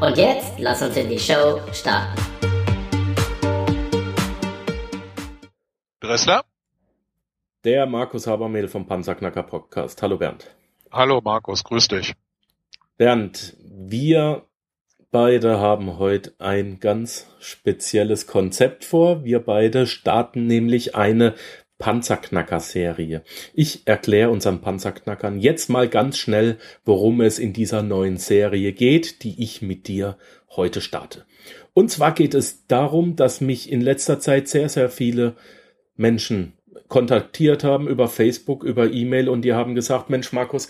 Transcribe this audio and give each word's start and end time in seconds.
Und 0.00 0.16
jetzt 0.16 0.60
lass 0.60 0.80
uns 0.80 0.96
in 0.96 1.08
die 1.08 1.18
Show 1.18 1.60
starten. 1.72 2.22
Dressler? 5.98 6.44
Der 7.64 7.84
Markus 7.86 8.28
Habermehl 8.28 8.68
vom 8.68 8.86
Panzerknacker 8.86 9.42
Podcast. 9.42 10.00
Hallo 10.00 10.16
Bernd. 10.16 10.54
Hallo 10.92 11.20
Markus, 11.20 11.64
grüß 11.64 11.88
dich. 11.88 12.14
Bernd, 12.96 13.56
wir 13.60 14.46
beide 15.10 15.58
haben 15.58 15.98
heute 15.98 16.32
ein 16.38 16.78
ganz 16.78 17.26
spezielles 17.40 18.28
Konzept 18.28 18.84
vor. 18.84 19.24
Wir 19.24 19.40
beide 19.40 19.88
starten 19.88 20.46
nämlich 20.46 20.94
eine 20.94 21.34
Panzerknacker-Serie. 21.78 23.22
Ich 23.54 23.86
erkläre 23.86 24.30
unseren 24.30 24.60
Panzerknackern 24.60 25.38
jetzt 25.38 25.70
mal 25.70 25.88
ganz 25.88 26.18
schnell, 26.18 26.58
worum 26.84 27.20
es 27.20 27.38
in 27.38 27.52
dieser 27.52 27.82
neuen 27.82 28.16
Serie 28.16 28.72
geht, 28.72 29.22
die 29.22 29.42
ich 29.42 29.62
mit 29.62 29.86
dir 29.86 30.18
heute 30.50 30.80
starte. 30.80 31.24
Und 31.74 31.90
zwar 31.90 32.12
geht 32.12 32.34
es 32.34 32.66
darum, 32.66 33.14
dass 33.16 33.40
mich 33.40 33.70
in 33.70 33.80
letzter 33.80 34.18
Zeit 34.18 34.48
sehr, 34.48 34.68
sehr 34.68 34.90
viele 34.90 35.36
Menschen 35.96 36.54
kontaktiert 36.88 37.64
haben 37.64 37.86
über 37.86 38.08
Facebook, 38.08 38.64
über 38.64 38.90
E-Mail 38.90 39.28
und 39.28 39.42
die 39.42 39.52
haben 39.52 39.74
gesagt, 39.74 40.10
Mensch, 40.10 40.32
Markus, 40.32 40.68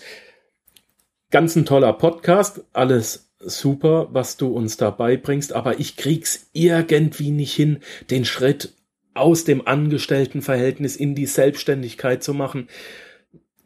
ganz 1.31 1.55
ein 1.55 1.65
toller 1.65 1.93
Podcast, 1.93 2.63
alles 2.73 3.31
super, 3.39 4.09
was 4.11 4.37
du 4.37 4.49
uns 4.49 4.77
dabei 4.77 5.17
bringst, 5.17 5.53
aber 5.53 5.79
ich 5.79 5.95
krieg's 5.95 6.49
irgendwie 6.53 7.31
nicht 7.31 7.53
hin, 7.53 7.79
den 8.09 8.25
Schritt 8.25 8.73
aus 9.19 9.43
dem 9.43 9.65
Angestelltenverhältnis 9.67 10.95
in 10.95 11.15
die 11.15 11.25
Selbstständigkeit 11.25 12.23
zu 12.23 12.33
machen. 12.33 12.67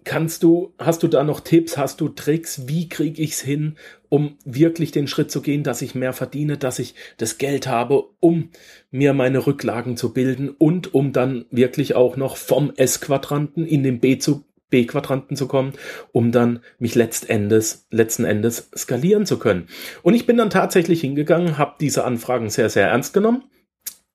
Kannst 0.04 0.44
du, 0.44 0.74
hast 0.78 1.02
du 1.04 1.08
da 1.08 1.24
noch 1.24 1.40
Tipps, 1.40 1.78
hast 1.78 2.02
du 2.02 2.10
Tricks? 2.10 2.68
Wie 2.68 2.90
krieg 2.90 3.20
ich's 3.20 3.40
hin, 3.40 3.78
um 4.10 4.38
wirklich 4.44 4.92
den 4.92 5.08
Schritt 5.08 5.32
zu 5.32 5.42
gehen, 5.42 5.64
dass 5.64 5.82
ich 5.82 5.96
mehr 5.96 6.12
verdiene, 6.12 6.58
dass 6.58 6.80
ich 6.80 6.94
das 7.18 7.38
Geld 7.38 7.68
habe, 7.68 8.04
um 8.20 8.50
mir 8.92 9.14
meine 9.14 9.48
Rücklagen 9.48 9.96
zu 9.96 10.14
bilden 10.14 10.50
und 10.50 10.94
um 10.94 11.14
dann 11.14 11.46
wirklich 11.52 11.96
auch 11.96 12.18
noch 12.18 12.36
vom 12.36 12.74
S-Quadranten 12.76 13.66
in 13.66 13.84
den 13.84 14.00
B 14.00 14.18
zu 14.18 14.44
B-Quadranten 14.74 15.38
zu 15.38 15.48
kommen, 15.48 15.74
um 16.14 16.32
dann 16.32 16.60
mich 16.80 16.96
letztendes, 16.96 17.86
letzten 17.92 18.26
Endes 18.26 18.72
skalieren 18.76 19.28
zu 19.28 19.38
können. 19.38 19.68
Und 20.02 20.16
ich 20.16 20.26
bin 20.26 20.36
dann 20.36 20.50
tatsächlich 20.50 21.02
hingegangen, 21.02 21.60
habe 21.60 21.76
diese 21.80 22.04
Anfragen 22.04 22.50
sehr, 22.50 22.70
sehr 22.70 22.88
ernst 22.88 23.14
genommen. 23.14 23.44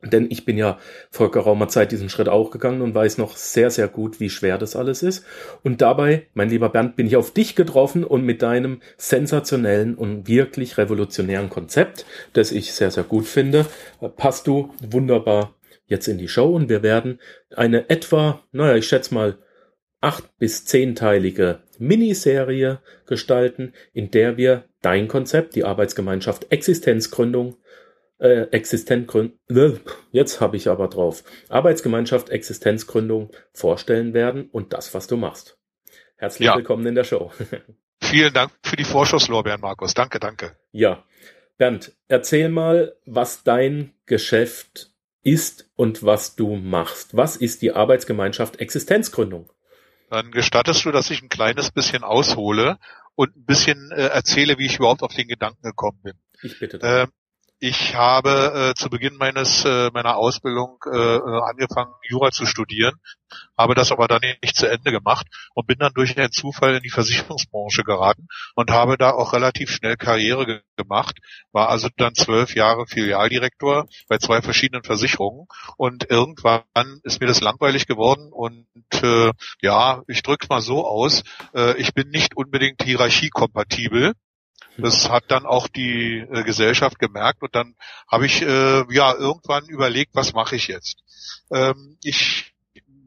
Denn 0.03 0.29
ich 0.31 0.45
bin 0.45 0.57
ja 0.57 0.79
vor 1.11 1.33
geraumer 1.33 1.69
Zeit 1.69 1.91
diesen 1.91 2.09
Schritt 2.09 2.29
auch 2.29 2.51
gegangen 2.51 2.83
und 2.83 2.95
weiß 2.95 3.19
noch 3.19 3.37
sehr, 3.37 3.71
sehr 3.71 3.89
gut, 3.89 4.21
wie 4.21 4.31
schwer 4.31 4.57
das 4.57 4.77
alles 4.77 5.03
ist. 5.03 5.25
Und 5.65 5.81
dabei, 5.81 6.27
mein 6.35 6.51
lieber 6.51 6.69
Bernd, 6.69 6.95
bin 6.95 7.09
ich 7.09 7.17
auf 7.17 7.33
dich 7.33 7.57
getroffen 7.57 8.05
und 8.05 8.23
mit 8.23 8.43
deinem 8.43 8.81
sensationellen 8.97 9.97
und 9.97 10.29
wirklich 10.29 10.79
revolutionären 10.79 11.51
Konzept, 11.51 12.07
das 12.33 12.53
ich 12.53 12.73
sehr, 12.73 12.93
sehr 12.93 13.03
gut 13.03 13.27
finde, 13.27 13.67
passt 14.17 14.47
du 14.47 14.73
wunderbar 14.81 15.57
jetzt 15.87 16.07
in 16.07 16.19
die 16.19 16.29
Show 16.29 16.55
und 16.55 16.69
wir 16.69 16.83
werden 16.85 17.19
eine 17.57 17.91
etwa, 17.91 18.45
naja, 18.53 18.77
ich 18.77 18.87
schätze 18.87 19.15
mal 19.15 19.39
acht- 20.01 20.39
bis 20.39 20.65
zehnteilige 20.65 21.61
Miniserie 21.79 22.81
gestalten, 23.07 23.73
in 23.93 24.11
der 24.11 24.37
wir 24.37 24.65
dein 24.81 25.09
Konzept, 25.09 25.57
die 25.57 25.65
Arbeitsgemeinschaft 25.65 26.53
Existenzgründung, 26.53 27.57
äh, 28.19 28.43
Existenzgründung, 28.51 29.81
jetzt 30.11 30.41
habe 30.41 30.57
ich 30.57 30.69
aber 30.69 30.89
drauf, 30.89 31.25
Arbeitsgemeinschaft 31.49 32.31
Existenzgründung 32.31 33.31
vorstellen 33.53 34.15
werden 34.15 34.49
und 34.51 34.73
das, 34.73 34.95
was 34.95 35.07
du 35.07 35.17
machst. 35.17 35.59
Herzlich 36.17 36.47
ja. 36.47 36.57
willkommen 36.57 36.85
in 36.87 36.95
der 36.95 37.05
Show. 37.05 37.33
Vielen 38.03 38.33
Dank 38.33 38.53
für 38.63 38.77
die 38.77 38.85
Vorschusslorbeeren, 38.85 39.61
Markus. 39.61 39.95
Danke, 39.95 40.19
danke. 40.19 40.57
Ja. 40.73 41.05
Bernd, 41.59 41.93
erzähl 42.07 42.49
mal, 42.49 42.97
was 43.05 43.43
dein 43.43 43.93
Geschäft 44.07 44.93
ist 45.23 45.71
und 45.75 46.05
was 46.05 46.37
du 46.37 46.57
machst. 46.57 47.17
Was 47.17 47.37
ist 47.37 47.63
die 47.63 47.73
Arbeitsgemeinschaft 47.73 48.61
Existenzgründung? 48.61 49.51
Dann 50.11 50.31
gestattest 50.31 50.85
du, 50.85 50.91
dass 50.91 51.11
ich 51.11 51.23
ein 51.23 51.29
kleines 51.29 51.71
bisschen 51.71 52.03
aushole 52.03 52.79
und 53.15 53.37
ein 53.37 53.45
bisschen 53.45 53.91
äh, 53.91 54.07
erzähle, 54.07 54.59
wie 54.59 54.67
ich 54.67 54.79
überhaupt 54.79 55.03
auf 55.03 55.15
den 55.15 55.29
Gedanken 55.29 55.63
gekommen 55.63 56.01
bin. 56.03 56.15
Ich 56.43 56.59
bitte. 56.59 56.79
Äh, 56.79 57.07
ich 57.61 57.95
habe 57.95 58.71
äh, 58.71 58.75
zu 58.75 58.89
Beginn 58.89 59.17
meines 59.17 59.65
äh, 59.65 59.91
meiner 59.93 60.17
Ausbildung 60.17 60.79
äh, 60.87 60.97
äh, 60.97 61.41
angefangen, 61.43 61.93
Jura 62.09 62.31
zu 62.31 62.47
studieren, 62.47 62.95
habe 63.57 63.75
das 63.75 63.91
aber 63.91 64.07
dann 64.07 64.21
nicht 64.21 64.57
zu 64.57 64.71
Ende 64.71 64.93
gemacht 64.93 65.27
und 65.55 65.67
bin 65.67 65.79
dann 65.79 65.93
durch 65.93 66.17
einen 66.17 66.31
Zufall 66.31 66.77
in 66.77 66.83
die 66.83 66.91
Versicherungsbranche 66.91 67.83
geraten 67.83 68.29
und 68.55 68.71
habe 68.71 68.97
da 68.97 69.11
auch 69.11 69.33
relativ 69.33 69.71
schnell 69.71 69.97
Karriere 69.97 70.47
ge 70.47 70.61
gemacht, 70.77 71.19
war 71.51 71.71
also 71.71 71.89
dann 71.97 72.15
zwölf 72.15 72.55
Jahre 72.55 72.87
Filialdirektor 72.87 73.89
bei 74.09 74.19
zwei 74.19 74.41
verschiedenen 74.43 74.85
Versicherungen 74.85 75.49
und 75.77 76.09
irgendwann 76.09 76.63
ist 77.03 77.21
mir 77.21 77.27
das 77.27 77.41
langweilig 77.41 77.89
geworden 77.89 78.31
und 78.33 78.69
äh, 79.03 79.33
ja, 79.61 80.03
ich 80.07 80.23
drück's 80.23 80.49
mal 80.49 80.61
so 80.61 80.87
aus, 80.87 81.25
äh, 81.53 81.77
ich 81.79 81.95
bin 81.95 82.11
nicht 82.11 82.37
unbedingt 82.37 82.85
hierarchiekompatibel 82.85 84.15
das 84.79 85.11
hat 85.11 85.25
dann 85.29 85.45
auch 85.45 85.69
die 85.69 86.19
äh, 86.19 86.45
Gesellschaft 86.45 86.99
gemerkt 86.99 87.43
und 87.43 87.55
dann 87.55 87.75
habe 88.11 88.27
ich 88.27 88.43
äh, 88.43 88.85
ja 88.95 89.15
irgendwann 89.15 89.67
überlegt, 89.67 90.15
was 90.15 90.33
mache 90.33 90.57
ich 90.57 90.69
jetzt? 90.69 91.03
Ähm, 91.53 91.99
ich 92.03 92.55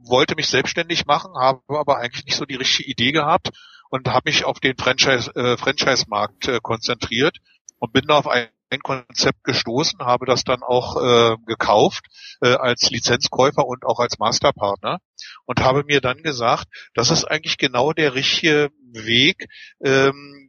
wollte 0.03 0.35
mich 0.35 0.47
selbstständig 0.47 1.05
machen, 1.05 1.33
habe 1.35 1.61
aber 1.69 1.97
eigentlich 1.97 2.25
nicht 2.25 2.35
so 2.35 2.45
die 2.45 2.55
richtige 2.55 2.89
Idee 2.89 3.11
gehabt 3.11 3.51
und 3.89 4.07
habe 4.07 4.29
mich 4.29 4.45
auf 4.45 4.59
den 4.59 4.77
Franchise, 4.77 5.33
äh, 5.35 5.57
Franchise-Markt 5.57 6.47
äh, 6.47 6.59
konzentriert 6.61 7.37
und 7.79 7.93
bin 7.93 8.05
da 8.07 8.17
auf 8.17 8.27
ein, 8.27 8.49
ein 8.69 8.79
Konzept 8.81 9.43
gestoßen, 9.43 9.99
habe 9.99 10.25
das 10.25 10.43
dann 10.43 10.63
auch 10.63 10.95
äh, 11.01 11.35
gekauft 11.45 12.05
äh, 12.41 12.53
als 12.53 12.89
Lizenzkäufer 12.89 13.65
und 13.65 13.85
auch 13.85 13.99
als 13.99 14.17
Masterpartner 14.17 14.99
und 15.45 15.61
habe 15.61 15.83
mir 15.83 16.01
dann 16.01 16.23
gesagt, 16.23 16.67
das 16.93 17.11
ist 17.11 17.25
eigentlich 17.25 17.57
genau 17.57 17.93
der 17.93 18.15
richtige 18.15 18.71
Weg, 18.91 19.47
ähm, 19.83 20.41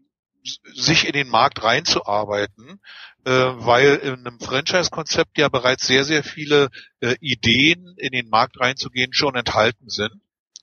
sich 0.42 1.06
in 1.06 1.12
den 1.12 1.28
Markt 1.28 1.62
reinzuarbeiten, 1.62 2.80
äh, 3.24 3.30
weil 3.30 3.96
in 3.96 4.26
einem 4.26 4.40
Franchise-Konzept 4.40 5.38
ja 5.38 5.48
bereits 5.48 5.86
sehr, 5.86 6.04
sehr 6.04 6.24
viele 6.24 6.70
äh, 7.00 7.14
Ideen 7.20 7.94
in 7.96 8.12
den 8.12 8.28
Markt 8.28 8.58
reinzugehen 8.60 9.12
schon 9.12 9.36
enthalten 9.36 9.88
sind. 9.88 10.12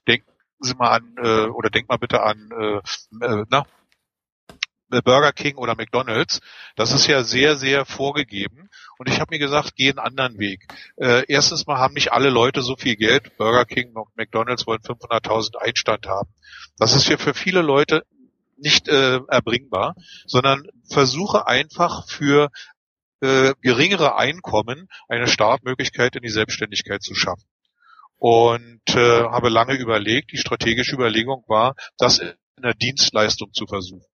Denken 0.06 0.30
Sie 0.60 0.74
mal 0.74 0.90
an, 0.90 1.14
äh, 1.22 1.46
oder 1.46 1.70
denk 1.70 1.88
mal 1.88 1.96
bitte 1.96 2.22
an, 2.22 2.50
äh, 2.52 3.24
äh, 3.24 3.44
na, 3.48 3.64
Burger 5.04 5.32
King 5.32 5.56
oder 5.56 5.76
McDonald's, 5.76 6.40
das 6.74 6.92
ist 6.92 7.06
ja 7.06 7.22
sehr, 7.22 7.56
sehr 7.56 7.86
vorgegeben. 7.86 8.68
Und 8.98 9.08
ich 9.08 9.20
habe 9.20 9.32
mir 9.32 9.38
gesagt, 9.38 9.76
geh 9.76 9.88
einen 9.88 10.00
anderen 10.00 10.38
Weg. 10.38 10.66
Äh, 10.96 11.24
erstens 11.28 11.66
mal 11.66 11.78
haben 11.78 11.94
nicht 11.94 12.12
alle 12.12 12.28
Leute 12.28 12.62
so 12.62 12.76
viel 12.76 12.96
Geld. 12.96 13.36
Burger 13.36 13.64
King 13.64 13.94
und 13.94 14.14
McDonald's 14.16 14.66
wollen 14.66 14.80
500.000 14.80 15.56
Einstand 15.58 16.06
haben. 16.08 16.34
Das 16.76 16.94
ist 16.94 17.08
ja 17.08 17.16
für 17.16 17.34
viele 17.34 17.62
Leute 17.62 18.04
nicht 18.60 18.88
äh, 18.88 19.20
erbringbar, 19.28 19.94
sondern 20.26 20.66
versuche 20.88 21.46
einfach 21.46 22.08
für 22.08 22.50
äh, 23.20 23.54
geringere 23.60 24.16
Einkommen 24.16 24.88
eine 25.08 25.28
Startmöglichkeit 25.28 26.16
in 26.16 26.22
die 26.22 26.30
Selbstständigkeit 26.30 27.02
zu 27.02 27.14
schaffen. 27.14 27.44
Und 28.16 28.82
äh, 28.88 29.22
habe 29.24 29.48
lange 29.48 29.74
überlegt, 29.74 30.32
die 30.32 30.38
strategische 30.38 30.94
Überlegung 30.94 31.44
war, 31.48 31.74
das 31.96 32.18
in 32.18 32.34
der 32.62 32.74
Dienstleistung 32.74 33.52
zu 33.52 33.66
versuchen. 33.66 34.04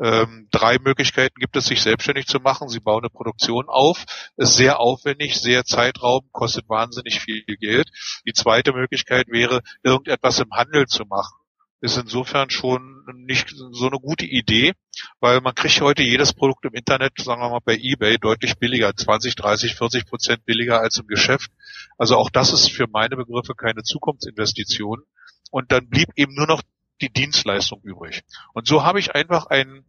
Ähm, 0.00 0.46
drei 0.52 0.78
Möglichkeiten 0.78 1.40
gibt 1.40 1.56
es, 1.56 1.66
sich 1.66 1.82
selbstständig 1.82 2.26
zu 2.26 2.38
machen. 2.38 2.68
Sie 2.68 2.78
bauen 2.78 3.02
eine 3.02 3.10
Produktion 3.10 3.64
auf, 3.68 4.04
ist 4.36 4.54
sehr 4.54 4.78
aufwendig, 4.78 5.40
sehr 5.40 5.64
zeitraubend, 5.64 6.32
kostet 6.32 6.68
wahnsinnig 6.68 7.20
viel 7.20 7.42
Geld. 7.44 7.88
Die 8.24 8.32
zweite 8.32 8.72
Möglichkeit 8.72 9.26
wäre, 9.28 9.60
irgendetwas 9.82 10.38
im 10.38 10.52
Handel 10.52 10.86
zu 10.86 11.04
machen 11.04 11.37
ist 11.80 11.96
insofern 11.96 12.50
schon 12.50 13.04
nicht 13.14 13.54
so 13.54 13.86
eine 13.86 13.98
gute 13.98 14.26
Idee, 14.26 14.74
weil 15.20 15.40
man 15.40 15.54
kriegt 15.54 15.80
heute 15.80 16.02
jedes 16.02 16.32
Produkt 16.32 16.64
im 16.64 16.74
Internet, 16.74 17.12
sagen 17.18 17.40
wir 17.40 17.50
mal 17.50 17.60
bei 17.64 17.76
eBay, 17.76 18.18
deutlich 18.18 18.58
billiger, 18.58 18.94
20, 18.94 19.36
30, 19.36 19.76
40 19.76 20.06
Prozent 20.06 20.44
billiger 20.44 20.80
als 20.80 20.98
im 20.98 21.06
Geschäft. 21.06 21.50
Also 21.96 22.16
auch 22.16 22.30
das 22.30 22.52
ist 22.52 22.70
für 22.70 22.86
meine 22.88 23.16
Begriffe 23.16 23.54
keine 23.54 23.82
Zukunftsinvestition. 23.82 25.02
Und 25.50 25.72
dann 25.72 25.88
blieb 25.88 26.08
eben 26.16 26.34
nur 26.34 26.46
noch 26.46 26.62
die 27.00 27.10
Dienstleistung 27.10 27.80
übrig. 27.84 28.22
Und 28.54 28.66
so 28.66 28.82
habe 28.82 28.98
ich 28.98 29.14
einfach 29.14 29.46
ein 29.46 29.84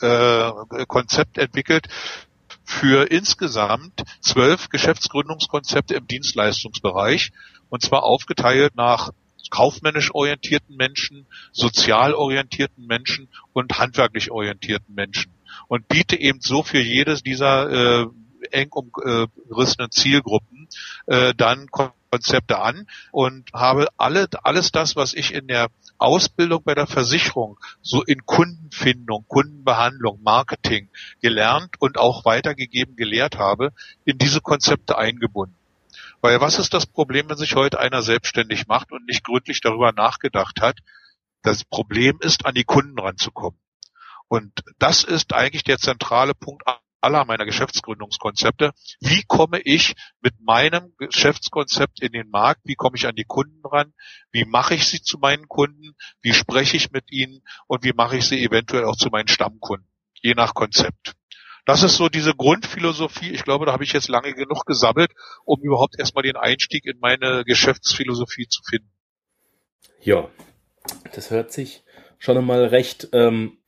äh, 0.00 0.50
Konzept 0.86 1.38
entwickelt 1.38 1.88
für 2.64 3.10
insgesamt 3.10 4.02
zwölf 4.20 4.68
Geschäftsgründungskonzepte 4.68 5.94
im 5.94 6.06
Dienstleistungsbereich 6.06 7.32
und 7.68 7.82
zwar 7.82 8.04
aufgeteilt 8.04 8.74
nach 8.74 9.10
kaufmännisch 9.54 10.12
orientierten 10.12 10.74
Menschen, 10.74 11.26
sozial 11.52 12.12
orientierten 12.12 12.88
Menschen 12.88 13.28
und 13.52 13.78
handwerklich 13.78 14.32
orientierten 14.32 14.92
Menschen 14.96 15.30
und 15.68 15.86
biete 15.86 16.20
eben 16.20 16.40
so 16.40 16.64
für 16.64 16.80
jedes 16.80 17.22
dieser 17.22 18.02
äh, 18.02 18.06
eng 18.50 18.70
umrissenen 18.72 19.92
Zielgruppen 19.92 20.68
äh, 21.06 21.34
dann 21.36 21.68
Konzepte 21.70 22.58
an 22.58 22.88
und 23.12 23.48
habe 23.52 23.86
alle, 23.96 24.26
alles 24.42 24.72
das, 24.72 24.96
was 24.96 25.14
ich 25.14 25.32
in 25.32 25.46
der 25.46 25.68
Ausbildung 25.98 26.64
bei 26.64 26.74
der 26.74 26.88
Versicherung 26.88 27.60
so 27.80 28.02
in 28.02 28.26
Kundenfindung, 28.26 29.24
Kundenbehandlung, 29.28 30.20
Marketing 30.24 30.88
gelernt 31.20 31.76
und 31.78 31.96
auch 31.96 32.24
weitergegeben 32.24 32.96
gelehrt 32.96 33.38
habe, 33.38 33.72
in 34.04 34.18
diese 34.18 34.40
Konzepte 34.40 34.98
eingebunden. 34.98 35.54
Weil 36.24 36.40
was 36.40 36.58
ist 36.58 36.72
das 36.72 36.86
Problem, 36.86 37.28
wenn 37.28 37.36
sich 37.36 37.54
heute 37.54 37.78
einer 37.78 38.00
selbstständig 38.00 38.66
macht 38.66 38.92
und 38.92 39.04
nicht 39.04 39.24
gründlich 39.24 39.60
darüber 39.60 39.92
nachgedacht 39.92 40.62
hat? 40.62 40.78
Das 41.42 41.66
Problem 41.66 42.18
ist, 42.22 42.46
an 42.46 42.54
die 42.54 42.64
Kunden 42.64 42.98
ranzukommen. 42.98 43.60
Und 44.28 44.50
das 44.78 45.04
ist 45.04 45.34
eigentlich 45.34 45.64
der 45.64 45.76
zentrale 45.76 46.32
Punkt 46.32 46.62
aller 47.02 47.26
meiner 47.26 47.44
Geschäftsgründungskonzepte. 47.44 48.72
Wie 49.00 49.22
komme 49.24 49.60
ich 49.60 49.96
mit 50.22 50.32
meinem 50.40 50.94
Geschäftskonzept 50.96 52.00
in 52.00 52.12
den 52.12 52.30
Markt? 52.30 52.62
Wie 52.64 52.74
komme 52.74 52.96
ich 52.96 53.06
an 53.06 53.16
die 53.16 53.26
Kunden 53.26 53.60
ran? 53.62 53.92
Wie 54.32 54.46
mache 54.46 54.74
ich 54.74 54.88
sie 54.88 55.02
zu 55.02 55.18
meinen 55.18 55.46
Kunden? 55.46 55.94
Wie 56.22 56.32
spreche 56.32 56.78
ich 56.78 56.90
mit 56.90 57.12
ihnen? 57.12 57.42
Und 57.66 57.84
wie 57.84 57.92
mache 57.92 58.16
ich 58.16 58.26
sie 58.26 58.42
eventuell 58.42 58.86
auch 58.86 58.96
zu 58.96 59.10
meinen 59.10 59.28
Stammkunden? 59.28 59.90
Je 60.22 60.32
nach 60.32 60.54
Konzept. 60.54 61.12
Das 61.64 61.82
ist 61.82 61.96
so 61.96 62.08
diese 62.08 62.34
Grundphilosophie. 62.34 63.30
Ich 63.30 63.44
glaube, 63.44 63.66
da 63.66 63.72
habe 63.72 63.84
ich 63.84 63.92
jetzt 63.92 64.08
lange 64.08 64.34
genug 64.34 64.66
gesammelt, 64.66 65.12
um 65.44 65.60
überhaupt 65.62 65.98
erstmal 65.98 66.22
den 66.22 66.36
Einstieg 66.36 66.84
in 66.84 66.98
meine 67.00 67.44
Geschäftsphilosophie 67.44 68.48
zu 68.48 68.62
finden. 68.62 68.90
Ja, 70.02 70.28
das 71.14 71.30
hört 71.30 71.52
sich 71.52 71.84
schon 72.18 72.36
einmal 72.36 72.66
recht 72.66 73.08
ähm, 73.12 73.58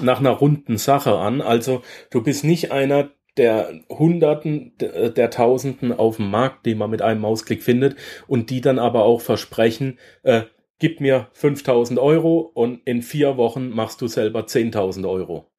nach 0.00 0.18
einer 0.18 0.30
runden 0.30 0.78
Sache 0.78 1.16
an. 1.16 1.40
Also 1.40 1.82
du 2.10 2.22
bist 2.22 2.42
nicht 2.42 2.72
einer 2.72 3.10
der 3.36 3.80
Hunderten, 3.88 4.76
der 4.78 5.30
Tausenden 5.30 5.92
auf 5.92 6.16
dem 6.16 6.30
Markt, 6.30 6.66
die 6.66 6.74
man 6.74 6.90
mit 6.90 7.02
einem 7.02 7.20
Mausklick 7.20 7.62
findet 7.62 7.96
und 8.26 8.50
die 8.50 8.60
dann 8.60 8.78
aber 8.78 9.04
auch 9.04 9.20
versprechen, 9.20 9.98
äh, 10.22 10.42
gib 10.78 11.00
mir 11.00 11.28
5000 11.32 11.98
Euro 11.98 12.38
und 12.38 12.82
in 12.84 13.02
vier 13.02 13.36
Wochen 13.36 13.70
machst 13.70 14.00
du 14.00 14.06
selber 14.06 14.46
10.000 14.46 15.08
Euro. 15.08 15.50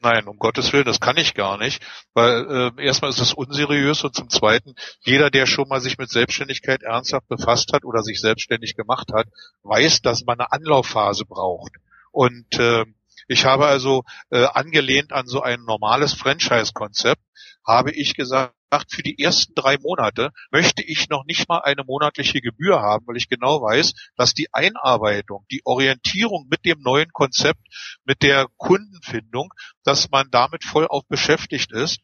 Nein, 0.00 0.28
um 0.28 0.38
Gottes 0.38 0.72
Willen, 0.72 0.84
das 0.84 1.00
kann 1.00 1.16
ich 1.16 1.34
gar 1.34 1.58
nicht, 1.58 1.82
weil 2.14 2.72
äh, 2.78 2.84
erstmal 2.84 3.10
ist 3.10 3.18
es 3.18 3.32
unseriös 3.32 4.04
und 4.04 4.14
zum 4.14 4.30
Zweiten, 4.30 4.74
jeder, 5.00 5.28
der 5.28 5.46
schon 5.46 5.68
mal 5.68 5.80
sich 5.80 5.98
mit 5.98 6.08
Selbstständigkeit 6.08 6.82
ernsthaft 6.82 7.26
befasst 7.26 7.72
hat 7.72 7.84
oder 7.84 8.02
sich 8.04 8.20
selbstständig 8.20 8.76
gemacht 8.76 9.08
hat, 9.12 9.26
weiß, 9.64 10.02
dass 10.02 10.24
man 10.24 10.38
eine 10.38 10.52
Anlaufphase 10.52 11.24
braucht. 11.24 11.72
Und 12.12 12.58
äh, 12.60 12.84
ich 13.26 13.44
habe 13.44 13.66
also 13.66 14.04
äh, 14.30 14.44
angelehnt 14.44 15.12
an 15.12 15.26
so 15.26 15.42
ein 15.42 15.64
normales 15.64 16.14
Franchise-Konzept, 16.14 17.22
habe 17.66 17.90
ich 17.90 18.14
gesagt, 18.14 18.54
für 18.88 19.02
die 19.02 19.18
ersten 19.18 19.54
drei 19.54 19.78
Monate 19.78 20.30
möchte 20.50 20.82
ich 20.82 21.08
noch 21.08 21.24
nicht 21.24 21.48
mal 21.48 21.60
eine 21.60 21.84
monatliche 21.84 22.40
Gebühr 22.40 22.80
haben, 22.80 23.06
weil 23.06 23.16
ich 23.16 23.28
genau 23.28 23.62
weiß, 23.62 23.92
dass 24.16 24.34
die 24.34 24.52
Einarbeitung, 24.52 25.46
die 25.50 25.62
Orientierung 25.64 26.46
mit 26.50 26.64
dem 26.64 26.80
neuen 26.80 27.10
Konzept, 27.12 27.60
mit 28.04 28.22
der 28.22 28.46
Kundenfindung, 28.56 29.52
dass 29.84 30.10
man 30.10 30.28
damit 30.30 30.64
voll 30.64 30.86
auf 30.86 31.06
beschäftigt 31.08 31.72
ist. 31.72 32.00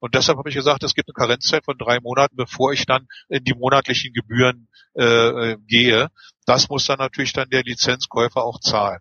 Und 0.00 0.14
deshalb 0.14 0.38
habe 0.38 0.48
ich 0.48 0.54
gesagt, 0.54 0.82
es 0.82 0.94
gibt 0.94 1.08
eine 1.08 1.14
Karenzzeit 1.14 1.64
von 1.64 1.78
drei 1.78 2.00
Monaten, 2.00 2.36
bevor 2.36 2.72
ich 2.72 2.84
dann 2.86 3.06
in 3.28 3.44
die 3.44 3.54
monatlichen 3.54 4.12
Gebühren 4.12 4.68
äh, 4.94 5.56
gehe. 5.66 6.08
Das 6.44 6.68
muss 6.68 6.86
dann 6.86 6.98
natürlich 6.98 7.32
dann 7.32 7.48
der 7.50 7.62
Lizenzkäufer 7.62 8.42
auch 8.44 8.60
zahlen 8.60 9.00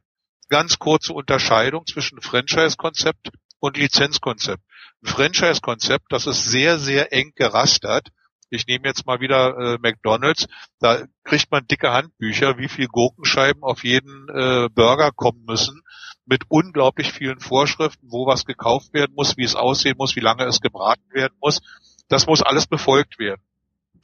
ganz 0.52 0.78
kurze 0.78 1.14
Unterscheidung 1.14 1.88
zwischen 1.88 2.22
Franchise-Konzept 2.22 3.30
und 3.62 3.78
Lizenzkonzept. 3.78 4.62
Ein 5.04 5.08
Franchise-Konzept, 5.08 6.06
das 6.10 6.28
ist 6.28 6.46
sehr, 6.46 6.78
sehr 6.78 7.14
eng 7.14 7.32
gerastert. 7.36 8.10
Ich 8.50 8.68
nehme 8.68 8.88
jetzt 8.88 9.06
mal 9.06 9.22
wieder 9.22 9.58
äh, 9.58 9.78
McDonald's. 9.82 10.48
Da 10.80 11.06
kriegt 11.24 11.50
man 11.52 11.66
dicke 11.66 11.94
Handbücher, 11.94 12.58
wie 12.58 12.68
viel 12.68 12.88
Gurkenscheiben 12.88 13.64
auf 13.64 13.86
jeden 13.86 14.28
äh, 14.28 14.68
Burger 14.74 15.12
kommen 15.12 15.46
müssen, 15.46 15.82
mit 16.26 16.44
unglaublich 16.50 17.14
vielen 17.14 17.40
Vorschriften, 17.40 18.08
wo 18.12 18.28
was 18.28 18.46
gekauft 18.46 18.94
werden 18.94 19.14
muss, 19.16 19.38
wie 19.38 19.46
es 19.46 19.56
aussehen 19.56 19.96
muss, 19.98 20.18
wie 20.18 20.22
lange 20.22 20.44
es 20.44 20.60
gebraten 20.60 21.10
werden 21.14 21.38
muss. 21.40 21.62
Das 22.10 22.28
muss 22.28 22.42
alles 22.42 22.68
befolgt 22.68 23.20
werden 23.20 23.42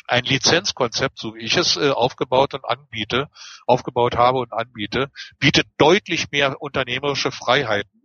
ein 0.07 0.23
Lizenzkonzept, 0.23 1.19
so 1.19 1.35
wie 1.35 1.43
ich 1.43 1.57
es 1.57 1.75
äh, 1.75 1.89
aufgebaut 1.89 2.53
und 2.53 2.63
anbiete, 2.63 3.27
aufgebaut 3.65 4.15
habe 4.15 4.39
und 4.39 4.53
anbiete, 4.53 5.11
bietet 5.37 5.67
deutlich 5.77 6.31
mehr 6.31 6.61
unternehmerische 6.61 7.31
Freiheiten, 7.31 7.96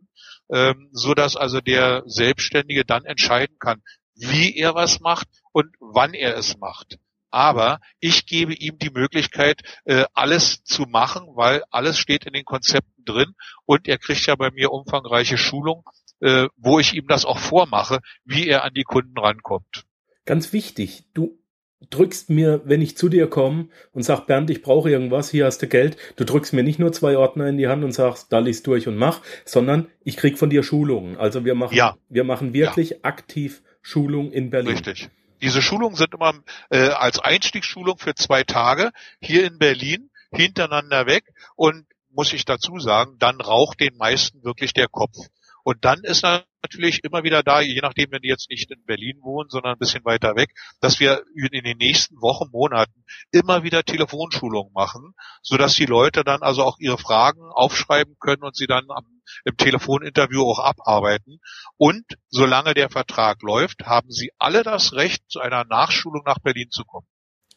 ähm, 0.52 0.88
so 0.92 1.14
dass 1.14 1.36
also 1.36 1.60
der 1.60 2.02
Selbstständige 2.06 2.84
dann 2.84 3.04
entscheiden 3.04 3.56
kann, 3.58 3.82
wie 4.14 4.56
er 4.56 4.74
was 4.74 5.00
macht 5.00 5.26
und 5.52 5.74
wann 5.80 6.14
er 6.14 6.36
es 6.36 6.58
macht. 6.58 6.98
Aber 7.30 7.80
ich 7.98 8.26
gebe 8.26 8.52
ihm 8.52 8.78
die 8.78 8.90
Möglichkeit, 8.90 9.62
äh, 9.84 10.04
alles 10.12 10.62
zu 10.64 10.82
machen, 10.82 11.26
weil 11.34 11.64
alles 11.70 11.98
steht 11.98 12.26
in 12.26 12.34
den 12.34 12.44
Konzepten 12.44 13.04
drin 13.06 13.32
und 13.64 13.88
er 13.88 13.96
kriegt 13.96 14.26
ja 14.26 14.36
bei 14.36 14.50
mir 14.50 14.70
umfangreiche 14.70 15.38
Schulung, 15.38 15.82
äh, 16.20 16.48
wo 16.56 16.78
ich 16.78 16.92
ihm 16.92 17.06
das 17.08 17.24
auch 17.24 17.38
vormache, 17.38 18.00
wie 18.24 18.46
er 18.46 18.64
an 18.64 18.74
die 18.74 18.84
Kunden 18.84 19.18
rankommt. 19.18 19.84
Ganz 20.26 20.52
wichtig, 20.52 21.06
du 21.14 21.41
drückst 21.90 22.30
mir, 22.30 22.62
wenn 22.64 22.82
ich 22.82 22.96
zu 22.96 23.08
dir 23.08 23.28
komme 23.28 23.68
und 23.92 24.02
sag, 24.02 24.26
Bernd, 24.26 24.50
ich 24.50 24.62
brauche 24.62 24.90
irgendwas, 24.90 25.30
hier 25.30 25.46
hast 25.46 25.62
du 25.62 25.66
Geld, 25.66 25.96
du 26.16 26.24
drückst 26.24 26.52
mir 26.52 26.62
nicht 26.62 26.78
nur 26.78 26.92
zwei 26.92 27.16
Ordner 27.16 27.46
in 27.46 27.58
die 27.58 27.68
Hand 27.68 27.84
und 27.84 27.92
sagst, 27.92 28.32
da 28.32 28.38
liest 28.38 28.66
durch 28.66 28.88
und 28.88 28.96
mach, 28.96 29.20
sondern 29.44 29.88
ich 30.04 30.16
krieg 30.16 30.38
von 30.38 30.50
dir 30.50 30.62
Schulungen. 30.62 31.16
Also 31.16 31.44
wir 31.44 31.54
machen, 31.54 31.74
ja. 31.74 31.96
wir 32.08 32.24
machen 32.24 32.52
wirklich 32.52 32.90
ja. 32.90 32.96
aktiv 33.02 33.62
Schulung 33.82 34.32
in 34.32 34.50
Berlin. 34.50 34.72
Richtig. 34.72 35.10
Diese 35.42 35.60
Schulungen 35.60 35.96
sind 35.96 36.14
immer 36.14 36.34
äh, 36.70 36.88
als 36.88 37.18
Einstiegsschulung 37.18 37.98
für 37.98 38.14
zwei 38.14 38.44
Tage 38.44 38.92
hier 39.20 39.44
in 39.44 39.58
Berlin 39.58 40.10
hintereinander 40.30 41.06
weg 41.06 41.24
und 41.56 41.84
muss 42.10 42.32
ich 42.32 42.44
dazu 42.44 42.78
sagen, 42.78 43.16
dann 43.18 43.40
raucht 43.40 43.80
den 43.80 43.96
meisten 43.96 44.44
wirklich 44.44 44.72
der 44.72 44.88
Kopf. 44.88 45.16
Und 45.64 45.84
dann 45.84 46.00
ist 46.02 46.22
natürlich 46.62 47.04
immer 47.04 47.24
wieder 47.24 47.42
da, 47.42 47.60
je 47.60 47.80
nachdem, 47.80 48.12
wenn 48.12 48.22
die 48.22 48.28
jetzt 48.28 48.50
nicht 48.50 48.70
in 48.70 48.84
Berlin 48.84 49.18
wohnen, 49.22 49.50
sondern 49.50 49.72
ein 49.72 49.78
bisschen 49.78 50.04
weiter 50.04 50.36
weg, 50.36 50.54
dass 50.80 51.00
wir 51.00 51.24
in 51.34 51.64
den 51.64 51.78
nächsten 51.78 52.16
Wochen, 52.20 52.50
Monaten 52.50 53.04
immer 53.30 53.62
wieder 53.62 53.82
Telefonschulungen 53.82 54.72
machen, 54.72 55.14
so 55.42 55.56
dass 55.56 55.74
die 55.74 55.86
Leute 55.86 56.24
dann 56.24 56.42
also 56.42 56.62
auch 56.62 56.78
ihre 56.78 56.98
Fragen 56.98 57.42
aufschreiben 57.42 58.16
können 58.18 58.42
und 58.42 58.56
sie 58.56 58.66
dann 58.66 58.84
am, 58.90 59.04
im 59.44 59.56
Telefoninterview 59.56 60.42
auch 60.42 60.58
abarbeiten. 60.58 61.40
Und 61.76 62.04
solange 62.28 62.74
der 62.74 62.90
Vertrag 62.90 63.42
läuft, 63.42 63.86
haben 63.86 64.10
sie 64.10 64.30
alle 64.38 64.62
das 64.62 64.92
Recht, 64.94 65.28
zu 65.28 65.40
einer 65.40 65.64
Nachschulung 65.64 66.22
nach 66.24 66.38
Berlin 66.38 66.70
zu 66.70 66.84
kommen. 66.84 67.06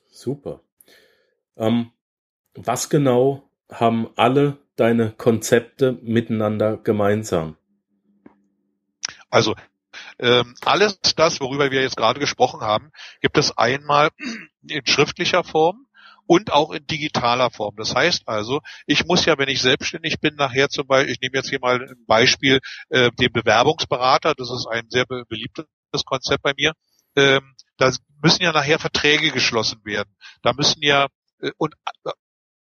Super. 0.09 0.61
Ähm, 1.57 1.91
was 2.53 2.89
genau 2.89 3.49
haben 3.69 4.09
alle 4.15 4.57
deine 4.75 5.11
Konzepte 5.11 5.99
miteinander 6.01 6.77
gemeinsam? 6.77 7.57
Also 9.35 9.53
ähm, 10.17 10.55
alles 10.63 10.97
das, 11.17 11.41
worüber 11.41 11.69
wir 11.69 11.81
jetzt 11.81 11.97
gerade 11.97 12.21
gesprochen 12.21 12.61
haben, 12.61 12.93
gibt 13.19 13.37
es 13.37 13.57
einmal 13.57 14.09
in 14.65 14.85
schriftlicher 14.85 15.43
Form 15.43 15.87
und 16.25 16.53
auch 16.53 16.71
in 16.71 16.87
digitaler 16.87 17.51
Form. 17.51 17.75
Das 17.75 17.93
heißt 17.93 18.29
also, 18.29 18.61
ich 18.87 19.05
muss 19.05 19.25
ja, 19.25 19.37
wenn 19.37 19.49
ich 19.49 19.61
selbstständig 19.61 20.21
bin, 20.21 20.35
nachher 20.35 20.69
zum 20.69 20.87
Beispiel, 20.87 21.11
ich 21.11 21.19
nehme 21.19 21.35
jetzt 21.35 21.49
hier 21.49 21.59
mal 21.59 21.81
ein 21.81 22.05
Beispiel, 22.07 22.61
äh, 22.87 23.11
den 23.11 23.33
Bewerbungsberater, 23.33 24.35
das 24.35 24.49
ist 24.49 24.67
ein 24.71 24.89
sehr 24.89 25.05
be 25.05 25.25
beliebtes 25.27 25.65
Konzept 26.05 26.41
bei 26.41 26.53
mir, 26.55 26.71
ähm, 27.17 27.55
da 27.75 27.91
müssen 28.23 28.41
ja 28.41 28.53
nachher 28.53 28.79
Verträge 28.79 29.31
geschlossen 29.31 29.81
werden. 29.83 30.15
Da 30.43 30.53
müssen 30.53 30.81
ja, 30.81 31.07
äh, 31.41 31.51
und 31.57 31.75
äh, 32.05 32.11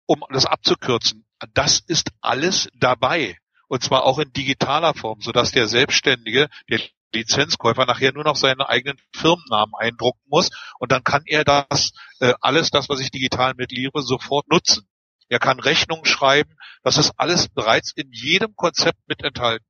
um 0.07 0.25
das 0.31 0.47
abzukürzen, 0.47 1.27
das 1.53 1.81
ist 1.81 2.13
alles 2.23 2.71
dabei 2.73 3.37
und 3.69 3.83
zwar 3.83 4.05
auch 4.05 4.19
in 4.19 4.33
digitaler 4.33 4.95
Form, 4.95 5.21
sodass 5.21 5.53
der 5.53 5.67
Selbstständige, 5.67 6.49
der 6.71 6.81
Lizenzkäufer 7.15 7.87
nachher 7.87 8.13
nur 8.13 8.25
noch 8.25 8.37
seinen 8.37 8.61
eigenen 8.61 8.99
Firmennamen 9.13 9.75
eindrucken 9.79 10.23
muss 10.27 10.51
und 10.79 10.93
dann 10.93 11.05
kann 11.05 11.23
er 11.27 11.45
das 11.45 11.93
äh, 12.21 12.35
alles 12.41 12.71
das, 12.71 12.89
was 12.89 13.01
ich 13.01 13.11
digital 13.11 13.55
mitliefere, 13.55 14.03
sofort 14.03 14.49
nutzen. 14.49 14.89
Er 15.29 15.39
kann 15.39 15.59
Rechnungen 15.59 16.05
schreiben, 16.05 16.57
das 16.83 16.99
ist 16.99 17.13
alles 17.17 17.49
bereits 17.49 17.93
in 17.93 18.13
jedem 18.13 18.55
Konzept 18.55 18.99
mit 19.09 19.25
enthalten. 19.25 19.65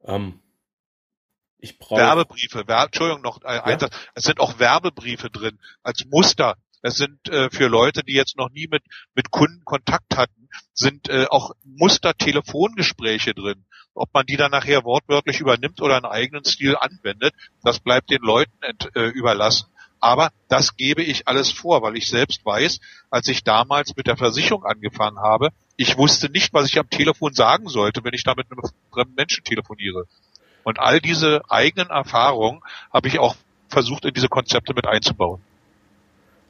Um, 0.00 0.42
ich 1.58 1.78
brauche 1.78 2.00
Werbebriefe, 2.00 2.64
Wer 2.66 2.84
Entschuldigung 2.84 3.22
noch, 3.22 3.42
äh, 3.42 3.56
ja? 3.56 3.88
es 4.14 4.24
sind 4.24 4.40
auch 4.40 4.58
Werbebriefe 4.58 5.30
drin 5.30 5.58
als 5.82 6.04
Muster. 6.06 6.56
Es 6.82 6.94
sind 6.94 7.28
äh, 7.28 7.50
für 7.50 7.66
Leute, 7.66 8.04
die 8.04 8.14
jetzt 8.14 8.36
noch 8.36 8.50
nie 8.50 8.68
mit 8.70 8.84
mit 9.14 9.30
Kunden 9.30 9.64
Kontakt 9.64 10.16
hatten, 10.16 10.37
sind 10.74 11.08
äh, 11.08 11.26
auch 11.30 11.52
Muster-Telefongespräche 11.64 13.34
drin. 13.34 13.64
Ob 13.94 14.12
man 14.14 14.26
die 14.26 14.36
dann 14.36 14.50
nachher 14.50 14.84
wortwörtlich 14.84 15.40
übernimmt 15.40 15.80
oder 15.82 15.96
einen 15.96 16.04
eigenen 16.04 16.44
Stil 16.44 16.76
anwendet, 16.76 17.34
das 17.62 17.80
bleibt 17.80 18.10
den 18.10 18.22
Leuten 18.22 18.52
ent, 18.62 18.90
äh, 18.94 19.08
überlassen. 19.08 19.68
Aber 20.00 20.30
das 20.48 20.76
gebe 20.76 21.02
ich 21.02 21.26
alles 21.26 21.50
vor, 21.50 21.82
weil 21.82 21.96
ich 21.96 22.08
selbst 22.08 22.44
weiß, 22.44 22.78
als 23.10 23.26
ich 23.26 23.42
damals 23.42 23.96
mit 23.96 24.06
der 24.06 24.16
Versicherung 24.16 24.64
angefangen 24.64 25.18
habe, 25.18 25.50
ich 25.76 25.96
wusste 25.96 26.30
nicht, 26.30 26.52
was 26.54 26.68
ich 26.68 26.78
am 26.78 26.88
Telefon 26.90 27.32
sagen 27.34 27.68
sollte, 27.68 28.04
wenn 28.04 28.14
ich 28.14 28.22
da 28.22 28.34
mit 28.36 28.46
einem 28.50 28.60
fremden 28.92 29.14
Menschen 29.14 29.44
telefoniere. 29.44 30.06
Und 30.62 30.78
all 30.78 31.00
diese 31.00 31.42
eigenen 31.48 31.88
Erfahrungen 31.88 32.60
habe 32.92 33.08
ich 33.08 33.18
auch 33.18 33.36
versucht, 33.68 34.04
in 34.04 34.14
diese 34.14 34.28
Konzepte 34.28 34.74
mit 34.74 34.86
einzubauen. 34.86 35.40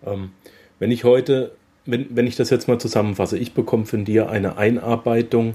Ähm, 0.04 0.32
wenn 0.78 0.90
ich 0.90 1.04
heute, 1.04 1.56
wenn, 1.88 2.06
wenn 2.10 2.26
ich 2.26 2.36
das 2.36 2.50
jetzt 2.50 2.68
mal 2.68 2.78
zusammenfasse, 2.78 3.38
ich 3.38 3.54
bekomme 3.54 3.86
von 3.86 4.04
dir 4.04 4.28
eine 4.28 4.58
Einarbeitung 4.58 5.54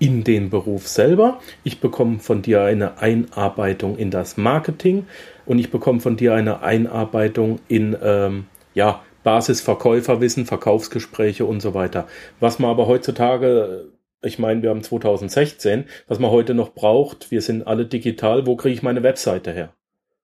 in 0.00 0.24
den 0.24 0.50
Beruf 0.50 0.88
selber, 0.88 1.40
ich 1.64 1.80
bekomme 1.80 2.18
von 2.18 2.42
dir 2.42 2.62
eine 2.62 2.98
Einarbeitung 2.98 3.96
in 3.96 4.10
das 4.10 4.36
Marketing 4.36 5.06
und 5.46 5.58
ich 5.58 5.70
bekomme 5.70 6.00
von 6.00 6.16
dir 6.16 6.34
eine 6.34 6.62
Einarbeitung 6.62 7.60
in 7.68 7.96
ähm, 8.02 8.46
ja, 8.74 9.02
Basisverkäuferwissen, 9.22 10.46
Verkaufsgespräche 10.46 11.44
und 11.44 11.60
so 11.60 11.74
weiter. 11.74 12.06
Was 12.40 12.58
man 12.58 12.70
aber 12.70 12.86
heutzutage 12.86 13.86
ich 14.20 14.38
meine, 14.38 14.62
wir 14.62 14.70
haben 14.70 14.82
2016, 14.82 15.84
was 16.08 16.18
man 16.18 16.32
heute 16.32 16.54
noch 16.54 16.74
braucht, 16.74 17.30
wir 17.30 17.40
sind 17.40 17.66
alle 17.66 17.86
digital, 17.86 18.46
wo 18.46 18.56
kriege 18.56 18.74
ich 18.74 18.82
meine 18.82 19.04
Webseite 19.04 19.52
her? 19.52 19.72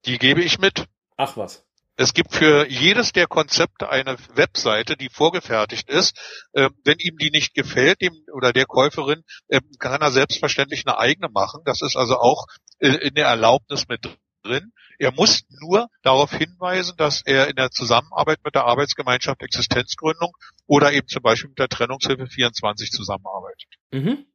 Die 0.05 0.19
gebe 0.19 0.43
ich 0.43 0.59
mit. 0.59 0.87
Ach 1.17 1.37
was. 1.37 1.65
Es 1.97 2.13
gibt 2.13 2.35
für 2.35 2.69
jedes 2.69 3.13
der 3.13 3.27
Konzepte 3.29 3.89
eine 3.89 4.17
Webseite, 4.35 4.97
die 4.97 5.09
vorgefertigt 5.09 5.89
ist. 5.89 6.19
Ähm, 6.55 6.71
wenn 6.85 6.99
ihm 6.99 7.17
die 7.19 7.31
nicht 7.31 7.55
gefällt, 7.55 8.01
dem 8.01 8.13
oder 8.33 8.53
der 8.53 8.67
Käuferin, 8.67 9.23
ähm, 9.49 9.63
kann 9.79 10.01
er 10.01 10.11
selbstverständlich 10.11 10.85
eine 10.87 10.99
eigene 10.99 11.29
machen. 11.29 11.63
Das 11.65 11.83
ist 11.83 11.97
also 11.97 12.19
auch 12.19 12.47
äh, 12.81 12.89
in 12.89 13.15
der 13.15 13.27
Erlaubnis 13.27 13.87
mit 13.89 14.09
drin. 14.43 14.73
Er 14.99 15.13
muss 15.13 15.45
nur 15.61 15.89
darauf 16.03 16.33
hinweisen, 16.33 16.97
dass 16.97 17.23
er 17.23 17.49
in 17.49 17.57
der 17.57 17.71
Zusammenarbeit 17.71 18.39
mit 18.45 18.55
der 18.55 18.65
Arbeitsgemeinschaft 18.65 19.43
Existenzgründung 19.43 20.33
oder 20.67 20.93
eben 20.93 21.09
zum 21.09 21.23
Beispiel 21.23 21.51
mit 21.51 21.59
der 21.59 21.69
Trennungshilfe 21.69 22.27
24 22.27 22.91
zusammenarbeitet. 22.91 23.69
Mhm. 23.93 24.27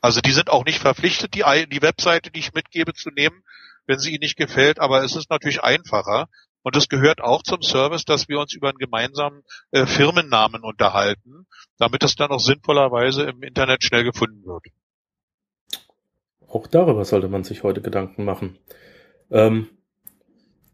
Also 0.00 0.20
die 0.20 0.32
sind 0.32 0.50
auch 0.50 0.64
nicht 0.64 0.80
verpflichtet, 0.80 1.34
die, 1.34 1.44
die 1.70 1.82
Webseite, 1.82 2.30
die 2.30 2.40
ich 2.40 2.54
mitgebe, 2.54 2.92
zu 2.92 3.10
nehmen, 3.10 3.42
wenn 3.86 3.98
sie 3.98 4.10
ihnen 4.10 4.20
nicht 4.20 4.36
gefällt, 4.36 4.80
aber 4.80 5.04
es 5.04 5.14
ist 5.14 5.30
natürlich 5.30 5.62
einfacher. 5.62 6.28
Und 6.62 6.76
es 6.76 6.88
gehört 6.88 7.20
auch 7.20 7.42
zum 7.42 7.62
Service, 7.62 8.04
dass 8.04 8.28
wir 8.28 8.38
uns 8.38 8.54
über 8.54 8.68
einen 8.68 8.78
gemeinsamen 8.78 9.42
äh, 9.72 9.86
Firmennamen 9.86 10.62
unterhalten, 10.62 11.46
damit 11.78 12.04
es 12.04 12.14
dann 12.14 12.30
auch 12.30 12.40
sinnvollerweise 12.40 13.24
im 13.24 13.42
Internet 13.42 13.82
schnell 13.82 14.04
gefunden 14.04 14.44
wird. 14.44 14.66
Auch 16.48 16.66
darüber 16.66 17.04
sollte 17.04 17.28
man 17.28 17.44
sich 17.44 17.62
heute 17.62 17.80
Gedanken 17.80 18.24
machen. 18.24 18.58
Ähm, 19.30 19.68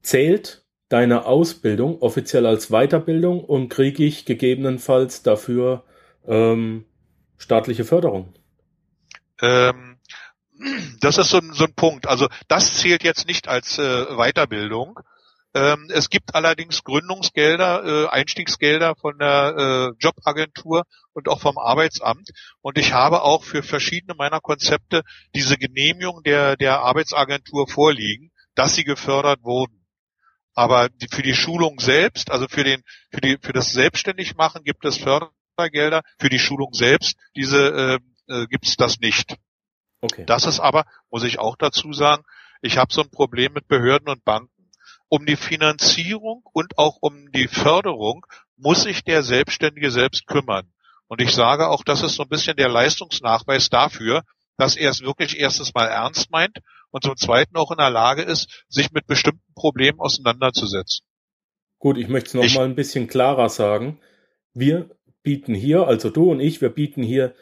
zählt 0.02 0.64
deine 0.88 1.26
Ausbildung 1.26 2.00
offiziell 2.00 2.46
als 2.46 2.68
Weiterbildung 2.68 3.44
und 3.44 3.68
kriege 3.68 4.04
ich 4.04 4.24
gegebenenfalls 4.24 5.22
dafür 5.22 5.84
ähm, 6.26 6.84
staatliche 7.36 7.84
Förderung? 7.84 8.34
Ähm, 9.40 9.98
das 11.00 11.18
ist 11.18 11.30
so 11.30 11.38
ein, 11.38 11.52
so 11.52 11.64
ein 11.64 11.74
Punkt. 11.74 12.08
Also 12.08 12.28
das 12.48 12.78
zählt 12.78 13.04
jetzt 13.04 13.26
nicht 13.26 13.48
als 13.48 13.78
äh, 13.78 14.06
Weiterbildung. 14.16 14.98
Ähm, 15.58 15.88
es 15.92 16.08
gibt 16.08 16.36
allerdings 16.36 16.84
Gründungsgelder, 16.84 17.84
äh, 17.84 18.08
Einstiegsgelder 18.08 18.94
von 18.94 19.18
der 19.18 19.56
äh, 19.56 19.96
Jobagentur 19.98 20.84
und 21.14 21.28
auch 21.28 21.40
vom 21.40 21.58
Arbeitsamt. 21.58 22.30
Und 22.60 22.78
ich 22.78 22.92
habe 22.92 23.22
auch 23.22 23.42
für 23.42 23.64
verschiedene 23.64 24.14
meiner 24.14 24.38
Konzepte 24.38 25.02
diese 25.34 25.56
Genehmigung 25.56 26.22
der, 26.22 26.56
der 26.56 26.80
Arbeitsagentur 26.80 27.66
vorliegen, 27.66 28.30
dass 28.54 28.76
sie 28.76 28.84
gefördert 28.84 29.42
wurden. 29.42 29.84
Aber 30.54 30.88
die, 30.90 31.08
für 31.10 31.22
die 31.22 31.34
Schulung 31.34 31.80
selbst, 31.80 32.30
also 32.30 32.46
für 32.48 32.62
den, 32.62 32.84
für 33.10 33.20
die, 33.20 33.38
für 33.42 33.52
das 33.52 33.72
Selbstständigmachen 33.72 34.62
gibt 34.62 34.84
es 34.84 34.98
Fördergelder. 34.98 36.02
Für 36.20 36.28
die 36.28 36.38
Schulung 36.38 36.72
selbst, 36.72 37.16
diese 37.34 37.98
äh, 38.28 38.32
äh, 38.32 38.46
gibt 38.46 38.68
es 38.68 38.76
das 38.76 39.00
nicht. 39.00 39.34
Okay. 40.02 40.24
Das 40.24 40.46
ist 40.46 40.60
aber, 40.60 40.84
muss 41.10 41.24
ich 41.24 41.40
auch 41.40 41.56
dazu 41.56 41.92
sagen, 41.92 42.22
ich 42.62 42.78
habe 42.78 42.92
so 42.92 43.02
ein 43.02 43.10
Problem 43.10 43.54
mit 43.54 43.66
Behörden 43.66 44.08
und 44.08 44.24
Banken. 44.24 44.57
Um 45.08 45.24
die 45.24 45.36
Finanzierung 45.36 46.42
und 46.52 46.76
auch 46.76 46.98
um 47.00 47.30
die 47.32 47.48
Förderung 47.48 48.26
muss 48.56 48.82
sich 48.82 49.04
der 49.04 49.22
Selbstständige 49.22 49.90
selbst 49.90 50.26
kümmern. 50.26 50.70
Und 51.06 51.22
ich 51.22 51.32
sage 51.32 51.68
auch, 51.68 51.82
das 51.84 52.02
ist 52.02 52.16
so 52.16 52.24
ein 52.24 52.28
bisschen 52.28 52.56
der 52.56 52.68
Leistungsnachweis 52.68 53.70
dafür, 53.70 54.22
dass 54.58 54.76
er 54.76 54.90
es 54.90 55.00
wirklich 55.00 55.38
erstens 55.38 55.72
mal 55.72 55.86
ernst 55.86 56.30
meint 56.30 56.58
und 56.90 57.04
zum 57.04 57.16
Zweiten 57.16 57.56
auch 57.56 57.70
in 57.70 57.78
der 57.78 57.90
Lage 57.90 58.22
ist, 58.22 58.64
sich 58.68 58.92
mit 58.92 59.06
bestimmten 59.06 59.54
Problemen 59.54 60.00
auseinanderzusetzen. 60.00 61.06
Gut, 61.78 61.96
ich 61.96 62.08
möchte 62.08 62.28
es 62.28 62.34
noch 62.34 62.44
ich, 62.44 62.54
mal 62.56 62.64
ein 62.64 62.74
bisschen 62.74 63.06
klarer 63.06 63.48
sagen. 63.48 64.00
Wir 64.52 64.90
bieten 65.22 65.54
hier, 65.54 65.86
also 65.86 66.10
du 66.10 66.30
und 66.30 66.40
ich, 66.40 66.60
wir 66.60 66.70
bieten 66.70 67.02
hier 67.02 67.34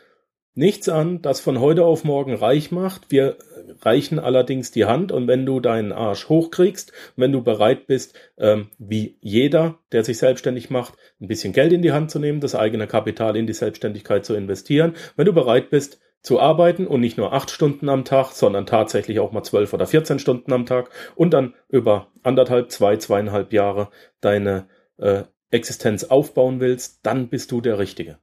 nichts 0.57 0.89
an, 0.89 1.23
das 1.23 1.41
von 1.41 1.61
heute 1.61 1.85
auf 1.85 2.03
morgen 2.03 2.35
reich 2.35 2.73
macht. 2.73 3.11
Wir 3.11 3.37
reichen 3.83 4.19
allerdings 4.19 4.71
die 4.71 4.87
Hand 4.87 5.13
und 5.13 5.29
wenn 5.29 5.45
du 5.45 5.61
deinen 5.61 5.93
Arsch 5.93 6.29
hochkriegst, 6.29 6.93
wenn 7.15 7.31
du 7.31 7.43
bereit 7.43 7.87
bist, 7.87 8.19
ähm, 8.39 8.69
wie 8.79 9.19
jeder, 9.21 9.79
der 9.93 10.03
sich 10.03 10.19
selbstständig 10.19 10.71
macht, 10.71 10.95
ein 11.21 11.29
bisschen 11.29 11.53
Geld 11.53 11.73
in 11.73 11.83
die 11.83 11.93
Hand 11.93 12.11
zu 12.11 12.19
nehmen, 12.19 12.41
das 12.41 12.55
eigene 12.55 12.87
Kapital 12.87 13.37
in 13.37 13.47
die 13.47 13.53
Selbstständigkeit 13.53 14.25
zu 14.25 14.35
investieren, 14.35 14.95
wenn 15.17 15.27
du 15.27 15.33
bereit 15.33 15.71
bist, 15.71 16.01
zu 16.23 16.41
arbeiten 16.41 16.89
und 16.89 17.01
nicht 17.01 17.19
nur 17.19 17.33
acht 17.33 17.51
Stunden 17.51 17.89
am 17.89 18.05
Tag, 18.05 18.33
sondern 18.33 18.67
tatsächlich 18.67 19.21
auch 19.21 19.31
mal 19.31 19.45
zwölf 19.45 19.73
oder 19.73 19.87
vierzehn 19.87 20.19
Stunden 20.19 20.53
am 20.53 20.67
Tag 20.67 20.91
und 21.15 21.33
dann 21.33 21.55
über 21.69 22.09
anderthalb, 22.25 22.73
zwei, 22.73 22.97
zweieinhalb 22.97 23.53
Jahre 23.53 23.91
deine 24.21 24.67
äh, 24.97 25.23
Existenz 25.51 26.03
aufbauen 26.05 26.59
willst, 26.59 27.01
dann 27.05 27.29
bist 27.29 27.53
du 27.53 27.61
der 27.61 27.79
Richtige. 27.79 28.19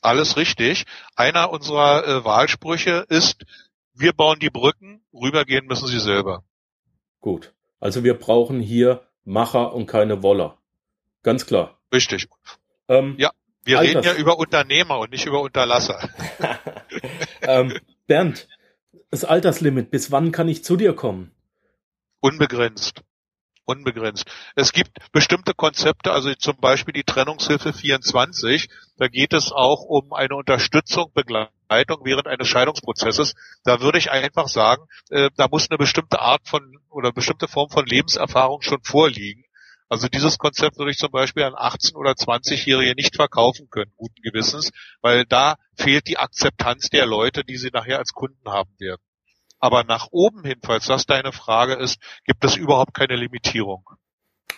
Alles 0.00 0.36
richtig. 0.36 0.84
Einer 1.16 1.50
unserer 1.50 2.06
äh, 2.06 2.24
Wahlsprüche 2.24 3.04
ist, 3.08 3.44
wir 3.94 4.12
bauen 4.12 4.38
die 4.38 4.50
Brücken, 4.50 5.02
rübergehen 5.12 5.66
müssen 5.66 5.88
sie 5.88 5.98
selber. 5.98 6.44
Gut. 7.20 7.52
Also 7.80 8.04
wir 8.04 8.14
brauchen 8.14 8.60
hier 8.60 9.02
Macher 9.24 9.74
und 9.74 9.86
keine 9.86 10.22
Woller. 10.22 10.58
Ganz 11.22 11.46
klar. 11.46 11.78
Richtig. 11.92 12.28
Ähm, 12.88 13.16
ja, 13.18 13.30
wir 13.64 13.78
Alters. 13.78 14.04
reden 14.04 14.04
ja 14.04 14.20
über 14.20 14.38
Unternehmer 14.38 14.98
und 14.98 15.10
nicht 15.10 15.26
über 15.26 15.40
Unterlasser. 15.40 16.08
ähm, 17.42 17.78
Bernd, 18.06 18.48
das 19.10 19.24
Alterslimit, 19.24 19.90
bis 19.90 20.10
wann 20.10 20.32
kann 20.32 20.48
ich 20.48 20.64
zu 20.64 20.76
dir 20.76 20.94
kommen? 20.94 21.32
Unbegrenzt 22.20 23.02
unbegrenzt. 23.68 24.24
Es 24.56 24.72
gibt 24.72 24.98
bestimmte 25.12 25.52
Konzepte, 25.54 26.12
also 26.12 26.32
zum 26.34 26.56
Beispiel 26.56 26.94
die 26.94 27.04
Trennungshilfe 27.04 27.72
24, 27.72 28.68
da 28.96 29.08
geht 29.08 29.34
es 29.34 29.52
auch 29.52 29.82
um 29.82 30.12
eine 30.12 30.34
Unterstützung, 30.34 31.12
Begleitung 31.12 32.00
während 32.04 32.26
eines 32.26 32.48
Scheidungsprozesses. 32.48 33.34
Da 33.64 33.80
würde 33.80 33.98
ich 33.98 34.10
einfach 34.10 34.48
sagen, 34.48 34.84
äh, 35.10 35.30
da 35.36 35.48
muss 35.48 35.70
eine 35.70 35.78
bestimmte 35.78 36.20
Art 36.20 36.48
von 36.48 36.78
oder 36.90 37.12
bestimmte 37.12 37.46
Form 37.46 37.68
von 37.68 37.84
Lebenserfahrung 37.84 38.62
schon 38.62 38.82
vorliegen. 38.82 39.44
Also 39.90 40.08
dieses 40.08 40.38
Konzept 40.38 40.78
würde 40.78 40.90
ich 40.90 40.98
zum 40.98 41.10
Beispiel 41.10 41.44
an 41.44 41.54
18- 41.54 41.94
oder 41.94 42.12
20-Jährige 42.12 42.94
nicht 42.94 43.16
verkaufen 43.16 43.68
können, 43.70 43.92
guten 43.96 44.20
Gewissens, 44.22 44.70
weil 45.00 45.24
da 45.24 45.56
fehlt 45.76 46.08
die 46.08 46.18
Akzeptanz 46.18 46.90
der 46.90 47.06
Leute, 47.06 47.42
die 47.44 47.56
sie 47.56 47.70
nachher 47.72 47.98
als 47.98 48.12
Kunden 48.12 48.48
haben 48.48 48.74
werden. 48.78 49.00
Aber 49.58 49.84
nach 49.84 50.08
oben 50.10 50.44
hin, 50.44 50.58
falls 50.64 50.86
das 50.86 51.06
deine 51.06 51.32
Frage 51.32 51.74
ist, 51.74 51.98
gibt 52.24 52.44
es 52.44 52.56
überhaupt 52.56 52.94
keine 52.94 53.16
Limitierung. 53.16 53.84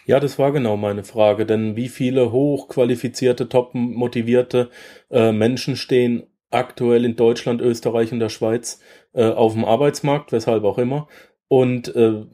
Ja, 0.06 0.18
das 0.20 0.38
war 0.38 0.52
genau 0.52 0.76
meine 0.76 1.04
Frage, 1.04 1.46
denn 1.46 1.76
wie 1.76 1.88
viele 1.88 2.32
hochqualifizierte, 2.32 3.48
top 3.48 3.74
motivierte 3.74 4.70
äh, 5.10 5.32
Menschen 5.32 5.76
stehen 5.76 6.26
aktuell 6.50 7.04
in 7.04 7.16
Deutschland, 7.16 7.60
Österreich 7.60 8.12
und 8.12 8.18
der 8.18 8.28
Schweiz 8.28 8.80
äh, 9.12 9.24
auf 9.24 9.52
dem 9.52 9.64
Arbeitsmarkt, 9.64 10.32
weshalb 10.32 10.64
auch 10.64 10.78
immer. 10.78 11.08
Und 11.48 11.94
äh, 11.94 12.24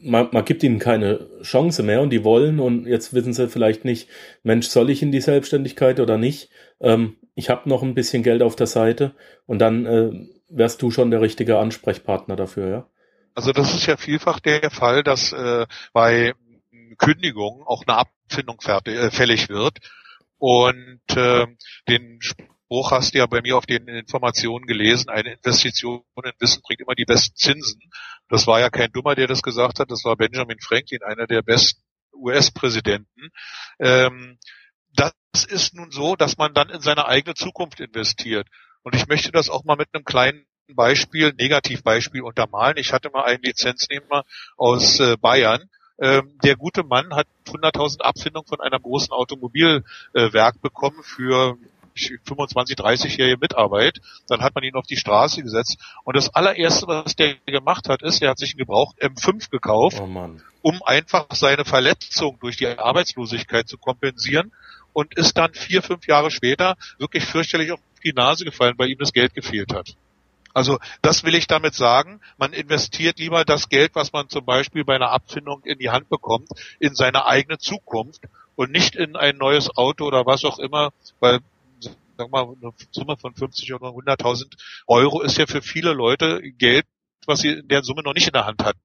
man, 0.00 0.28
man 0.32 0.44
gibt 0.44 0.62
ihnen 0.62 0.78
keine 0.78 1.28
Chance 1.42 1.82
mehr 1.82 2.00
und 2.00 2.10
die 2.10 2.24
wollen 2.24 2.60
und 2.60 2.86
jetzt 2.86 3.12
wissen 3.14 3.32
sie 3.32 3.48
vielleicht 3.48 3.84
nicht, 3.84 4.08
Mensch, 4.42 4.68
soll 4.68 4.90
ich 4.90 5.02
in 5.02 5.12
die 5.12 5.20
Selbstständigkeit 5.20 6.00
oder 6.00 6.18
nicht? 6.18 6.50
Ähm, 6.80 7.16
ich 7.34 7.50
habe 7.50 7.68
noch 7.68 7.82
ein 7.82 7.94
bisschen 7.94 8.22
Geld 8.22 8.42
auf 8.42 8.56
der 8.56 8.66
Seite 8.66 9.14
und 9.46 9.58
dann 9.58 9.86
äh, 9.86 10.12
wärst 10.48 10.82
du 10.82 10.90
schon 10.90 11.10
der 11.10 11.20
richtige 11.20 11.58
Ansprechpartner 11.58 12.36
dafür, 12.36 12.68
ja? 12.68 12.86
Also 13.34 13.52
das 13.52 13.72
ist 13.74 13.86
ja 13.86 13.96
vielfach 13.96 14.40
der 14.40 14.70
Fall, 14.70 15.04
dass 15.04 15.32
äh, 15.32 15.66
bei 15.92 16.34
Kündigungen 16.96 17.62
auch 17.64 17.84
eine 17.86 17.96
Abfindung 17.96 18.60
fertig, 18.60 18.96
äh, 18.96 19.10
fällig 19.10 19.48
wird. 19.48 19.78
Und 20.38 21.02
äh, 21.14 21.46
den 21.88 22.20
Spruch 22.20 22.90
hast 22.90 23.14
du 23.14 23.18
ja 23.18 23.26
bei 23.26 23.40
mir 23.40 23.56
auf 23.56 23.66
den 23.66 23.86
Informationen 23.88 24.66
gelesen, 24.66 25.08
eine 25.08 25.34
Investition 25.34 26.02
in 26.22 26.32
Wissen 26.38 26.62
bringt 26.62 26.80
immer 26.80 26.94
die 26.94 27.04
besten 27.04 27.36
Zinsen. 27.36 27.80
Das 28.28 28.46
war 28.46 28.60
ja 28.60 28.70
kein 28.70 28.92
Dummer, 28.92 29.14
der 29.14 29.26
das 29.26 29.42
gesagt 29.42 29.78
hat, 29.80 29.90
das 29.90 30.04
war 30.04 30.16
Benjamin 30.16 30.58
Franklin, 30.60 31.02
einer 31.02 31.26
der 31.26 31.42
besten 31.42 31.82
US-Präsidenten. 32.12 33.30
Ähm, 33.78 34.38
das 34.94 35.12
ist 35.48 35.74
nun 35.74 35.90
so, 35.90 36.16
dass 36.16 36.36
man 36.36 36.54
dann 36.54 36.70
in 36.70 36.80
seine 36.80 37.06
eigene 37.06 37.34
Zukunft 37.34 37.80
investiert. 37.80 38.48
Und 38.82 38.94
ich 38.94 39.06
möchte 39.08 39.32
das 39.32 39.50
auch 39.50 39.64
mal 39.64 39.76
mit 39.76 39.88
einem 39.92 40.04
kleinen 40.04 40.44
Beispiel, 40.74 41.32
Negativbeispiel 41.36 42.22
untermalen. 42.22 42.76
Ich 42.76 42.92
hatte 42.92 43.10
mal 43.10 43.24
einen 43.24 43.42
Lizenznehmer 43.42 44.24
aus 44.56 45.00
äh, 45.00 45.16
Bayern. 45.16 45.68
Ähm, 46.00 46.38
der 46.44 46.56
gute 46.56 46.84
Mann 46.84 47.14
hat 47.14 47.26
100.000 47.46 48.02
Abfindungen 48.02 48.46
von 48.46 48.60
einem 48.60 48.80
großen 48.80 49.12
Automobilwerk 49.12 50.54
äh, 50.54 50.58
bekommen 50.60 51.02
für 51.02 51.56
25, 51.96 52.76
30-jährige 52.76 53.38
Mitarbeit. 53.38 53.98
Dann 54.28 54.42
hat 54.42 54.54
man 54.54 54.62
ihn 54.62 54.76
auf 54.76 54.86
die 54.86 54.96
Straße 54.96 55.42
gesetzt. 55.42 55.78
Und 56.04 56.16
das 56.16 56.32
allererste, 56.34 56.86
was 56.86 57.16
der 57.16 57.34
gemacht 57.46 57.88
hat, 57.88 58.02
ist, 58.02 58.22
er 58.22 58.30
hat 58.30 58.38
sich 58.38 58.52
einen 58.52 58.58
gebraucht 58.58 58.96
M5 59.02 59.50
gekauft, 59.50 60.00
Oh 60.00 60.30
um 60.62 60.82
einfach 60.84 61.26
seine 61.32 61.64
Verletzung 61.64 62.38
durch 62.40 62.56
die 62.56 62.66
Arbeitslosigkeit 62.66 63.68
zu 63.68 63.78
kompensieren 63.78 64.52
und 64.92 65.16
ist 65.16 65.36
dann 65.38 65.54
vier, 65.54 65.82
fünf 65.82 66.06
Jahre 66.06 66.30
später 66.30 66.76
wirklich 66.98 67.24
fürchterlich 67.24 67.72
auf 67.72 67.80
die 68.04 68.12
Nase 68.12 68.44
gefallen, 68.44 68.74
weil 68.76 68.90
ihm 68.90 68.98
das 68.98 69.12
Geld 69.12 69.34
gefehlt 69.34 69.72
hat. 69.72 69.96
Also 70.54 70.78
das 71.02 71.24
will 71.24 71.34
ich 71.34 71.46
damit 71.46 71.74
sagen. 71.74 72.20
Man 72.36 72.52
investiert 72.52 73.18
lieber 73.18 73.44
das 73.44 73.68
Geld, 73.68 73.94
was 73.94 74.12
man 74.12 74.28
zum 74.28 74.44
Beispiel 74.44 74.84
bei 74.84 74.96
einer 74.96 75.10
Abfindung 75.10 75.62
in 75.64 75.78
die 75.78 75.90
Hand 75.90 76.08
bekommt, 76.08 76.48
in 76.80 76.94
seine 76.94 77.26
eigene 77.26 77.58
Zukunft 77.58 78.22
und 78.56 78.72
nicht 78.72 78.96
in 78.96 79.14
ein 79.14 79.36
neues 79.36 79.76
Auto 79.76 80.04
oder 80.04 80.26
was 80.26 80.44
auch 80.44 80.58
immer, 80.58 80.92
weil 81.20 81.40
wir 82.16 82.28
mal, 82.28 82.56
eine 82.60 82.72
Summe 82.90 83.16
von 83.16 83.34
50 83.34 83.72
oder 83.74 83.90
100.000 83.90 84.56
Euro 84.88 85.22
ist 85.22 85.38
ja 85.38 85.46
für 85.46 85.62
viele 85.62 85.92
Leute 85.92 86.42
Geld, 86.58 86.84
was 87.26 87.40
sie 87.40 87.50
in 87.50 87.68
der 87.68 87.84
Summe 87.84 88.02
noch 88.02 88.14
nicht 88.14 88.26
in 88.26 88.32
der 88.32 88.46
Hand 88.46 88.64
hatten. 88.64 88.80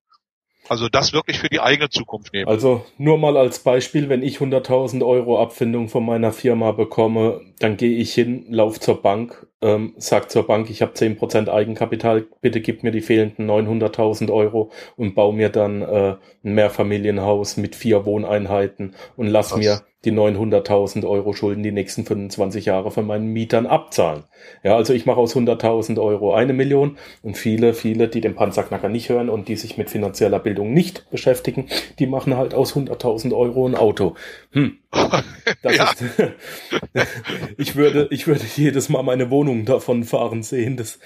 Also 0.70 0.88
das 0.90 1.14
wirklich 1.14 1.40
für 1.40 1.50
die 1.50 1.60
eigene 1.60 1.90
Zukunft 1.90 2.34
nehmen. 2.34 2.48
Also 2.48 2.86
nur 2.98 3.18
mal 3.18 3.38
als 3.38 3.60
Beispiel, 3.60 4.10
wenn 4.10 4.24
ich 4.24 4.38
100.000 4.38 5.06
Euro 5.06 5.42
Abfindung 5.42 5.90
von 5.90 6.06
meiner 6.06 6.32
Firma 6.32 6.72
bekomme, 6.72 7.42
dann 7.60 7.78
gehe 7.78 7.98
ich 7.98 8.14
hin, 8.14 8.46
lauf 8.50 8.80
zur 8.80 9.02
Bank, 9.02 9.48
ähm, 9.64 9.94
sag 9.98 10.30
zur 10.30 10.46
Bank, 10.46 10.70
ich 10.70 10.82
habe 10.82 10.94
10% 10.94 11.50
Eigenkapital, 11.50 12.26
bitte 12.42 12.62
gib 12.62 12.84
mir 12.84 12.92
die 12.92 13.02
fehlenden 13.02 13.48
900.000 13.48 14.32
Euro 14.32 14.72
und 14.98 15.16
baue 15.16 15.34
mir 15.34 15.50
dann 15.50 15.82
äh, 15.82 16.16
ein 16.44 16.54
Mehrfamilienhaus 16.54 17.58
mit 17.58 17.76
vier 17.76 18.06
Wohneinheiten 18.06 18.96
und 19.18 19.28
lass 19.28 19.52
Was? 19.52 19.60
mir 19.60 19.82
die 20.06 20.12
900.000 20.12 21.08
Euro 21.08 21.34
Schulden 21.34 21.64
die 21.64 21.72
nächsten 21.72 22.06
25 22.06 22.66
Jahre 22.66 22.92
von 22.92 23.08
meinen 23.08 23.28
Mietern 23.28 23.66
abzahlen. 23.66 24.26
Ja, 24.64 24.76
also 24.76 24.94
ich 24.94 25.06
mache 25.06 25.20
aus 25.20 25.34
100.000 25.34 25.98
Euro 26.02 26.34
eine 26.34 26.52
Million 26.54 26.98
und 27.22 27.38
viele, 27.38 27.74
viele, 27.74 28.10
die 28.10 28.20
den 28.22 28.36
Panzerknacker 28.36 28.90
nicht 28.90 29.10
hören 29.10 29.30
und 29.30 29.48
die 29.48 29.56
sich 29.56 29.78
mit 29.78 29.90
finanzieller 29.90 30.40
Bildung 30.40 30.74
nicht 30.74 31.10
beschäftigen, 31.10 31.70
die 32.00 32.08
machen 32.08 32.36
halt 32.36 32.54
aus 32.54 32.76
100.000 32.76 33.34
Euro 33.34 33.66
ein 33.66 33.76
Auto. 33.76 34.16
Hm. 34.52 34.78
Das 35.62 35.76
Ja. 35.76 35.92
ist, 35.92 36.04
ich 37.58 37.76
würde, 37.76 38.08
ich 38.12 38.28
würde 38.28 38.42
jedes 38.56 38.90
Mal 38.90 39.04
meine 39.04 39.30
Wohnung 39.30 39.53
davon 39.66 40.04
fahren 40.04 40.44
sehen. 40.44 40.78
Das, 40.78 41.00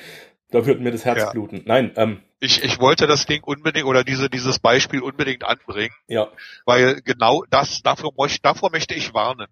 da 0.52 0.66
würde 0.66 0.82
mir 0.82 0.92
das 0.92 1.06
Herz 1.06 1.20
Ja. 1.20 1.32
bluten. 1.32 1.64
Nein, 1.66 1.92
ähm, 1.96 2.22
Ich, 2.40 2.64
ich 2.64 2.80
wollte 2.80 3.08
das 3.08 3.26
Ding 3.26 3.44
unbedingt 3.44 3.86
oder 3.86 4.04
diese, 4.04 4.30
dieses 4.30 4.60
Beispiel 4.60 5.02
unbedingt 5.02 5.44
anbringen, 5.44 5.94
ja, 6.08 6.30
weil 6.66 7.02
genau 7.02 7.44
das, 7.50 7.82
dafür, 7.82 8.12
davor 8.44 8.72
möchte 8.72 8.94
ich 8.94 9.14
warnen. 9.14 9.48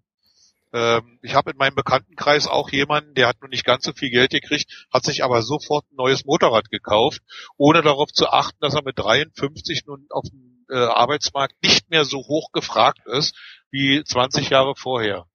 Ähm, 0.71 1.19
ich 1.21 1.33
habe 1.35 1.51
in 1.51 1.57
meinem 1.57 1.75
Bekanntenkreis 1.75 2.47
auch 2.47 2.69
jemanden, 2.69 3.13
der 3.15 3.27
hat 3.27 3.41
nur 3.41 3.49
nicht 3.49 3.65
ganz 3.65 3.85
so 3.85 3.93
viel 3.93 4.09
Geld 4.11 4.31
gekriegt, 4.31 4.85
hat 4.93 5.03
sich 5.03 5.23
aber 5.23 5.41
sofort 5.41 5.85
ein 5.91 5.95
neues 5.95 6.25
Motorrad 6.25 6.69
gekauft, 6.69 7.21
ohne 7.57 7.81
darauf 7.81 8.11
zu 8.11 8.27
achten, 8.27 8.57
dass 8.59 8.75
er 8.75 8.83
mit 8.83 8.99
53 8.99 9.85
nun 9.87 10.05
auf 10.09 10.25
dem 10.29 10.65
äh, 10.69 10.75
Arbeitsmarkt 10.77 11.55
nicht 11.63 11.89
mehr 11.89 12.05
so 12.05 12.17
hoch 12.17 12.51
gefragt 12.51 12.99
ist 13.05 13.35
wie 13.71 14.03
20 14.03 14.49
Jahre 14.49 14.75
vorher. 14.75 15.25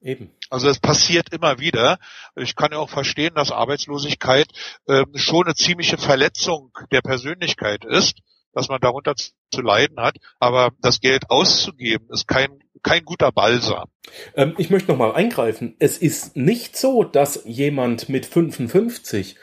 Eben. 0.00 0.30
Also 0.50 0.68
es 0.68 0.78
passiert 0.78 1.32
immer 1.32 1.58
wieder. 1.58 1.98
Ich 2.36 2.54
kann 2.54 2.72
ja 2.72 2.78
auch 2.78 2.90
verstehen, 2.90 3.34
dass 3.34 3.50
Arbeitslosigkeit 3.50 4.46
ähm, 4.88 5.06
schon 5.14 5.46
eine 5.46 5.54
ziemliche 5.54 5.98
Verletzung 5.98 6.72
der 6.92 7.00
Persönlichkeit 7.00 7.84
ist, 7.84 8.18
dass 8.52 8.68
man 8.68 8.80
darunter 8.80 9.14
zu 9.16 9.60
leiden 9.60 9.98
hat. 9.98 10.16
Aber 10.38 10.70
das 10.80 11.00
Geld 11.00 11.30
auszugeben 11.30 12.08
ist 12.10 12.26
kein 12.26 12.58
kein 12.82 13.04
guter 13.04 13.32
Balsam. 13.32 13.88
Ähm, 14.36 14.54
ich 14.58 14.70
möchte 14.70 14.92
noch 14.92 14.98
mal 14.98 15.12
eingreifen. 15.12 15.74
Es 15.80 15.98
ist 15.98 16.36
nicht 16.36 16.76
so, 16.76 17.02
dass 17.02 17.42
jemand 17.44 18.08
mit 18.08 18.26
55 18.26 19.36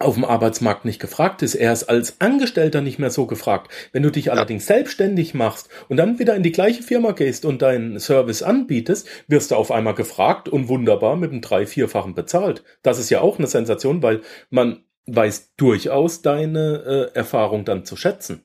auf 0.00 0.14
dem 0.14 0.24
Arbeitsmarkt 0.24 0.84
nicht 0.84 1.00
gefragt 1.00 1.42
ist. 1.42 1.54
Er 1.54 1.72
ist 1.72 1.84
als 1.84 2.20
Angestellter 2.20 2.80
nicht 2.80 2.98
mehr 2.98 3.10
so 3.10 3.26
gefragt. 3.26 3.70
Wenn 3.92 4.02
du 4.02 4.10
dich 4.10 4.32
allerdings 4.32 4.66
selbstständig 4.66 5.34
machst 5.34 5.68
und 5.88 5.98
dann 5.98 6.18
wieder 6.18 6.34
in 6.34 6.42
die 6.42 6.52
gleiche 6.52 6.82
Firma 6.82 7.12
gehst 7.12 7.44
und 7.44 7.62
deinen 7.62 8.00
Service 8.00 8.42
anbietest, 8.42 9.06
wirst 9.28 9.50
du 9.50 9.56
auf 9.56 9.70
einmal 9.70 9.94
gefragt 9.94 10.48
und 10.48 10.68
wunderbar 10.68 11.16
mit 11.16 11.30
einem 11.30 11.42
drei-, 11.42 11.66
vierfachen 11.66 12.14
bezahlt. 12.14 12.64
Das 12.82 12.98
ist 12.98 13.10
ja 13.10 13.20
auch 13.20 13.38
eine 13.38 13.46
Sensation, 13.46 14.02
weil 14.02 14.22
man 14.48 14.84
weiß 15.06 15.54
durchaus 15.56 16.22
deine 16.22 17.10
äh, 17.12 17.16
Erfahrung 17.16 17.64
dann 17.64 17.84
zu 17.84 17.96
schätzen. 17.96 18.44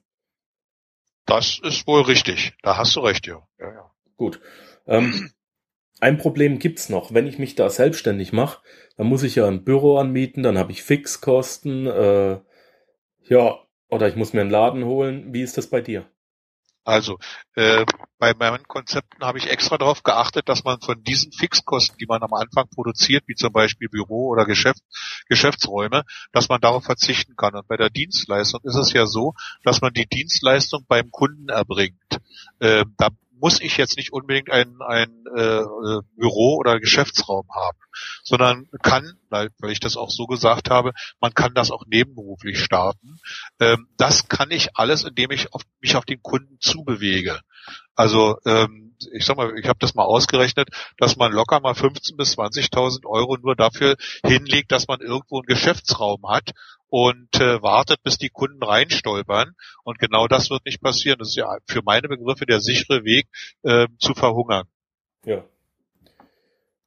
Das 1.26 1.60
ist 1.64 1.88
wohl 1.88 2.02
richtig. 2.02 2.54
Da 2.62 2.78
hast 2.78 2.96
du 2.96 3.00
recht, 3.00 3.28
ja. 3.28 3.48
ja, 3.60 3.72
ja. 3.72 3.92
Gut. 4.18 4.40
Ähm, 4.88 5.32
ein 6.00 6.18
Problem 6.18 6.60
gibt's 6.60 6.90
noch. 6.90 7.14
Wenn 7.14 7.28
ich 7.28 7.40
mich 7.40 7.56
da 7.56 7.70
selbstständig 7.70 8.34
mache, 8.34 8.62
dann 8.98 9.08
muss 9.08 9.24
ich 9.24 9.36
ja 9.36 9.48
ein 9.48 9.64
Büro 9.64 9.98
anmieten, 9.98 10.44
dann 10.44 10.58
habe 10.58 10.72
ich 10.72 10.84
Fixkosten, 10.84 11.88
äh, 11.88 12.40
ja, 13.28 13.60
oder 13.90 14.08
ich 14.08 14.16
muss 14.16 14.34
mir 14.34 14.42
einen 14.42 14.50
Laden 14.50 14.86
holen. 14.86 15.34
Wie 15.34 15.42
ist 15.42 15.58
das 15.58 15.70
bei 15.70 15.82
dir? 15.82 16.06
Also 16.86 17.18
äh, 17.56 17.84
bei 18.20 18.36
meinen 18.36 18.64
Konzepten 18.68 19.26
habe 19.26 19.40
ich 19.40 19.50
extra 19.50 19.80
darauf 19.80 20.04
geachtet, 20.04 20.48
dass 20.48 20.64
man 20.64 20.80
von 20.82 21.04
diesen 21.04 21.32
Fixkosten, 21.32 21.98
die 21.98 22.06
man 22.06 22.22
am 22.22 22.34
Anfang 22.34 22.70
produziert, 22.70 23.24
wie 23.26 23.34
zum 23.34 23.52
Beispiel 23.52 23.90
Büro 23.90 24.28
oder 24.28 24.46
Geschäft, 24.46 24.82
Geschäftsräume, 25.28 26.04
dass 26.32 26.48
man 26.48 26.62
darauf 26.62 26.84
verzichten 26.84 27.36
kann. 27.36 27.56
Und 27.56 27.68
bei 27.68 27.76
der 27.76 27.90
Dienstleistung 27.90 28.62
ist 28.64 28.76
es 28.76 28.94
ja 28.94 29.08
so, 29.08 29.34
dass 29.64 29.82
man 29.82 29.94
die 29.94 30.06
Dienstleistung 30.06 30.86
beim 30.88 31.10
Kunden 31.10 31.50
erbringt. 31.50 32.20
Ähm, 32.62 32.94
da 32.98 33.10
muss 33.40 33.62
ich 33.62 33.78
jetzt 33.78 33.98
nicht 33.98 34.14
unbedingt 34.14 34.52
ein, 34.52 34.78
ein 34.82 35.26
äh, 35.36 35.60
äh, 35.60 36.02
Büro 36.16 36.58
oder 36.58 36.80
Geschäftsraum 36.80 37.48
haben, 37.54 37.78
sondern 38.24 38.68
kann, 38.82 39.20
weil, 39.30 39.50
ich 39.70 39.80
das 39.80 39.98
auch 39.98 40.10
so 40.10 40.26
gesagt 40.26 40.70
habe, 40.70 40.94
man 41.20 41.34
kann 41.34 41.54
das 41.54 41.72
auch 41.72 41.86
nebenberuflich 41.88 42.60
starten. 42.60 43.20
Ähm, 43.60 43.88
das 43.98 44.28
kann 44.28 44.52
ich 44.52 44.76
alles, 44.76 45.04
indem 45.04 45.32
ich 45.32 45.54
auf, 45.54 45.62
mich 45.82 45.96
auf 45.96 46.06
den 46.06 46.22
Kunden 46.22 46.58
zubewege. 46.60 47.40
Also 47.96 48.38
ähm, 48.46 48.86
ich 49.12 49.26
sag 49.26 49.38
mal, 49.38 49.58
ich 49.58 49.68
habe 49.68 49.80
das 49.80 49.96
mal 49.96 50.04
ausgerechnet, 50.04 50.70
dass 50.98 51.16
man 51.18 51.32
locker 51.32 51.60
mal 51.60 51.74
15.000 51.74 52.18
bis 52.18 52.38
20.000 52.38 53.06
Euro 53.06 53.38
nur 53.38 53.56
dafür 53.56 53.96
hinlegt, 54.26 54.72
dass 54.72 54.88
man 54.88 55.02
irgendwo 55.02 55.40
einen 55.40 55.48
Geschäftsraum 55.48 56.28
hat 56.28 56.52
und 56.96 57.42
äh, 57.42 57.62
wartet, 57.62 58.02
bis 58.04 58.18
die 58.18 58.30
Kunden 58.30 58.64
reinstolpern. 58.64 59.54
Und 59.84 60.00
genau 60.00 60.30
das 60.30 60.50
wird 60.50 60.66
nicht 60.66 60.82
passieren. 60.82 61.20
Das 61.20 61.28
ist 61.28 61.36
ja 61.36 61.58
für 61.68 61.82
meine 61.84 62.08
Begriffe 62.08 62.46
der 62.46 62.62
sichere 62.62 63.04
Weg, 63.04 63.28
äh, 63.64 63.88
zu 64.00 64.14
verhungern. 64.14 64.66
Ja. 65.26 65.44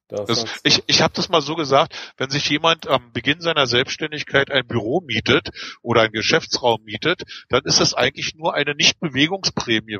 Da 0.07 0.23
Das, 0.23 0.45
du- 0.45 0.49
ich 0.63 0.81
ich 0.87 1.03
habe 1.03 1.13
das 1.13 1.29
mal 1.29 1.41
so 1.43 1.53
gesagt, 1.53 1.95
wenn 2.17 2.31
sich 2.31 2.49
jemand 2.49 2.87
am 2.87 3.13
Beginn 3.13 3.39
seiner 3.39 3.67
Selbstständigkeit 3.67 4.49
ein 4.49 4.65
Büro 4.65 5.01
mietet 5.01 5.49
oder 5.83 6.01
einen 6.01 6.11
Geschäftsraum 6.11 6.81
mietet, 6.85 7.21
dann 7.49 7.61
ist 7.65 7.79
das 7.79 7.93
eigentlich 7.93 8.33
nur 8.33 8.55
eine 8.55 8.73
Nichtbewegungsprämie. 8.73 9.99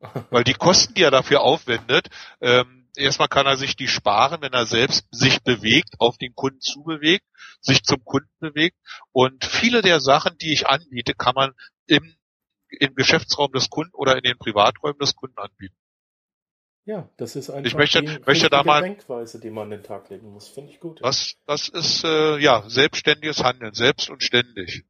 Weil 0.30 0.44
die 0.44 0.54
Kosten, 0.54 0.94
die 0.94 1.02
er 1.02 1.10
dafür 1.10 1.40
aufwendet, 1.40 2.06
ähm, 2.40 2.79
erstmal 2.96 3.28
kann 3.28 3.46
er 3.46 3.56
sich 3.56 3.76
die 3.76 3.88
sparen, 3.88 4.40
wenn 4.42 4.52
er 4.52 4.66
selbst 4.66 5.06
sich 5.10 5.42
bewegt, 5.42 5.94
auf 5.98 6.16
den 6.18 6.34
Kunden 6.34 6.60
zubewegt, 6.60 7.24
sich 7.60 7.82
zum 7.82 8.04
Kunden 8.04 8.30
bewegt. 8.40 8.76
Und 9.12 9.44
viele 9.44 9.82
der 9.82 10.00
Sachen, 10.00 10.36
die 10.38 10.52
ich 10.52 10.66
anbiete, 10.66 11.14
kann 11.14 11.34
man 11.34 11.52
im, 11.86 12.14
im 12.68 12.94
Geschäftsraum 12.94 13.52
des 13.52 13.70
Kunden 13.70 13.94
oder 13.94 14.16
in 14.16 14.22
den 14.22 14.38
Privaträumen 14.38 14.98
des 14.98 15.14
Kunden 15.16 15.38
anbieten. 15.38 15.74
ja, 16.84 17.08
das 17.16 17.36
ist 17.36 17.50
einfach 17.50 17.66
Ich 17.66 17.74
möchte- 17.76 18.02
die 18.02 18.18
möchte 18.26 18.48
da 18.50 18.62
mal- 18.64 18.82
Denkweise, 18.82 19.38
die 19.40 19.50
man 19.50 19.64
an 19.64 19.70
den 19.70 19.82
Tag 19.82 20.08
legen 20.10 20.32
muss. 20.32 20.48
Finde 20.48 20.72
ich 20.72 20.80
gut. 20.80 21.00
Das, 21.02 21.34
das 21.46 21.68
ist 21.68 22.04
äh, 22.04 22.38
ja 22.38 22.68
selbstständiges 22.68 23.42
Handeln, 23.44 23.74
selbst 23.74 24.10
und 24.10 24.22
ständig. 24.22 24.84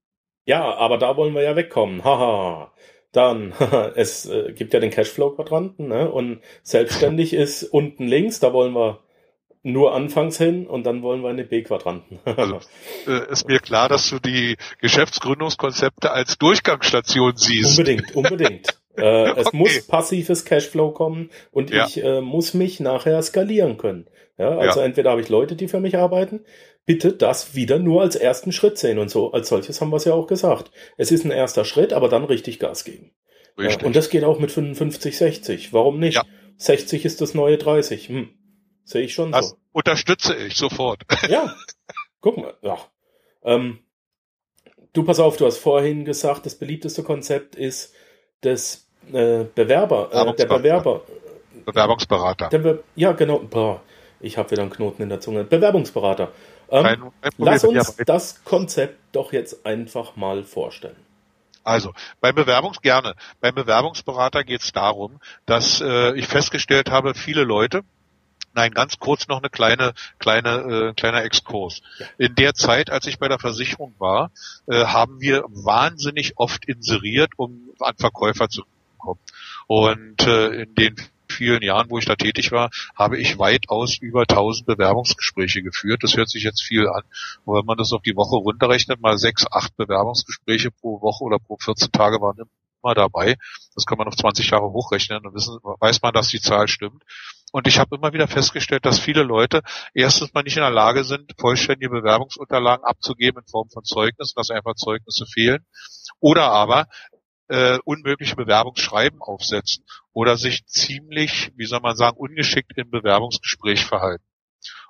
Ja, 0.46 0.74
aber 0.74 0.96
da 0.98 1.16
wollen 1.16 1.34
wir 1.34 1.42
ja 1.42 1.56
wegkommen. 1.56 2.02
Haha. 2.04 2.72
Dann, 3.12 3.52
es 3.96 4.26
äh, 4.26 4.52
gibt 4.52 4.72
ja 4.72 4.80
den 4.80 4.90
Cashflow-Quadranten, 4.90 5.88
ne? 5.88 6.10
Und 6.10 6.40
selbstständig 6.62 7.32
ist 7.32 7.64
unten 7.64 8.06
links, 8.06 8.40
da 8.40 8.52
wollen 8.52 8.72
wir 8.72 9.00
nur 9.62 9.94
anfangs 9.94 10.38
hin 10.38 10.66
und 10.66 10.84
dann 10.84 11.02
wollen 11.02 11.20
wir 11.22 11.30
in 11.30 11.36
den 11.36 11.48
B-Quadranten. 11.48 12.18
Also 12.36 12.60
äh, 13.06 13.30
ist 13.30 13.46
mir 13.46 13.58
klar, 13.58 13.88
dass 13.88 14.08
du 14.08 14.18
die 14.18 14.56
Geschäftsgründungskonzepte 14.80 16.10
als 16.12 16.38
Durchgangsstation 16.38 17.36
siehst. 17.36 17.78
unbedingt, 17.78 18.14
unbedingt. 18.16 18.76
Äh, 18.96 19.30
es 19.38 19.46
Okay. 19.46 19.56
muss 19.56 19.86
passives 19.86 20.44
Cashflow 20.44 20.90
kommen 20.90 21.30
und 21.52 21.70
Ja. 21.70 21.86
ich 21.86 22.02
äh, 22.02 22.20
muss 22.20 22.54
mich 22.54 22.80
nachher 22.80 23.22
skalieren 23.22 23.78
können. 23.78 24.08
Ja, 24.36 24.58
also 24.58 24.80
Ja. 24.80 24.86
entweder 24.86 25.10
habe 25.10 25.20
ich 25.22 25.28
Leute, 25.28 25.54
die 25.56 25.68
für 25.68 25.80
mich 25.80 25.96
arbeiten, 25.96 26.40
bitte 26.86 27.12
das 27.12 27.54
wieder 27.54 27.78
nur 27.78 28.02
als 28.02 28.16
ersten 28.16 28.52
Schritt 28.52 28.78
sehen 28.78 28.98
und 28.98 29.10
so. 29.10 29.32
Als 29.32 29.48
solches 29.48 29.80
haben 29.80 29.90
wir 29.90 29.96
es 29.96 30.04
ja 30.04 30.14
auch 30.14 30.26
gesagt. 30.26 30.70
Es 30.96 31.12
ist 31.12 31.24
ein 31.24 31.30
erster 31.30 31.64
Schritt, 31.64 31.92
aber 31.92 32.08
dann 32.08 32.24
richtig 32.24 32.58
Gas 32.58 32.84
geben. 32.84 33.12
Ja, 33.58 33.66
Richtig. 33.66 33.86
und 33.86 33.94
das 33.96 34.08
geht 34.10 34.24
auch 34.24 34.38
mit 34.38 34.50
55, 34.50 35.16
60. 35.16 35.72
Warum 35.72 35.98
nicht? 35.98 36.14
Ja. 36.16 36.22
60 36.56 37.04
ist 37.04 37.20
das 37.20 37.34
neue 37.34 37.58
30. 37.58 38.08
Hm. 38.08 38.30
Sehe 38.84 39.02
ich 39.02 39.14
schon 39.14 39.32
Das 39.32 39.50
so. 39.50 39.56
unterstütze 39.72 40.34
ich 40.34 40.56
sofort. 40.56 41.02
Ja, 41.28 41.54
guck 42.20 42.38
mal. 42.38 42.54
Ja. 42.62 42.78
Ähm, 43.44 43.80
du 44.92 45.04
pass 45.04 45.20
auf, 45.20 45.36
du 45.36 45.46
hast 45.46 45.58
vorhin 45.58 46.04
gesagt, 46.04 46.46
das 46.46 46.54
beliebteste 46.54 47.02
Konzept 47.02 47.54
ist 47.54 47.94
das 48.40 48.88
äh, 49.12 49.44
Bewerber, 49.54 50.08
äh, 50.12 50.36
der 50.36 50.46
Bewerbungsberater. 50.46 50.58
Bewerber. 50.58 51.02
Bewerbungsberater. 51.66 52.48
Der 52.48 52.58
Be 52.58 52.84
ja, 52.96 53.12
genau. 53.12 53.38
Boah, 53.40 53.82
ich 54.20 54.38
habe 54.38 54.50
wieder 54.50 54.62
einen 54.62 54.70
Knoten 54.70 55.02
in 55.02 55.08
der 55.08 55.20
Zunge. 55.20 55.44
Bewerbungsberater. 55.44 56.30
Ähm, 56.70 56.84
Kein, 56.84 57.00
kein 57.00 57.32
Problem, 57.32 57.34
lass 57.38 57.64
uns 57.64 57.96
das 58.06 58.44
Konzept 58.44 58.98
doch 59.12 59.32
jetzt 59.32 59.66
einfach 59.66 60.16
mal 60.16 60.44
vorstellen. 60.44 60.96
Also, 61.64 61.92
beim 62.20 62.34
Bewerbungs 62.34 62.80
gerne. 62.80 63.14
Beim 63.40 63.54
Bewerbungsberater 63.54 64.44
geht 64.44 64.62
es 64.62 64.72
darum, 64.72 65.20
dass 65.46 65.80
äh, 65.80 66.16
ich 66.16 66.26
festgestellt 66.26 66.90
habe, 66.90 67.14
viele 67.14 67.44
Leute, 67.44 67.82
nein, 68.54 68.72
ganz 68.72 68.98
kurz 68.98 69.28
noch 69.28 69.38
eine 69.38 69.50
kleine, 69.50 69.92
kleine, 70.18 70.90
äh, 70.90 70.94
kleiner 70.94 71.22
Exkurs. 71.24 71.82
In 72.18 72.34
der 72.34 72.54
Zeit, 72.54 72.90
als 72.90 73.06
ich 73.06 73.18
bei 73.18 73.28
der 73.28 73.38
Versicherung 73.38 73.94
war, 73.98 74.30
äh, 74.66 74.84
haben 74.86 75.20
wir 75.20 75.44
wahnsinnig 75.48 76.38
oft 76.38 76.64
inseriert, 76.66 77.32
um 77.36 77.70
an 77.80 77.94
Verkäufer 77.98 78.48
zu 78.48 78.62
kommen. 78.98 79.20
Und 79.66 80.26
äh, 80.26 80.62
in 80.62 80.74
den 80.74 80.96
vielen 81.30 81.62
Jahren, 81.62 81.90
wo 81.90 81.98
ich 81.98 82.04
da 82.04 82.16
tätig 82.16 82.52
war, 82.52 82.70
habe 82.94 83.18
ich 83.18 83.38
weitaus 83.38 83.98
über 83.98 84.22
1000 84.22 84.66
Bewerbungsgespräche 84.66 85.62
geführt. 85.62 86.02
Das 86.02 86.16
hört 86.16 86.28
sich 86.28 86.42
jetzt 86.42 86.62
viel 86.62 86.88
an. 86.88 87.02
Und 87.44 87.56
wenn 87.56 87.66
man 87.66 87.78
das 87.78 87.92
auf 87.92 88.02
die 88.02 88.16
Woche 88.16 88.36
runterrechnet, 88.36 89.00
mal 89.00 89.18
sechs, 89.18 89.46
acht 89.50 89.76
Bewerbungsgespräche 89.76 90.70
pro 90.70 91.00
Woche 91.00 91.24
oder 91.24 91.38
pro 91.38 91.56
14 91.56 91.92
Tage 91.92 92.20
waren 92.20 92.36
immer 92.82 92.94
dabei. 92.94 93.36
Das 93.74 93.86
kann 93.86 93.98
man 93.98 94.08
auf 94.08 94.16
20 94.16 94.50
Jahre 94.50 94.70
hochrechnen 94.70 95.24
und 95.26 95.34
wissen, 95.34 95.58
weiß 95.62 96.02
man, 96.02 96.12
dass 96.12 96.28
die 96.28 96.40
Zahl 96.40 96.68
stimmt. 96.68 97.02
Und 97.52 97.66
ich 97.66 97.78
habe 97.78 97.96
immer 97.96 98.12
wieder 98.12 98.28
festgestellt, 98.28 98.86
dass 98.86 99.00
viele 99.00 99.22
Leute 99.22 99.62
erstens 99.92 100.32
mal 100.32 100.42
nicht 100.42 100.56
in 100.56 100.62
der 100.62 100.70
Lage 100.70 101.02
sind, 101.02 101.32
vollständige 101.38 101.90
Bewerbungsunterlagen 101.90 102.84
abzugeben 102.84 103.42
in 103.42 103.50
Form 103.50 103.68
von 103.70 103.84
Zeugnissen, 103.84 104.34
dass 104.36 104.50
einfach 104.50 104.74
Zeugnisse 104.74 105.26
fehlen. 105.26 105.66
Oder 106.20 106.50
aber 106.52 106.86
äh, 107.50 107.78
unmögliche 107.84 108.36
Bewerbungsschreiben 108.36 109.20
aufsetzen 109.20 109.84
oder 110.12 110.36
sich 110.36 110.64
ziemlich, 110.66 111.50
wie 111.56 111.66
soll 111.66 111.80
man 111.80 111.96
sagen, 111.96 112.16
ungeschickt 112.16 112.72
im 112.76 112.90
Bewerbungsgespräch 112.90 113.84
verhalten. 113.84 114.24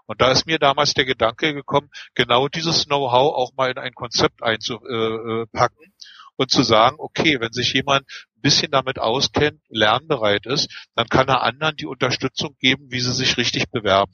Und 0.05 0.21
da 0.21 0.31
ist 0.31 0.47
mir 0.47 0.59
damals 0.59 0.93
der 0.93 1.07
Gedanke 1.07 1.55
gekommen, 1.55 1.89
genau 2.15 2.49
dieses 2.49 2.85
Know-how 2.85 3.35
auch 3.35 3.53
mal 3.57 3.71
in 3.71 3.79
ein 3.79 3.95
Konzept 3.95 4.43
einzupacken 4.43 5.95
und 6.37 6.51
zu 6.51 6.63
sagen, 6.63 6.97
okay, 6.99 7.41
wenn 7.41 7.53
sich 7.53 7.73
jemand 7.73 8.05
bisschen 8.41 8.71
damit 8.71 8.99
auskennt, 8.99 9.61
lernbereit 9.69 10.47
ist, 10.47 10.69
dann 10.95 11.09
kann 11.09 11.29
er 11.29 11.43
anderen 11.43 11.77
die 11.77 11.87
Unterstützung 11.87 12.57
geben, 12.59 12.87
wie 12.91 13.01
sie 13.01 13.13
sich 13.13 13.37
richtig 13.37 13.71
bewerben. 13.71 14.13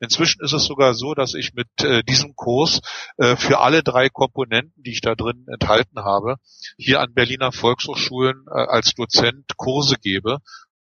Inzwischen 0.00 0.42
ist 0.42 0.52
es 0.52 0.64
sogar 0.64 0.94
so, 0.94 1.14
dass 1.14 1.34
ich 1.34 1.54
mit 1.54 1.68
äh, 1.82 2.02
diesem 2.02 2.34
Kurs 2.34 2.80
äh, 3.16 3.36
für 3.36 3.60
alle 3.60 3.82
drei 3.82 4.08
Komponenten, 4.08 4.82
die 4.82 4.92
ich 4.92 5.00
da 5.00 5.14
drin 5.14 5.46
enthalten 5.52 6.00
habe, 6.00 6.36
hier 6.76 7.00
an 7.00 7.14
Berliner 7.14 7.52
Volkshochschulen 7.52 8.44
äh, 8.48 8.58
als 8.58 8.94
Dozent 8.94 9.44
Kurse 9.56 9.96
gebe, 9.96 10.38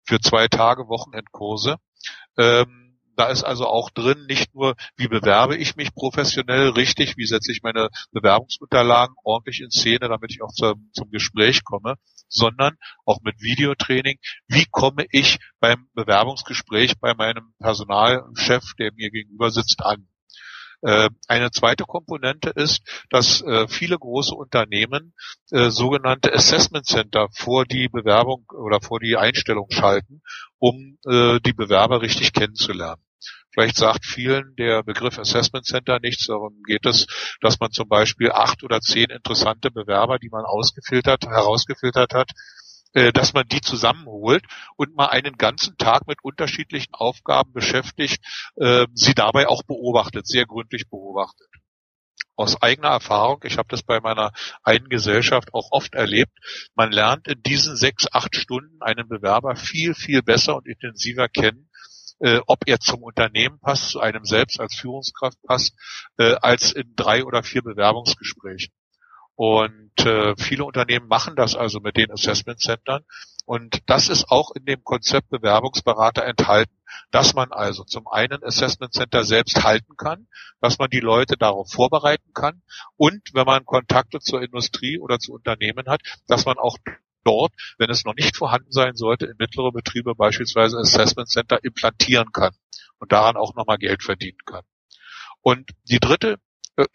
für 0.06 0.20
zwei 0.20 0.48
Tage 0.48 0.88
Wochenendkurse. 0.88 1.78
Ähm, 2.38 2.85
da 3.15 3.30
ist 3.30 3.43
also 3.43 3.65
auch 3.65 3.89
drin 3.89 4.25
nicht 4.28 4.54
nur, 4.54 4.75
wie 4.97 5.08
bewerbe 5.08 5.56
ich 5.56 5.75
mich 5.75 5.93
professionell 5.93 6.69
richtig, 6.69 7.17
wie 7.17 7.25
setze 7.25 7.51
ich 7.51 7.62
meine 7.63 7.89
Bewerbungsunterlagen 8.12 9.15
ordentlich 9.23 9.62
in 9.62 9.71
Szene, 9.71 10.10
damit 10.10 10.32
ich 10.32 10.41
auch 10.41 10.51
zum, 10.51 10.89
zum 10.93 11.10
Gespräch 11.12 11.63
komme, 11.63 11.95
sondern 12.28 12.75
auch 13.06 13.19
mit 13.21 13.41
Videotraining, 13.41 14.17
wie 14.47 14.65
komme 14.69 15.06
ich 15.12 15.39
beim 15.60 15.88
Bewerbungsgespräch 15.93 16.99
bei 16.99 17.13
meinem 17.13 17.54
Personalchef, 17.60 18.73
der 18.80 18.91
mir 18.93 19.12
gegenüber 19.12 19.51
sitzt, 19.51 19.82
an. 19.84 20.08
Äh, 20.82 21.10
Eine 21.28 21.49
zweite 21.51 21.86
Komponente 21.86 22.51
ist, 22.51 22.82
dass 23.10 23.41
äh, 23.41 23.67
viele 23.67 23.97
große 23.97 24.36
Unternehmen 24.36 25.15
äh, 25.49 25.69
sogenannte 25.71 26.32
Assessment 26.32 26.86
Center 26.86 27.28
vor 27.32 27.65
die 27.65 27.88
Bewerbung 27.89 28.45
oder 28.54 28.80
vor 28.82 28.99
die 28.99 29.17
Einstellung 29.17 29.67
schalten, 29.71 30.21
um 30.60 30.97
die 31.06 31.54
Bewerber 31.54 32.01
richtig 32.01 32.34
kennenzulernen. 32.34 33.01
Vielleicht 33.56 33.78
sagt 33.78 34.06
vielen 34.06 34.54
der 34.58 34.84
Begriff 34.84 35.18
Assessment 35.18 35.65
Center 35.65 36.00
nichts. 36.02 36.28
Darum 36.28 36.62
geht 36.68 36.86
es, 36.86 37.08
dass 37.39 37.58
man 37.62 37.72
zum 37.72 37.88
Beispiel 37.88 38.32
acht 38.32 38.63
oder 38.63 38.82
zehn 38.82 39.10
interessante 39.10 39.72
Bewerber, 39.72 40.20
die 40.20 40.28
man 40.28 40.44
ausgefiltert, 40.44 41.26
herausgefiltert 41.26 42.13
hat, 42.13 42.32
äh, 42.91 43.13
dass 43.13 43.34
man 43.34 43.48
die 43.48 43.62
zusammenholt 43.62 44.44
und 44.76 44.94
mal 44.94 45.08
einen 45.08 45.38
ganzen 45.38 45.78
Tag 45.78 46.06
mit 46.06 46.22
unterschiedlichen 46.22 46.94
Aufgaben 46.94 47.54
beschäftigt, 47.54 48.22
äh, 48.58 48.88
sie 48.94 49.13
dabei 49.13 49.48
auch 49.48 49.63
beobachtet, 49.63 50.28
sehr 50.28 50.46
gründlich 50.46 50.89
beobachtet. 50.89 51.48
Aus 52.36 52.62
eigener 52.62 52.89
Erfahrung, 52.89 53.39
ich 53.46 53.58
habe 53.58 53.70
das 53.70 53.84
bei 53.84 54.02
meiner 54.02 54.34
einen 54.63 54.89
Gesellschaft 54.89 55.54
auch 55.54 55.70
oft 55.72 55.96
erlebt, 55.96 56.34
man 56.76 56.91
lernt 56.91 57.30
in 57.30 57.41
diesen 57.41 57.78
sechs, 57.78 58.08
acht 58.12 58.36
Stunden 58.36 58.82
einen 58.82 59.08
Bewerber 59.08 59.56
viel, 59.56 59.94
viel 59.94 60.22
besser 60.22 60.58
und 60.58 60.68
intensiver 60.68 61.30
kennen, 61.30 61.64
äh, 62.19 62.39
ob 62.47 62.60
er 62.65 62.80
zum 62.80 63.04
Unternehmen 63.04 63.60
passt, 63.60 63.89
zu 63.89 63.99
einem 63.99 64.25
selbst 64.25 64.60
als 64.60 64.75
Führungskraft 64.75 65.38
passt, 65.43 65.75
äh, 66.17 66.36
als 66.41 66.71
in 66.71 66.93
drei 66.95 67.23
oder 67.23 67.43
vier 67.43 67.62
Bewerbungsgesprächen. 67.62 68.73
Und 69.36 69.91
äh, 69.99 70.34
viele 70.38 70.63
Unternehmen 70.63 71.08
machen 71.08 71.36
das 71.36 71.56
also 71.56 71.82
mit 71.82 71.97
den 71.97 72.12
Assessment 72.12 72.60
Centern. 72.62 73.04
Und 73.45 73.80
das 73.86 74.08
ist 74.10 74.32
auch 74.32 74.51
in 74.56 74.65
dem 74.65 74.84
Konzept 74.84 75.30
Bewerbungsberater 75.30 76.25
enthalten, 76.25 76.73
dass 77.12 77.36
man 77.36 77.51
also 77.51 77.84
zum 77.84 78.08
einen 78.08 78.43
Assessment 78.43 78.93
Center 78.93 79.23
selbst 79.23 79.63
halten 79.63 79.95
kann, 79.97 80.28
dass 80.62 80.80
man 80.80 80.89
die 80.89 80.99
Leute 80.99 81.36
darauf 81.38 81.69
vorbereiten 81.71 82.32
kann 82.34 82.63
und 82.97 83.21
wenn 83.34 83.45
man 83.45 83.65
Kontakte 83.65 84.19
zur 84.19 84.41
Industrie 84.41 84.99
oder 84.99 85.19
zu 85.19 85.34
Unternehmen 85.34 85.88
hat, 85.88 86.01
dass 86.28 86.45
man 86.45 86.58
auch 86.58 86.78
dort, 87.26 87.54
wenn 87.78 87.90
es 87.90 88.06
noch 88.06 88.16
nicht 88.16 88.38
vorhanden 88.38 88.72
sein 88.72 88.96
sollte, 88.96 89.26
in 89.26 89.36
mittlere 89.38 89.72
Betriebe 89.72 90.16
beispielsweise 90.16 90.78
Assessment 90.78 91.30
Center 91.30 91.64
implantieren 91.64 92.32
kann 92.32 92.56
und 93.00 93.12
daran 93.12 93.36
auch 93.36 93.56
nochmal 93.56 93.78
Geld 93.78 94.04
verdienen 94.04 94.40
kann. 94.46 94.64
Und 95.42 95.72
die 95.84 96.00
dritte 96.00 96.38
äh, 96.78 96.86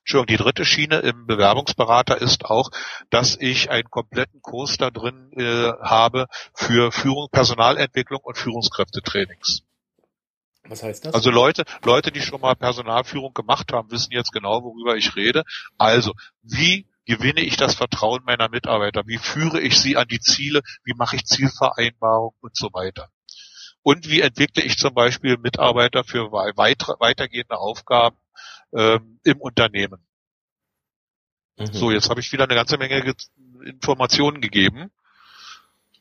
Entschuldigung, 0.00 0.26
die 0.26 0.42
dritte 0.42 0.64
Schiene 0.64 0.98
im 1.00 1.26
Bewerbungsberater 1.26 2.20
ist 2.20 2.46
auch, 2.46 2.70
dass 3.10 3.36
ich 3.38 3.70
einen 3.70 3.90
kompletten 3.90 4.42
Kurs 4.42 4.76
da 4.76 4.90
drin 4.90 5.30
äh, 5.36 5.72
habe 5.82 6.26
für 6.54 6.90
Führung, 6.90 7.28
Personalentwicklung 7.30 8.20
und 8.22 8.36
Führungskräftetrainings. 8.36 9.62
Was 10.64 10.82
heißt 10.82 11.06
das? 11.06 11.14
Also 11.14 11.30
Leute, 11.30 11.64
Leute, 11.84 12.10
die 12.10 12.22
schon 12.22 12.40
mal 12.40 12.54
Personalführung 12.54 13.34
gemacht 13.34 13.72
haben, 13.72 13.90
wissen 13.90 14.12
jetzt 14.12 14.32
genau, 14.32 14.62
worüber 14.62 14.96
ich 14.96 15.14
rede. 15.16 15.44
Also, 15.78 16.14
wie 16.42 16.86
gewinne 17.06 17.40
ich 17.40 17.56
das 17.56 17.74
Vertrauen 17.74 18.22
meiner 18.24 18.48
Mitarbeiter? 18.48 19.06
Wie 19.06 19.18
führe 19.18 19.60
ich 19.60 19.78
sie 19.78 19.96
an 19.96 20.08
die 20.08 20.20
Ziele? 20.20 20.62
Wie 20.84 20.94
mache 20.94 21.16
ich 21.16 21.24
Zielvereinbarungen 21.24 22.36
und 22.40 22.56
so 22.56 22.68
weiter? 22.72 23.10
Und 23.82 24.08
wie 24.08 24.20
entwickle 24.20 24.62
ich 24.62 24.76
zum 24.76 24.94
Beispiel 24.94 25.38
Mitarbeiter 25.38 26.04
für 26.04 26.30
weitere, 26.32 27.00
weitergehende 27.00 27.56
Aufgaben 27.58 28.18
ähm, 28.72 29.20
im 29.24 29.40
Unternehmen? 29.40 30.06
Mhm. 31.58 31.72
So, 31.72 31.90
jetzt 31.90 32.10
habe 32.10 32.20
ich 32.20 32.32
wieder 32.32 32.44
eine 32.44 32.54
ganze 32.54 32.78
Menge 32.78 33.02
Ge 33.02 33.14
Informationen 33.64 34.40
gegeben. 34.40 34.90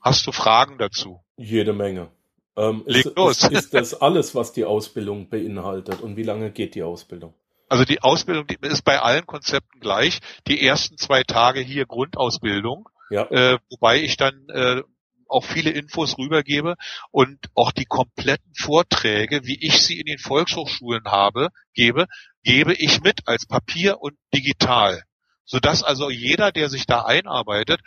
Hast 0.01 0.25
du 0.27 0.31
Fragen 0.31 0.77
dazu? 0.77 1.21
Jede 1.35 1.73
Menge. 1.73 2.09
Ähm, 2.55 2.83
Leg 2.85 3.05
ist, 3.05 3.17
los. 3.17 3.43
Ist, 3.43 3.51
ist 3.51 3.73
das 3.73 3.93
alles, 3.93 4.33
was 4.33 4.53
die 4.53 4.63
Ausbildung 4.63 5.29
beinhaltet? 5.29 6.01
Und 6.01 6.15
wie 6.15 6.23
lange 6.23 6.51
geht 6.51 6.75
die 6.75 6.83
Ausbildung? 6.83 7.33
Also 7.69 7.85
die 7.85 8.01
Ausbildung 8.01 8.47
die 8.47 8.57
ist 8.61 8.83
bei 8.83 8.99
allen 8.99 9.25
Konzepten 9.25 9.79
gleich. 9.79 10.19
Die 10.47 10.65
ersten 10.65 10.97
zwei 10.97 11.23
Tage 11.23 11.61
hier 11.61 11.85
Grundausbildung, 11.85 12.89
Ja. 13.11 13.29
äh, 13.29 13.59
wobei 13.69 14.01
ich 14.01 14.17
dann 14.17 14.47
äh, 14.49 14.81
auch 15.27 15.45
viele 15.45 15.69
Infos 15.69 16.17
rübergebe 16.17 16.75
und 17.11 17.37
auch 17.53 17.71
die 17.71 17.85
kompletten 17.85 18.51
Vorträge, 18.55 19.41
wie 19.45 19.63
ich 19.63 19.83
sie 19.83 19.99
in 19.99 20.07
den 20.07 20.17
Volkshochschulen 20.17 21.05
habe, 21.05 21.49
gebe, 21.75 22.07
gebe 22.43 22.73
ich 22.73 23.01
mit 23.01 23.27
als 23.27 23.45
Papier 23.45 24.01
und 24.01 24.17
digital. 24.33 25.03
Sodass 25.45 25.83
also 25.83 26.09
jeder, 26.09 26.51
der 26.51 26.69
sich 26.69 26.87
da 26.87 27.03
einarbeitet, 27.05 27.81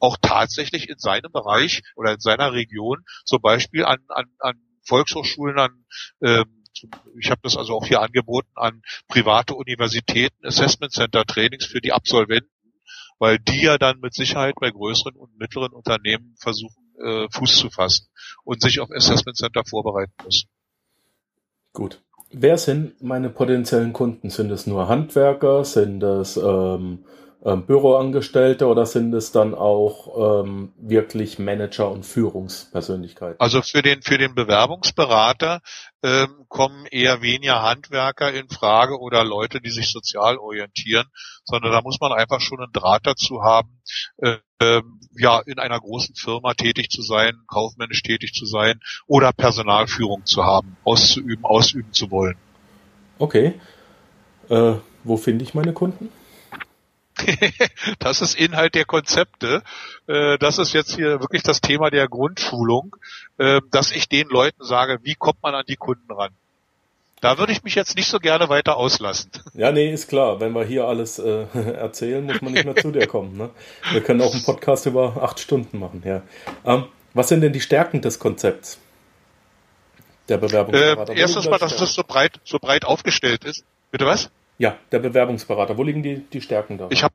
auch 0.00 0.16
tatsächlich 0.20 0.88
in 0.88 0.98
seinem 0.98 1.30
Bereich 1.30 1.82
oder 1.94 2.14
in 2.14 2.20
seiner 2.20 2.52
Region 2.52 3.04
zum 3.24 3.40
Beispiel 3.40 3.84
an, 3.84 3.98
an, 4.08 4.26
an 4.40 4.60
Volkshochschulen, 4.84 5.58
an 5.58 5.84
ähm, 6.20 6.61
ich 7.18 7.30
habe 7.30 7.40
das 7.42 7.56
also 7.56 7.74
auch 7.74 7.86
hier 7.86 8.00
angeboten 8.00 8.50
an 8.54 8.82
private 9.08 9.54
Universitäten, 9.54 10.44
Assessment 10.44 10.92
Center 10.92 11.24
Trainings 11.24 11.66
für 11.66 11.80
die 11.80 11.92
Absolventen, 11.92 12.50
weil 13.18 13.38
die 13.38 13.62
ja 13.62 13.78
dann 13.78 14.00
mit 14.00 14.14
Sicherheit 14.14 14.54
bei 14.60 14.70
größeren 14.70 15.14
und 15.14 15.38
mittleren 15.38 15.72
Unternehmen 15.72 16.34
versuchen, 16.38 16.94
äh, 17.00 17.26
Fuß 17.30 17.56
zu 17.56 17.70
fassen 17.70 18.08
und 18.44 18.60
sich 18.60 18.80
auf 18.80 18.90
Assessment 18.90 19.36
Center 19.36 19.62
vorbereiten 19.64 20.12
müssen. 20.24 20.48
Gut. 21.72 22.02
Wer 22.30 22.56
sind 22.56 23.02
meine 23.02 23.28
potenziellen 23.28 23.92
Kunden? 23.92 24.30
Sind 24.30 24.50
es 24.50 24.66
nur 24.66 24.88
Handwerker? 24.88 25.64
Sind 25.64 26.02
es 26.02 26.38
ähm, 26.38 27.04
ähm, 27.44 27.66
Büroangestellte 27.66 28.66
oder 28.66 28.86
sind 28.86 29.12
es 29.14 29.32
dann 29.32 29.54
auch 29.54 30.44
ähm, 30.44 30.72
wirklich 30.76 31.40
Manager 31.40 31.90
und 31.90 32.06
Führungspersönlichkeiten? 32.06 33.40
Also 33.40 33.62
für 33.62 33.82
den 33.82 34.02
für 34.02 34.16
den 34.16 34.34
Bewerbungsberater 34.34 35.60
ähm, 36.04 36.44
kommen 36.48 36.86
eher 36.86 37.20
weniger 37.20 37.62
Handwerker 37.62 38.32
in 38.32 38.48
Frage 38.48 39.00
oder 39.00 39.24
Leute, 39.24 39.60
die 39.60 39.70
sich 39.70 39.90
sozial 39.90 40.38
orientieren, 40.38 41.06
sondern 41.44 41.72
da 41.72 41.80
muss 41.82 41.98
man 42.00 42.12
einfach 42.12 42.40
schon 42.40 42.60
einen 42.60 42.72
Draht 42.72 43.06
dazu 43.06 43.42
haben, 43.42 43.82
äh, 44.18 44.38
ja 45.16 45.40
in 45.40 45.58
einer 45.58 45.80
großen 45.80 46.14
Firma 46.14 46.54
tätig 46.54 46.90
zu 46.90 47.02
sein, 47.02 47.32
kaufmännisch 47.48 48.02
tätig 48.02 48.34
zu 48.34 48.46
sein 48.46 48.78
oder 49.08 49.32
Personalführung 49.32 50.26
zu 50.26 50.44
haben, 50.44 50.76
auszuüben, 50.84 51.44
ausüben 51.44 51.92
zu 51.92 52.12
wollen. 52.12 52.36
Okay. 53.18 53.54
Äh, 54.48 54.74
wo 55.02 55.16
finde 55.16 55.44
ich 55.44 55.54
meine 55.54 55.72
Kunden? 55.72 56.10
das 57.98 58.20
ist 58.20 58.34
Inhalt 58.34 58.74
der 58.74 58.84
Konzepte. 58.84 59.62
Äh, 60.06 60.38
das 60.38 60.58
ist 60.58 60.72
jetzt 60.72 60.94
hier 60.94 61.20
wirklich 61.20 61.42
das 61.42 61.60
Thema 61.60 61.90
der 61.90 62.08
Grundschulung, 62.08 62.96
äh, 63.38 63.60
dass 63.70 63.92
ich 63.92 64.08
den 64.08 64.28
Leuten 64.28 64.64
sage, 64.64 64.98
wie 65.02 65.14
kommt 65.14 65.42
man 65.42 65.54
an 65.54 65.64
die 65.68 65.76
Kunden 65.76 66.10
ran. 66.12 66.32
Da 67.22 67.38
würde 67.38 67.52
ich 67.52 67.62
mich 67.62 67.76
jetzt 67.76 67.94
nicht 67.94 68.08
so 68.08 68.18
gerne 68.18 68.48
weiter 68.48 68.76
auslassen. 68.76 69.30
Ja, 69.54 69.70
nee, 69.70 69.92
ist 69.92 70.08
klar. 70.08 70.40
Wenn 70.40 70.52
wir 70.54 70.64
hier 70.64 70.86
alles 70.86 71.20
äh, 71.20 71.46
erzählen, 71.54 72.26
muss 72.26 72.42
man 72.42 72.52
nicht 72.52 72.64
mehr 72.64 72.74
zu 72.74 72.90
dir 72.90 73.06
kommen. 73.06 73.36
Ne? 73.36 73.50
Wir 73.92 74.02
können 74.02 74.20
auch 74.22 74.34
einen 74.34 74.42
Podcast 74.42 74.86
über 74.86 75.22
acht 75.22 75.38
Stunden 75.38 75.78
machen. 75.78 76.02
Ja. 76.04 76.22
Ähm, 76.64 76.86
was 77.14 77.28
sind 77.28 77.42
denn 77.42 77.52
die 77.52 77.60
Stärken 77.60 78.00
des 78.00 78.18
Konzepts 78.18 78.78
der 80.28 80.38
Bewerbungsberater? 80.38 81.12
Äh, 81.12 81.20
erstens 81.20 81.48
mal, 81.48 81.58
dass 81.58 81.80
es 81.80 81.94
so 81.94 82.02
breit, 82.02 82.40
so 82.42 82.58
breit 82.58 82.84
aufgestellt 82.84 83.44
ist. 83.44 83.64
Bitte 83.92 84.04
was? 84.04 84.28
Ja, 84.58 84.78
der 84.90 84.98
Bewerbungsberater. 85.00 85.76
Wo 85.76 85.82
liegen 85.82 86.02
die, 86.02 86.18
die 86.32 86.40
Stärken 86.40 86.78
da? 86.78 86.88
Ich 86.90 87.02
habe 87.02 87.14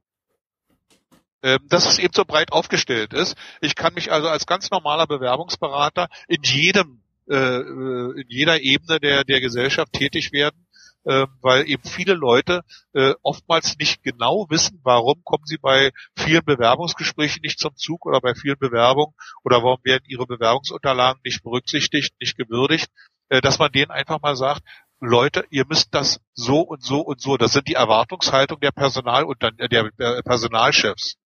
ähm, 1.43 1.59
dass 1.69 1.85
es 1.85 1.99
eben 1.99 2.13
so 2.13 2.25
breit 2.25 2.51
aufgestellt 2.51 3.13
ist. 3.13 3.37
Ich 3.61 3.75
kann 3.75 3.93
mich 3.93 4.11
also 4.11 4.27
als 4.27 4.47
ganz 4.47 4.71
normaler 4.71 5.05
Bewerbungsberater 5.05 6.07
in 6.27 6.41
jedem, 6.41 7.03
äh, 7.29 7.35
äh, 7.35 8.21
in 8.21 8.25
jeder 8.27 8.59
Ebene 8.61 8.99
der, 8.99 9.23
der 9.23 9.39
Gesellschaft 9.39 9.93
tätig 9.93 10.31
werden, 10.31 10.65
äh, 11.03 11.27
weil 11.41 11.69
eben 11.69 11.83
viele 11.83 12.15
Leute 12.15 12.63
äh, 12.93 13.13
oftmals 13.21 13.77
nicht 13.77 14.01
genau 14.01 14.47
wissen, 14.49 14.79
warum 14.83 15.23
kommen 15.23 15.45
sie 15.45 15.57
bei 15.57 15.91
vielen 16.17 16.43
Bewerbungsgesprächen 16.43 17.41
nicht 17.43 17.59
zum 17.59 17.75
Zug 17.75 18.07
oder 18.07 18.19
bei 18.19 18.33
vielen 18.33 18.57
Bewerbungen 18.57 19.13
oder 19.43 19.63
warum 19.63 19.79
werden 19.83 20.03
ihre 20.07 20.25
Bewerbungsunterlagen 20.25 21.21
nicht 21.23 21.43
berücksichtigt, 21.43 22.15
nicht 22.19 22.35
gewürdigt, 22.35 22.89
äh, 23.29 23.41
dass 23.41 23.59
man 23.59 23.71
denen 23.71 23.91
einfach 23.91 24.21
mal 24.21 24.35
sagt, 24.35 24.63
Leute, 24.99 25.45
ihr 25.49 25.65
müsst 25.67 25.93
das 25.93 26.19
so 26.33 26.61
und 26.61 26.83
so 26.83 27.01
und 27.01 27.21
so. 27.21 27.37
Das 27.37 27.51
sind 27.53 27.67
die 27.67 27.73
Erwartungshaltung 27.73 28.59
der 28.59 28.71
Personal 28.71 29.23
und 29.25 29.43
dann 29.43 29.55
der, 29.57 29.91
der 29.91 30.21
Personalchefs. 30.23 31.17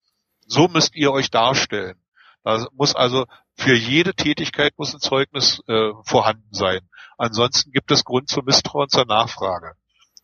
So 0.46 0.68
müsst 0.68 0.94
ihr 0.94 1.12
euch 1.12 1.30
darstellen. 1.30 1.96
Da 2.44 2.66
muss 2.72 2.94
also 2.94 3.26
für 3.56 3.74
jede 3.74 4.14
Tätigkeit 4.14 4.74
muss 4.76 4.92
ein 4.92 5.00
Zeugnis 5.00 5.62
äh, 5.68 5.90
vorhanden 6.04 6.52
sein. 6.52 6.80
Ansonsten 7.16 7.70
gibt 7.70 7.90
es 7.90 8.04
Grund 8.04 8.28
zur 8.28 8.44
Misstrauen 8.44 8.88
zur 8.88 9.06
Nachfrage. 9.06 9.74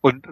Und 0.01 0.27
äh, 0.27 0.31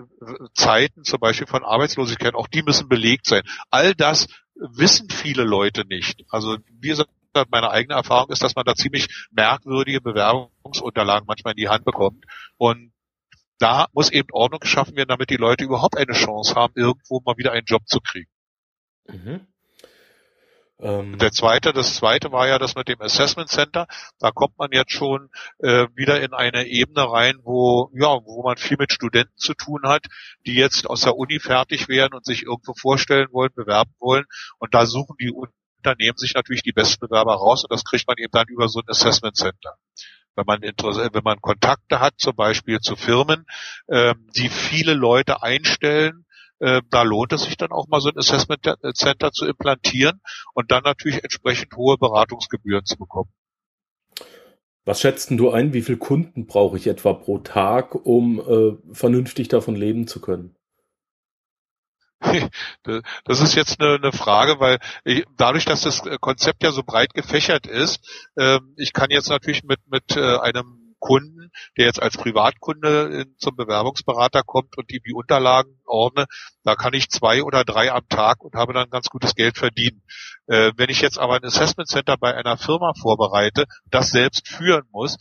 Zeiten 0.54 1.04
zum 1.04 1.20
Beispiel 1.20 1.48
von 1.48 1.64
Arbeitslosigkeit, 1.64 2.36
auch 2.36 2.48
die 2.48 2.64
müssen 2.64 2.90
belegt 2.90 3.26
sein. 3.26 3.44
All 3.70 3.96
das 3.96 4.28
wissen 4.56 5.10
viele 5.10 5.44
Leute 5.44 5.86
nicht. 5.86 6.24
Also 6.30 6.58
wie 6.68 6.90
gesagt, 6.90 7.10
meine 7.50 7.70
eigene 7.70 7.96
Erfahrung 7.96 8.32
ist, 8.32 8.44
dass 8.44 8.56
man 8.56 8.66
da 8.66 8.74
ziemlich 8.74 9.28
merkwürdige 9.32 10.02
Bewerbungsunterlagen 10.02 11.28
manchmal 11.28 11.54
in 11.54 11.58
die 11.58 11.70
Hand 11.70 11.86
bekommt. 11.86 12.26
Und 12.58 12.92
da 13.60 13.88
muss 13.94 14.12
eben 14.12 14.30
Ordnung 14.32 14.60
geschaffen 14.60 14.96
werden, 14.96 15.10
damit 15.10 15.30
die 15.30 15.38
Leute 15.38 15.64
überhaupt 15.64 15.98
eine 15.98 16.14
Chance 16.14 16.56
haben, 16.56 16.74
irgendwo 16.76 17.22
mal 17.26 17.38
wieder 17.38 17.52
einen 17.52 17.66
Job 17.66 17.88
zu 17.88 18.00
kriegen. 18.00 18.30
Mhm. 19.08 19.48
Ähm. 20.80 21.18
Der 21.18 21.32
zweite, 21.32 21.74
das 21.74 21.96
zweite 21.96 22.32
war 22.32 22.48
ja 22.48 22.60
das 22.60 22.76
mit 22.76 22.88
dem 22.88 23.02
Assessment 23.02 23.50
Center. 23.50 23.88
Da 24.20 24.32
kommt 24.32 24.58
man 24.60 24.70
jetzt 24.72 24.92
schon 24.92 25.30
äh, 25.60 25.88
wieder 25.96 26.22
in 26.22 26.34
eine 26.34 26.68
Ebene 26.68 27.12
rein, 27.12 27.40
wo 27.44 27.90
ja, 27.96 28.20
wo 28.26 28.44
man 28.44 28.58
viel 28.58 28.78
mit 28.78 28.92
Studenten 28.92 29.38
zu 29.38 29.56
tun 29.56 29.82
hat, 29.86 30.06
die 30.46 30.54
jetzt 30.54 30.88
aus 30.88 31.02
der 31.02 31.16
Uni 31.16 31.40
fertig 31.40 31.88
werden 31.88 32.14
und 32.14 32.26
sich 32.26 32.44
irgendwo 32.44 32.74
vorstellen 32.80 33.30
wollen, 33.32 33.52
bewerben 33.56 33.94
wollen. 34.00 34.26
Und 34.60 34.76
da 34.76 34.86
suchen 34.86 35.16
die 35.20 35.32
Unternehmen 35.32 36.18
sich 36.18 36.36
natürlich 36.36 36.64
die 36.64 36.74
besten 36.74 37.08
Bewerber 37.08 37.34
raus 37.34 37.64
und 37.64 37.72
das 37.72 37.84
kriegt 37.84 38.08
man 38.08 38.18
eben 38.18 38.32
dann 38.32 38.48
über 38.48 38.68
so 38.68 38.80
ein 38.80 38.90
Assessment 38.90 39.36
Center 39.36 39.78
wenn 40.38 40.46
man 40.46 40.62
wenn 40.62 41.24
man 41.24 41.42
Kontakte 41.42 42.00
hat, 42.00 42.14
zum 42.18 42.36
Beispiel 42.36 42.80
zu 42.80 42.96
Firmen, 42.96 43.46
ähm, 43.90 44.28
die 44.36 44.50
viele 44.50 44.94
Leute 44.94 45.44
einstellen, 45.44 46.26
äh, 46.60 46.82
da 46.90 47.04
lohnt 47.04 47.34
es 47.34 47.44
sich 47.44 47.58
dann 47.58 47.72
auch 47.72 47.88
mal 47.88 48.00
so 48.00 48.10
ein 48.10 48.18
Assessment 48.18 48.62
Center 48.94 49.32
zu 49.32 49.46
implantieren 49.46 50.22
und 50.54 50.72
dann 50.72 50.84
natürlich 50.84 51.24
entsprechend 51.24 51.76
hohe 51.76 51.98
Beratungsgebühren 51.98 52.86
zu 52.86 52.98
bekommen. 52.98 53.32
Was 54.86 55.02
schätzt 55.02 55.32
du 55.32 55.50
ein, 55.50 55.74
wie 55.74 55.82
viele 55.82 55.98
Kunden 55.98 56.48
brauche 56.48 56.78
ich 56.78 56.88
etwa 56.88 57.14
pro 57.14 57.40
Tag, 57.40 57.94
um 57.94 58.40
äh, 58.40 58.78
vernünftig 58.94 59.50
davon 59.50 59.76
leben 59.76 60.08
zu 60.08 60.22
können? 60.22 60.57
Das 63.26 63.42
ist 63.42 63.56
jetzt 63.56 63.82
eine, 63.82 64.12
Frage, 64.12 64.60
weil 64.60 64.80
ich, 65.04 65.26
dadurch, 65.38 65.66
dass 65.66 65.82
das 65.82 66.02
Konzept 66.20 66.64
ja 66.64 66.72
so 66.72 66.84
breit 66.84 67.14
gefächert 67.14 67.68
ist, 67.68 68.00
äh, 68.36 68.60
ich 68.76 68.94
kann 68.94 69.10
jetzt 69.12 69.30
natürlich 69.30 69.64
mit, 69.64 69.80
mit 69.88 70.16
äh, 70.16 70.38
einem 70.38 70.96
Kunden, 71.00 71.52
der 71.78 71.86
jetzt 71.86 72.02
als 72.02 72.18
Privatkunde 72.18 73.22
in, 73.22 73.38
zum 73.38 73.56
Bewerbungsberater 73.56 74.44
kommt 74.44 74.78
und 74.78 74.92
ihm 74.92 75.02
die 75.06 75.14
Unterlagen 75.14 75.80
ordne, 75.86 76.26
da 76.64 76.76
kann 76.76 76.94
ich 76.94 77.10
zwei 77.10 77.44
oder 77.44 77.64
drei 77.64 77.92
am 77.92 78.08
Tag 78.10 78.44
und 78.44 78.56
habe 78.56 78.74
dann 78.74 78.90
ganz 78.90 79.10
gutes 79.10 79.36
Geld 79.36 79.58
verdienen. 79.58 80.02
Äh, 80.48 80.72
wenn 80.76 80.90
ich 80.90 81.02
jetzt 81.02 81.20
aber 81.20 81.36
ein 81.36 81.46
Assessment 81.46 81.88
Center 81.88 82.18
bei 82.18 82.34
einer 82.34 82.58
Firma 82.58 82.94
vorbereite, 83.00 83.66
das 83.90 84.10
selbst 84.10 84.48
führen 84.48 84.88
muss, 84.92 85.18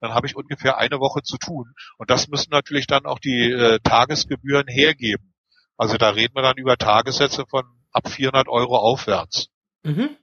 dann 0.00 0.12
habe 0.12 0.26
ich 0.26 0.36
ungefähr 0.36 0.76
eine 0.76 1.00
Woche 1.00 1.22
zu 1.22 1.38
tun. 1.38 1.72
Und 1.96 2.10
das 2.10 2.28
müssen 2.28 2.50
natürlich 2.50 2.86
dann 2.86 3.06
auch 3.06 3.18
die 3.18 3.50
äh, 3.50 3.80
Tagesgebühren 3.82 4.66
hergeben. 4.68 5.35
Also 5.76 5.96
da 5.96 6.10
reden 6.10 6.34
wir 6.34 6.42
dann 6.42 6.56
über 6.56 6.76
Tagessätze 6.76 7.44
von 7.46 7.64
ab 7.92 8.08
400 8.08 8.48
Euro 8.48 8.76
aufwärts. 8.76 9.48
Mhm. 9.82 10.16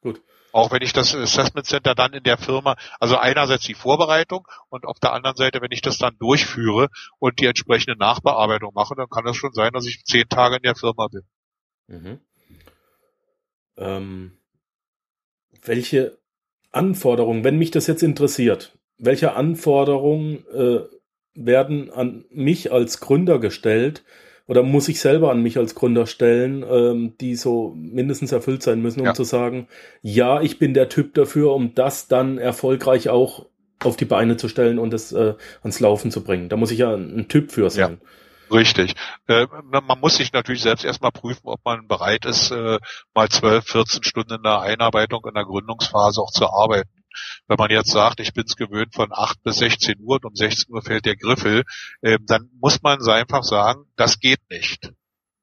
Gut. 0.00 0.22
Auch 0.52 0.70
wenn 0.70 0.82
ich 0.82 0.92
das 0.92 1.14
Assessment 1.14 1.66
Center 1.66 1.94
dann 1.94 2.12
in 2.12 2.22
der 2.22 2.38
Firma, 2.38 2.76
also 2.98 3.16
einerseits 3.16 3.64
die 3.64 3.74
Vorbereitung 3.74 4.46
und 4.68 4.86
auf 4.86 4.98
der 4.98 5.12
anderen 5.12 5.36
Seite, 5.36 5.60
wenn 5.60 5.72
ich 5.72 5.82
das 5.82 5.98
dann 5.98 6.16
durchführe 6.18 6.88
und 7.18 7.40
die 7.40 7.46
entsprechende 7.46 7.98
Nachbearbeitung 7.98 8.72
mache, 8.74 8.94
dann 8.96 9.08
kann 9.08 9.26
es 9.26 9.36
schon 9.36 9.52
sein, 9.52 9.72
dass 9.72 9.86
ich 9.86 10.04
zehn 10.04 10.28
Tage 10.28 10.56
in 10.56 10.62
der 10.62 10.76
Firma 10.76 11.08
bin. 11.08 11.22
Mhm. 11.88 12.20
Ähm, 13.76 14.38
welche 15.62 16.18
Anforderungen, 16.70 17.44
wenn 17.44 17.58
mich 17.58 17.70
das 17.70 17.86
jetzt 17.86 18.02
interessiert, 18.02 18.78
welche 18.98 19.34
Anforderungen 19.34 20.46
äh, 20.52 20.84
werden 21.34 21.90
an 21.90 22.24
mich 22.30 22.72
als 22.72 23.00
Gründer 23.00 23.38
gestellt, 23.38 24.04
oder 24.46 24.62
muss 24.62 24.88
ich 24.88 25.00
selber 25.00 25.30
an 25.30 25.42
mich 25.42 25.58
als 25.58 25.74
Gründer 25.74 26.06
stellen, 26.06 26.64
ähm, 26.68 27.14
die 27.20 27.34
so 27.34 27.74
mindestens 27.76 28.32
erfüllt 28.32 28.62
sein 28.62 28.80
müssen, 28.80 29.00
um 29.00 29.06
ja. 29.06 29.14
zu 29.14 29.24
sagen, 29.24 29.68
ja, 30.02 30.40
ich 30.40 30.58
bin 30.58 30.74
der 30.74 30.88
Typ 30.88 31.14
dafür, 31.14 31.52
um 31.52 31.74
das 31.74 32.08
dann 32.08 32.38
erfolgreich 32.38 33.08
auch 33.08 33.46
auf 33.82 33.96
die 33.96 34.04
Beine 34.04 34.36
zu 34.36 34.48
stellen 34.48 34.78
und 34.78 34.94
es 34.94 35.12
äh, 35.12 35.34
ans 35.62 35.80
Laufen 35.80 36.10
zu 36.10 36.22
bringen. 36.22 36.48
Da 36.48 36.56
muss 36.56 36.70
ich 36.70 36.78
ja 36.78 36.94
ein 36.94 37.28
Typ 37.28 37.52
für 37.52 37.68
sein. 37.70 37.98
Ja. 38.00 38.56
Richtig. 38.56 38.94
Äh, 39.26 39.46
man 39.70 40.00
muss 40.00 40.16
sich 40.16 40.32
natürlich 40.32 40.62
selbst 40.62 40.84
erstmal 40.84 41.10
prüfen, 41.10 41.42
ob 41.44 41.64
man 41.64 41.88
bereit 41.88 42.24
ist, 42.24 42.52
äh, 42.52 42.78
mal 43.12 43.28
12, 43.28 43.64
14 43.64 44.04
Stunden 44.04 44.34
in 44.34 44.42
der 44.42 44.60
Einarbeitung, 44.60 45.24
in 45.26 45.34
der 45.34 45.44
Gründungsphase 45.44 46.20
auch 46.20 46.30
zu 46.30 46.48
arbeiten. 46.48 46.88
Wenn 47.46 47.56
man 47.58 47.70
jetzt 47.70 47.90
sagt, 47.90 48.20
ich 48.20 48.32
bin 48.32 48.44
es 48.46 48.56
gewöhnt 48.56 48.94
von 48.94 49.12
8 49.12 49.42
bis 49.42 49.58
16 49.58 50.00
Uhr 50.00 50.16
und 50.16 50.24
um 50.24 50.34
16 50.34 50.72
Uhr 50.74 50.82
fällt 50.82 51.06
der 51.06 51.16
Griffel, 51.16 51.64
äh, 52.02 52.18
dann 52.26 52.50
muss 52.60 52.82
man 52.82 53.00
einfach 53.08 53.42
sagen, 53.42 53.84
das 53.96 54.20
geht 54.20 54.40
nicht. 54.50 54.92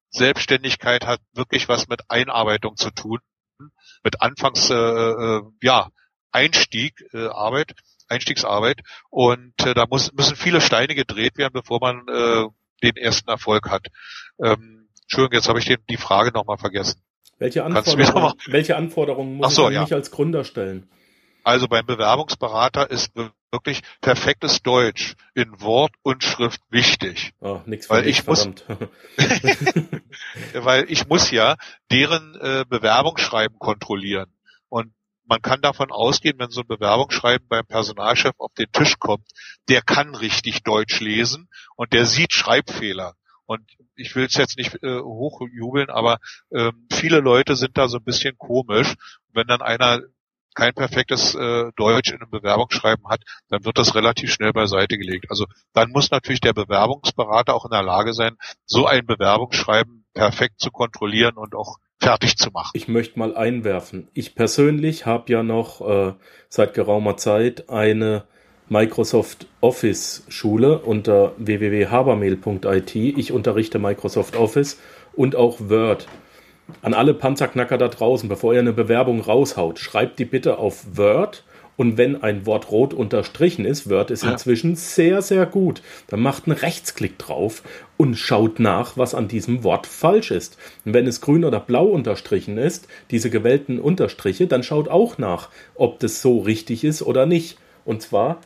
Selbstständigkeit 0.09 1.05
hat 1.05 1.19
wirklich 1.33 1.67
was 1.67 1.87
mit 1.87 2.01
Einarbeitung 2.09 2.75
zu 2.75 2.91
tun, 2.91 3.19
mit 4.03 4.21
Anfangs, 4.21 4.69
äh, 4.69 4.75
äh, 4.75 5.41
ja, 5.61 5.89
Einstieg, 6.31 7.03
äh, 7.13 7.27
Arbeit, 7.27 7.73
Einstiegsarbeit 8.07 8.81
und 9.09 9.53
äh, 9.65 9.73
da 9.73 9.85
muss, 9.89 10.13
müssen 10.13 10.35
viele 10.35 10.61
Steine 10.61 10.95
gedreht 10.95 11.37
werden, 11.37 11.53
bevor 11.53 11.79
man 11.79 12.07
äh, 12.07 12.45
den 12.83 12.97
ersten 12.97 13.29
Erfolg 13.29 13.69
hat. 13.69 13.87
Ähm, 14.43 14.89
Entschuldigung, 15.03 15.37
jetzt 15.37 15.49
habe 15.49 15.59
ich 15.59 15.65
den, 15.65 15.77
die 15.89 15.97
Frage 15.97 16.31
nochmal 16.31 16.57
vergessen. 16.57 17.01
Welche 17.39 17.63
Anforderungen, 17.63 18.33
welche 18.47 18.75
Anforderungen 18.75 19.35
muss 19.35 19.55
so, 19.55 19.69
ich 19.69 19.75
ja. 19.75 19.85
als 19.85 20.11
Gründer 20.11 20.43
stellen? 20.43 20.89
Also 21.43 21.67
beim 21.67 21.85
Bewerbungsberater 21.85 22.89
ist 22.89 23.11
wirklich 23.51 23.81
perfektes 24.01 24.63
Deutsch 24.63 25.15
in 25.35 25.61
Wort 25.61 25.93
und 26.01 26.23
Schrift 26.23 26.61
wichtig. 26.69 27.33
Oh, 27.39 27.61
nix 27.65 27.89
weil 27.89 28.07
ich 28.07 28.25
muss, 28.25 28.47
weil 30.53 30.85
ich 30.89 31.07
muss 31.07 31.31
ja 31.31 31.55
deren 31.91 32.35
äh, 32.35 32.65
Bewerbungsschreiben 32.67 33.59
kontrollieren. 33.59 34.33
Und 34.69 34.93
man 35.25 35.41
kann 35.41 35.61
davon 35.61 35.91
ausgehen, 35.91 36.39
wenn 36.39 36.49
so 36.49 36.61
ein 36.61 36.67
Bewerbungsschreiben 36.67 37.47
beim 37.47 37.65
Personalchef 37.65 38.33
auf 38.37 38.53
den 38.53 38.71
Tisch 38.71 38.97
kommt, 38.99 39.27
der 39.69 39.81
kann 39.81 40.15
richtig 40.15 40.63
Deutsch 40.63 40.99
lesen 40.99 41.49
und 41.75 41.93
der 41.93 42.05
sieht 42.05 42.33
Schreibfehler. 42.33 43.15
Und 43.45 43.69
ich 43.95 44.15
will 44.15 44.25
es 44.25 44.35
jetzt 44.35 44.57
nicht 44.57 44.81
äh, 44.83 44.99
hochjubeln, 44.99 45.89
aber 45.89 46.19
ähm, 46.51 46.87
viele 46.91 47.19
Leute 47.19 47.55
sind 47.55 47.77
da 47.77 47.87
so 47.87 47.97
ein 47.97 48.03
bisschen 48.03 48.37
komisch. 48.37 48.95
Wenn 49.33 49.47
dann 49.47 49.61
einer 49.61 50.01
kein 50.53 50.73
perfektes 50.73 51.35
äh, 51.35 51.71
Deutsch 51.75 52.11
in 52.11 52.21
einem 52.21 52.29
Bewerbungsschreiben 52.29 53.07
hat, 53.07 53.21
dann 53.49 53.65
wird 53.65 53.77
das 53.77 53.95
relativ 53.95 54.31
schnell 54.31 54.53
beiseite 54.53 54.97
gelegt. 54.97 55.25
Also 55.29 55.45
dann 55.73 55.91
muss 55.91 56.11
natürlich 56.11 56.41
der 56.41 56.53
Bewerbungsberater 56.53 57.53
auch 57.53 57.65
in 57.65 57.71
der 57.71 57.83
Lage 57.83 58.13
sein, 58.13 58.37
so 58.65 58.85
ein 58.85 59.05
Bewerbungsschreiben 59.05 60.05
perfekt 60.13 60.59
zu 60.59 60.71
kontrollieren 60.71 61.37
und 61.37 61.55
auch 61.55 61.77
fertig 61.99 62.37
zu 62.37 62.51
machen. 62.51 62.71
Ich 62.73 62.87
möchte 62.87 63.17
mal 63.17 63.35
einwerfen. 63.35 64.09
Ich 64.13 64.35
persönlich 64.35 65.05
habe 65.05 65.31
ja 65.31 65.43
noch 65.43 65.81
äh, 65.81 66.13
seit 66.49 66.73
geraumer 66.73 67.17
Zeit 67.17 67.69
eine 67.69 68.25
Microsoft 68.69 69.47
Office 69.61 70.25
Schule 70.29 70.79
unter 70.79 71.33
www.habermail.it. 71.37 72.95
Ich 72.95 73.31
unterrichte 73.31 73.79
Microsoft 73.79 74.35
Office 74.35 74.79
und 75.13 75.35
auch 75.35 75.59
Word. 75.59 76.07
An 76.81 76.93
alle 76.93 77.13
Panzerknacker 77.13 77.77
da 77.77 77.87
draußen, 77.87 78.29
bevor 78.29 78.53
ihr 78.53 78.59
eine 78.59 78.73
Bewerbung 78.73 79.21
raushaut, 79.21 79.79
schreibt 79.79 80.19
die 80.19 80.25
bitte 80.25 80.57
auf 80.57 80.97
Word 80.97 81.43
und 81.75 81.97
wenn 81.97 82.21
ein 82.21 82.45
Wort 82.45 82.71
rot 82.71 82.93
unterstrichen 82.93 83.65
ist, 83.65 83.89
Word 83.89 84.11
ist 84.11 84.23
inzwischen 84.23 84.75
sehr, 84.75 85.21
sehr 85.21 85.45
gut, 85.45 85.81
dann 86.07 86.21
macht 86.21 86.45
einen 86.45 86.57
Rechtsklick 86.57 87.17
drauf 87.17 87.63
und 87.97 88.15
schaut 88.15 88.59
nach, 88.59 88.95
was 88.95 89.15
an 89.15 89.27
diesem 89.27 89.63
Wort 89.63 89.87
falsch 89.87 90.31
ist. 90.31 90.57
Und 90.85 90.93
wenn 90.93 91.07
es 91.07 91.21
grün 91.21 91.43
oder 91.43 91.59
blau 91.59 91.85
unterstrichen 91.85 92.57
ist, 92.57 92.87
diese 93.09 93.29
gewählten 93.29 93.79
Unterstriche, 93.79 94.45
dann 94.45 94.63
schaut 94.63 94.87
auch 94.87 95.17
nach, 95.17 95.49
ob 95.75 95.99
das 95.99 96.21
so 96.21 96.39
richtig 96.39 96.83
ist 96.83 97.01
oder 97.01 97.25
nicht. 97.25 97.57
Und 97.85 98.01
zwar 98.01 98.39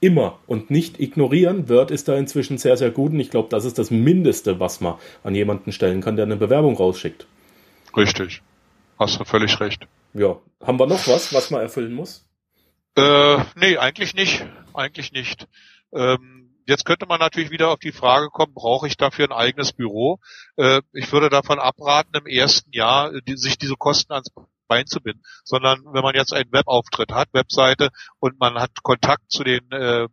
immer 0.00 0.38
und 0.46 0.70
nicht 0.70 0.98
ignorieren. 0.98 1.68
Word 1.68 1.90
ist 1.90 2.08
da 2.08 2.16
inzwischen 2.16 2.56
sehr, 2.56 2.78
sehr 2.78 2.90
gut 2.90 3.12
und 3.12 3.20
ich 3.20 3.30
glaube, 3.30 3.48
das 3.50 3.66
ist 3.66 3.78
das 3.78 3.90
Mindeste, 3.90 4.58
was 4.58 4.80
man 4.80 4.94
an 5.22 5.34
jemanden 5.34 5.72
stellen 5.72 6.00
kann, 6.00 6.16
der 6.16 6.24
eine 6.24 6.36
Bewerbung 6.36 6.76
rausschickt. 6.76 7.26
Richtig. 7.96 8.42
Hast 8.98 9.18
du 9.18 9.24
völlig 9.24 9.58
recht. 9.60 9.86
Ja. 10.12 10.36
Haben 10.62 10.78
wir 10.78 10.86
noch 10.86 11.06
was, 11.06 11.32
was 11.32 11.50
man 11.50 11.62
erfüllen 11.62 11.94
muss? 11.94 12.26
Äh, 12.96 13.38
nee, 13.54 13.76
eigentlich 13.78 14.14
nicht. 14.14 14.44
Eigentlich 14.74 15.12
nicht. 15.12 15.46
Ähm, 15.92 16.54
jetzt 16.66 16.84
könnte 16.84 17.06
man 17.06 17.18
natürlich 17.18 17.50
wieder 17.50 17.70
auf 17.70 17.78
die 17.78 17.92
Frage 17.92 18.28
kommen, 18.28 18.54
brauche 18.54 18.86
ich 18.86 18.96
dafür 18.96 19.26
ein 19.26 19.36
eigenes 19.36 19.72
Büro? 19.72 20.18
Äh, 20.56 20.82
ich 20.92 21.12
würde 21.12 21.30
davon 21.30 21.58
abraten, 21.58 22.14
im 22.14 22.26
ersten 22.26 22.70
Jahr 22.72 23.12
die, 23.22 23.36
sich 23.36 23.58
diese 23.58 23.76
Kosten 23.76 24.12
ans 24.12 24.30
Bein 24.68 24.86
zu 24.86 25.00
binden, 25.00 25.22
sondern 25.42 25.80
wenn 25.92 26.02
man 26.02 26.14
jetzt 26.14 26.32
einen 26.32 26.52
Webauftritt 26.52 27.10
hat, 27.10 27.28
Webseite 27.32 27.90
und 28.20 28.38
man 28.38 28.54
hat 28.54 28.70
Kontakt 28.84 29.28
zu 29.28 29.42
den 29.42 29.68
äh, 29.72 30.06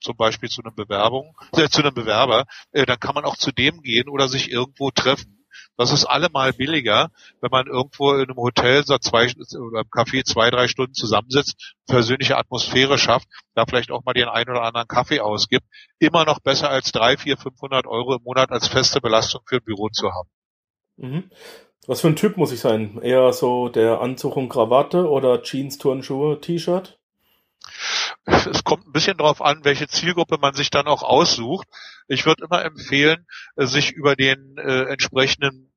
zum 0.00 0.16
Beispiel 0.16 0.48
zu 0.48 0.62
einer 0.62 0.72
Bewerbung, 0.72 1.36
äh, 1.52 1.68
zu 1.68 1.82
einem 1.82 1.94
Bewerber, 1.94 2.46
äh, 2.72 2.86
dann 2.86 2.98
kann 2.98 3.14
man 3.14 3.24
auch 3.24 3.36
zu 3.36 3.52
dem 3.52 3.82
gehen 3.82 4.08
oder 4.08 4.28
sich 4.28 4.50
irgendwo 4.50 4.90
treffen. 4.90 5.39
Das 5.80 5.92
ist 5.92 6.04
allemal 6.04 6.52
billiger, 6.52 7.08
wenn 7.40 7.50
man 7.50 7.66
irgendwo 7.66 8.12
in 8.12 8.28
einem 8.28 8.36
Hotel 8.36 8.84
so 8.84 8.98
zwei, 8.98 9.32
oder 9.58 9.80
im 9.80 9.88
Café 9.88 10.22
zwei, 10.24 10.50
drei 10.50 10.68
Stunden 10.68 10.92
zusammensitzt, 10.92 11.74
persönliche 11.86 12.36
Atmosphäre 12.36 12.98
schafft, 12.98 13.26
da 13.54 13.64
vielleicht 13.64 13.90
auch 13.90 14.04
mal 14.04 14.12
den 14.12 14.28
einen 14.28 14.50
oder 14.50 14.60
anderen 14.60 14.88
Kaffee 14.88 15.20
ausgibt. 15.20 15.64
Immer 15.98 16.26
noch 16.26 16.40
besser 16.40 16.68
als 16.68 16.92
drei, 16.92 17.16
vier, 17.16 17.38
500 17.38 17.86
Euro 17.86 18.16
im 18.16 18.22
Monat 18.24 18.50
als 18.50 18.68
feste 18.68 19.00
Belastung 19.00 19.40
für 19.46 19.56
ein 19.56 19.64
Büro 19.64 19.88
zu 19.88 20.10
haben. 20.10 20.28
Mhm. 20.98 21.30
Was 21.86 22.02
für 22.02 22.08
ein 22.08 22.16
Typ 22.16 22.36
muss 22.36 22.52
ich 22.52 22.60
sein? 22.60 23.00
Eher 23.00 23.32
so 23.32 23.70
der 23.70 24.02
Anzug 24.02 24.36
und 24.36 24.50
Krawatte 24.50 25.08
oder 25.08 25.40
Jeans, 25.40 25.78
Turnschuhe, 25.78 26.42
T-Shirt? 26.42 26.98
Es 28.26 28.64
kommt 28.64 28.86
ein 28.86 28.92
bisschen 28.92 29.16
darauf 29.16 29.40
an, 29.40 29.64
welche 29.64 29.88
Zielgruppe 29.88 30.36
man 30.38 30.52
sich 30.52 30.68
dann 30.68 30.88
auch 30.88 31.02
aussucht. 31.02 31.66
Ich 32.06 32.26
würde 32.26 32.44
immer 32.44 32.62
empfehlen, 32.62 33.26
sich 33.56 33.92
über 33.92 34.14
den 34.14 34.58
äh, 34.58 34.82
entsprechenden 34.90 35.69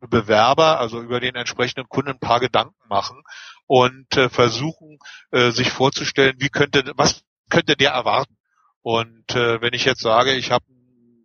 Bewerber, 0.00 0.78
also 0.78 1.00
über 1.00 1.20
den 1.20 1.34
entsprechenden 1.34 1.88
Kunden 1.88 2.10
ein 2.10 2.20
paar 2.20 2.40
Gedanken 2.40 2.88
machen 2.88 3.22
und 3.66 4.16
äh, 4.16 4.28
versuchen, 4.28 4.98
äh, 5.30 5.50
sich 5.50 5.70
vorzustellen, 5.70 6.36
wie 6.38 6.48
könnte, 6.48 6.92
was 6.96 7.24
könnte 7.50 7.76
der 7.76 7.92
erwarten? 7.92 8.36
Und 8.82 9.34
äh, 9.34 9.60
wenn 9.60 9.74
ich 9.74 9.84
jetzt 9.84 10.00
sage, 10.00 10.34
ich 10.34 10.50
habe 10.50 10.64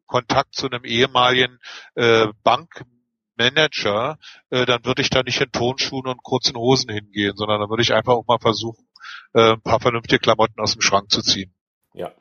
Kontakt 0.05 0.53
zu 0.55 0.67
einem 0.67 0.83
ehemaligen 0.86 1.59
äh, 1.95 2.27
Bankmanager, 2.43 4.17
äh, 4.49 4.65
dann 4.65 4.86
würde 4.86 5.01
ich 5.01 5.09
da 5.09 5.23
nicht 5.23 5.41
in 5.41 5.51
Tonschuhen 5.51 6.07
und 6.07 6.21
kurzen 6.21 6.55
Hosen 6.55 6.91
hingehen, 6.91 7.36
sondern 7.36 7.62
dann 7.62 7.69
würde 7.69 7.83
ich 7.83 7.93
einfach 7.93 8.13
auch 8.13 8.27
mal 8.27 8.39
versuchen, 8.39 8.88
äh, 9.33 9.53
ein 9.53 9.62
paar 9.62 9.79
vernünftige 9.79 10.19
Klamotten 10.19 10.59
aus 10.59 10.73
dem 10.73 10.81
Schrank 10.81 11.09
zu 11.09 11.21
ziehen. 11.21 11.53
Ja, 11.93 12.12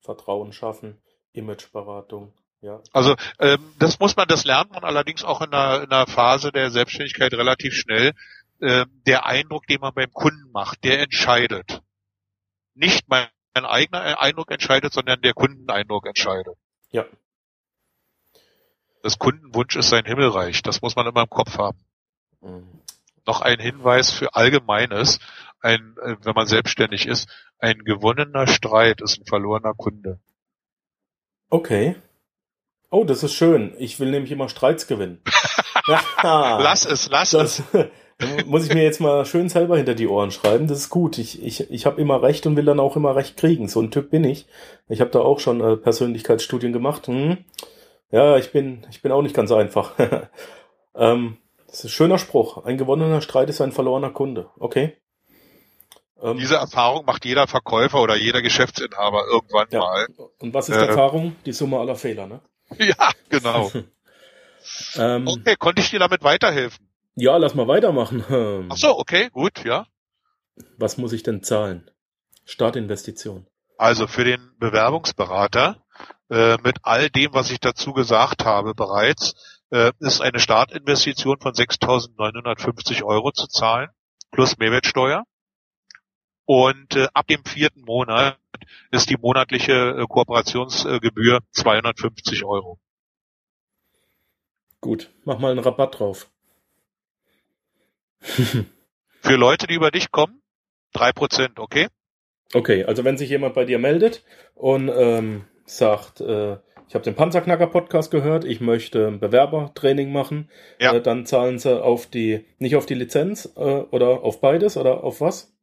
Vertrauen 0.00 0.52
schaffen, 0.52 1.02
Imageberatung. 1.32 2.32
Ja. 2.64 2.80
Also 2.94 3.14
ähm, 3.40 3.74
das 3.78 4.00
muss 4.00 4.16
man, 4.16 4.26
das 4.26 4.46
lernt 4.46 4.72
man 4.72 4.84
allerdings 4.84 5.22
auch 5.22 5.42
in 5.42 5.52
einer, 5.52 5.82
in 5.82 5.92
einer 5.92 6.06
Phase 6.06 6.50
der 6.50 6.70
Selbstständigkeit 6.70 7.34
relativ 7.34 7.74
schnell. 7.74 8.12
Ähm, 8.62 9.02
der 9.06 9.26
Eindruck, 9.26 9.66
den 9.66 9.82
man 9.82 9.92
beim 9.92 10.10
Kunden 10.10 10.50
macht, 10.50 10.82
der 10.82 11.00
entscheidet. 11.00 11.82
Nicht 12.74 13.06
mein 13.06 13.28
eigener 13.54 14.18
Eindruck 14.22 14.50
entscheidet, 14.50 14.94
sondern 14.94 15.20
der 15.20 15.34
Kundeneindruck 15.34 16.06
entscheidet. 16.06 16.56
Ja. 16.90 17.04
Das 19.02 19.18
Kundenwunsch 19.18 19.76
ist 19.76 19.90
sein 19.90 20.06
Himmelreich. 20.06 20.62
Das 20.62 20.80
muss 20.80 20.96
man 20.96 21.06
immer 21.06 21.24
im 21.24 21.28
Kopf 21.28 21.58
haben. 21.58 21.78
Mhm. 22.40 22.80
Noch 23.26 23.42
ein 23.42 23.60
Hinweis 23.60 24.10
für 24.10 24.34
Allgemeines. 24.34 25.18
Ein, 25.60 25.96
äh, 26.02 26.16
wenn 26.22 26.34
man 26.34 26.46
selbstständig 26.46 27.06
ist, 27.06 27.28
ein 27.58 27.84
gewonnener 27.84 28.46
Streit 28.46 29.02
ist 29.02 29.18
ein 29.18 29.26
verlorener 29.26 29.74
Kunde. 29.74 30.18
Okay. 31.50 31.96
Oh, 32.94 33.02
das 33.02 33.24
ist 33.24 33.34
schön. 33.34 33.74
Ich 33.76 33.98
will 33.98 34.12
nämlich 34.12 34.30
immer 34.30 34.48
Streits 34.48 34.86
gewinnen. 34.86 35.20
lass 36.22 36.86
es, 36.86 37.10
lass 37.10 37.30
das, 37.30 37.60
es. 37.72 38.46
muss 38.46 38.64
ich 38.64 38.72
mir 38.72 38.84
jetzt 38.84 39.00
mal 39.00 39.26
schön 39.26 39.48
selber 39.48 39.76
hinter 39.76 39.96
die 39.96 40.06
Ohren 40.06 40.30
schreiben. 40.30 40.68
Das 40.68 40.78
ist 40.78 40.90
gut. 40.90 41.18
Ich, 41.18 41.42
ich, 41.42 41.72
ich 41.72 41.86
habe 41.86 42.00
immer 42.00 42.22
recht 42.22 42.46
und 42.46 42.56
will 42.56 42.64
dann 42.64 42.78
auch 42.78 42.94
immer 42.94 43.16
recht 43.16 43.36
kriegen. 43.36 43.66
So 43.66 43.80
ein 43.80 43.90
Typ 43.90 44.10
bin 44.10 44.22
ich. 44.22 44.46
Ich 44.88 45.00
habe 45.00 45.10
da 45.10 45.18
auch 45.18 45.40
schon 45.40 45.60
äh, 45.60 45.76
Persönlichkeitsstudien 45.76 46.72
gemacht. 46.72 47.08
Hm. 47.08 47.38
Ja, 48.12 48.36
ich 48.36 48.52
bin, 48.52 48.86
ich 48.90 49.02
bin 49.02 49.10
auch 49.10 49.22
nicht 49.22 49.34
ganz 49.34 49.50
einfach. 49.50 49.94
ähm, 50.94 51.38
das 51.66 51.78
ist 51.78 51.86
ein 51.86 51.88
schöner 51.88 52.18
Spruch. 52.18 52.64
Ein 52.64 52.78
gewonnener 52.78 53.22
Streit 53.22 53.50
ist 53.50 53.60
ein 53.60 53.72
verlorener 53.72 54.10
Kunde. 54.10 54.50
Okay. 54.56 54.96
Ähm, 56.22 56.38
Diese 56.38 56.58
Erfahrung 56.58 57.06
macht 57.06 57.24
jeder 57.24 57.48
Verkäufer 57.48 58.00
oder 58.00 58.14
jeder 58.14 58.40
Geschäftsinhaber 58.40 59.24
irgendwann 59.28 59.66
ja. 59.72 59.80
mal. 59.80 60.06
Und 60.38 60.54
was 60.54 60.68
ist 60.68 60.76
äh, 60.76 60.86
Erfahrung? 60.86 61.34
Die 61.44 61.52
Summe 61.52 61.80
aller 61.80 61.96
Fehler, 61.96 62.28
ne? 62.28 62.40
Ja, 62.78 63.10
genau. 63.28 63.70
ähm, 64.96 65.28
okay, 65.28 65.54
konnte 65.56 65.82
ich 65.82 65.90
dir 65.90 65.98
damit 65.98 66.24
weiterhelfen? 66.24 66.88
Ja, 67.14 67.36
lass 67.36 67.54
mal 67.54 67.68
weitermachen. 67.68 68.68
Ach 68.70 68.76
so, 68.76 68.98
okay, 68.98 69.28
gut, 69.30 69.64
ja. 69.64 69.86
Was 70.78 70.96
muss 70.96 71.12
ich 71.12 71.22
denn 71.22 71.42
zahlen? 71.42 71.90
Startinvestition. 72.44 73.46
Also 73.78 74.06
für 74.06 74.24
den 74.24 74.52
Bewerbungsberater 74.58 75.84
äh, 76.30 76.56
mit 76.62 76.78
all 76.82 77.10
dem, 77.10 77.34
was 77.34 77.50
ich 77.50 77.60
dazu 77.60 77.92
gesagt 77.92 78.44
habe 78.44 78.74
bereits, 78.74 79.34
äh, 79.70 79.92
ist 79.98 80.20
eine 80.20 80.40
Startinvestition 80.40 81.40
von 81.40 81.52
6.950 81.52 83.04
Euro 83.04 83.32
zu 83.32 83.46
zahlen 83.46 83.90
plus 84.30 84.58
Mehrwertsteuer. 84.58 85.24
Und 86.44 86.96
äh, 86.96 87.08
ab 87.14 87.26
dem 87.26 87.44
vierten 87.44 87.82
Monat 87.82 88.38
ist 88.90 89.10
die 89.10 89.16
monatliche 89.16 89.72
äh, 89.72 90.06
Kooperationsgebühr 90.06 91.40
250 91.52 92.44
Euro. 92.44 92.78
Gut, 94.80 95.10
mach 95.24 95.38
mal 95.38 95.50
einen 95.50 95.60
Rabatt 95.60 95.98
drauf. 95.98 96.30
Für 98.20 99.36
Leute, 99.36 99.66
die 99.66 99.74
über 99.74 99.90
dich 99.90 100.10
kommen, 100.10 100.42
drei 100.92 101.12
Prozent, 101.12 101.58
okay? 101.58 101.88
Okay, 102.52 102.84
also 102.84 103.04
wenn 103.04 103.16
sich 103.16 103.30
jemand 103.30 103.54
bei 103.54 103.64
dir 103.64 103.78
meldet 103.78 104.22
und 104.54 104.90
ähm, 104.94 105.44
sagt, 105.64 106.20
äh, 106.20 106.58
ich 106.88 106.94
habe 106.94 107.04
den 107.04 107.14
Panzerknacker-Podcast 107.14 108.10
gehört, 108.10 108.44
ich 108.44 108.60
möchte 108.60 109.06
ein 109.06 109.20
Bewerbertraining 109.20 110.12
machen, 110.12 110.50
ja. 110.78 110.92
äh, 110.92 111.00
dann 111.00 111.26
zahlen 111.26 111.58
sie 111.58 111.82
auf 111.82 112.06
die, 112.06 112.44
nicht 112.58 112.76
auf 112.76 112.86
die 112.86 112.94
Lizenz 112.94 113.52
äh, 113.56 113.60
oder 113.60 114.22
auf 114.22 114.40
beides 114.40 114.76
oder 114.76 115.02
auf 115.02 115.20
was? 115.20 115.53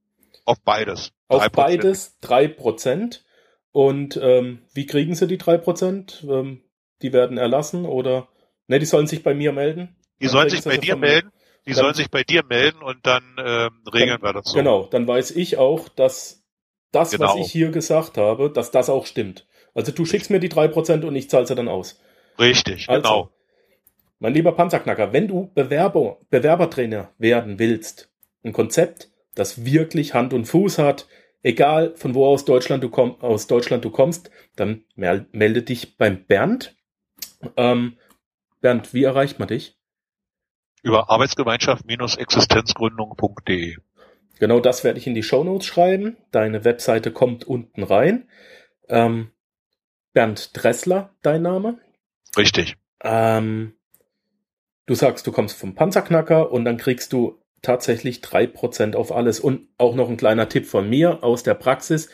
Auf 0.46 0.62
beides. 0.62 1.12
Auf 1.28 1.44
3%. 1.44 1.50
beides 1.56 2.20
drei 2.20 2.48
Prozent. 2.48 3.26
Und 3.72 4.19
ähm, 4.21 4.62
wie 4.73 4.86
kriegen 4.86 5.15
sie 5.15 5.27
die 5.27 5.38
drei 5.38 5.58
Prozent? 5.58 6.25
Ähm, 6.27 6.62
die 7.02 7.13
werden 7.13 7.38
erlassen 7.38 7.86
oder 7.86 8.27
ne, 8.67 8.79
die 8.79 8.86
sollen 8.86 9.08
sich 9.08 9.23
bei 9.23 9.34
mir 9.34 9.54
melden. 9.54 9.96
Die 10.19 10.27
sollen 10.27 10.50
sich 10.50 10.63
bei 10.63 10.77
dir 10.77 10.96
melden. 10.96 11.32
Die 11.67 11.73
sollen 11.73 11.94
sich 11.94 12.10
bei 12.10 12.23
dir 12.23 12.44
melden 12.44 12.82
und 12.82 13.06
dann 13.06 13.23
ähm, 13.38 13.84
regeln 13.94 14.19
dann, 14.21 14.23
wir 14.23 14.34
das 14.34 14.46
so. 14.46 14.58
Genau, 14.58 14.86
dann 14.86 15.08
weiß 15.08 15.32
ich 15.32 15.58
auch, 15.58 15.90
dass 15.90 16.44
das, 16.92 17.12
genau. 17.12 17.27
was 17.27 17.36
ich 17.36 17.52
hier 17.52 17.69
gesagt 17.69 18.17
habe, 18.17 18.50
dass 18.52 18.71
das 18.71 18.90
auch 18.90 19.06
stimmt. 19.06 19.48
Also 19.73 19.92
du 19.92 20.06
schickst 20.06 20.32
mir 20.32 20.40
die 20.40 20.50
drei 20.50 20.67
Prozent 20.67 21.06
und 21.06 21.15
ich 21.15 21.29
zahle 21.29 21.46
sie 21.46 21.56
dann 21.56 21.67
aus. 21.67 22.02
Richtig, 22.40 22.90
also, 22.90 23.02
genau. 23.02 23.29
Mein 24.19 24.34
lieber 24.34 24.52
Panzerknacker, 24.54 25.13
wenn 25.13 25.27
du 25.27 25.52
Bewerber, 25.54 26.17
Bewerbertrainer 26.29 27.12
werden 27.17 27.60
willst, 27.60 28.12
ein 28.44 28.54
Konzept, 28.54 29.11
das 29.36 29.65
wirklich 29.65 30.13
Hand 30.13 30.34
und 30.34 30.46
Fuß 30.46 30.77
hat, 30.77 31.08
egal 31.44 31.96
von 31.96 32.15
wo 32.15 32.25
aus 32.25 32.46
Deutschland 32.46 32.84
du, 32.84 32.90
komm, 32.90 33.19
aus 33.21 33.48
Deutschland 33.48 33.86
du 33.86 33.90
kommst, 33.90 34.32
dann 34.56 34.84
melde 34.96 35.63
dich 35.63 35.98
beim 35.98 36.25
Bernd 36.25 36.75
Ähm, 37.58 37.98
Bernd, 38.62 38.94
wie 38.94 39.04
erreicht 39.04 39.40
man 39.40 39.48
dich? 39.48 39.75
Über 40.84 41.10
Arbeitsgemeinschaft-existenzgründung.de. 41.10 43.77
Genau 44.40 44.60
das 44.60 44.84
werde 44.84 45.00
ich 45.00 45.08
in 45.08 45.15
die 45.15 45.23
Shownotes 45.23 45.65
schreiben. 45.65 46.17
Deine 46.32 46.63
Webseite 46.63 47.12
kommt 47.12 47.44
unten 47.44 47.82
rein. 47.84 48.29
Ähm, 48.90 49.32
Bernd 50.13 50.52
Dressler, 50.54 51.15
dein 51.21 51.44
Name? 51.44 51.79
Richtig. 52.38 52.77
Ähm, 53.04 53.73
du 54.86 54.96
sagst, 54.96 55.27
du 55.27 55.32
kommst 55.32 55.60
vom 55.60 55.75
Panzerknacker 55.75 56.52
und 56.52 56.65
dann 56.65 56.77
kriegst 56.77 57.13
du 57.13 57.40
tatsächlich 57.62 58.22
drei 58.22 58.48
Prozent 58.48 58.96
auf 58.96 59.12
alles. 59.12 59.40
Und 59.40 59.68
auch 59.78 59.96
noch 59.96 60.10
ein 60.10 60.18
kleiner 60.18 60.50
Tipp 60.50 60.66
von 60.66 60.90
mir 60.90 61.24
aus 61.24 61.44
der 61.44 61.54
Praxis. 61.54 62.10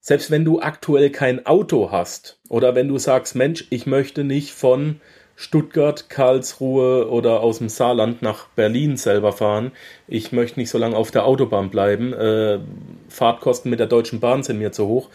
Selbst 0.00 0.30
wenn 0.30 0.44
du 0.44 0.60
aktuell 0.60 1.10
kein 1.10 1.44
Auto 1.44 1.90
hast 1.90 2.40
oder 2.48 2.74
wenn 2.74 2.88
du 2.88 2.98
sagst, 2.98 3.34
Mensch, 3.34 3.66
ich 3.70 3.86
möchte 3.86 4.24
nicht 4.24 4.52
von 4.52 5.00
Stuttgart, 5.36 6.10
Karlsruhe 6.10 7.08
oder 7.08 7.40
aus 7.40 7.58
dem 7.58 7.70
Saarland 7.70 8.20
nach 8.20 8.48
Berlin 8.48 8.98
selber 8.98 9.32
fahren. 9.32 9.72
Ich 10.06 10.32
möchte 10.32 10.60
nicht 10.60 10.68
so 10.68 10.76
lange 10.76 10.96
auf 10.96 11.10
der 11.10 11.24
Autobahn 11.24 11.70
bleiben. 11.70 12.12
Äh, 12.12 12.60
Fahrtkosten 13.08 13.70
mit 13.70 13.80
der 13.80 13.86
Deutschen 13.86 14.20
Bahn 14.20 14.42
sind 14.42 14.58
mir 14.58 14.72
zu 14.72 14.86
hoch. 14.86 15.08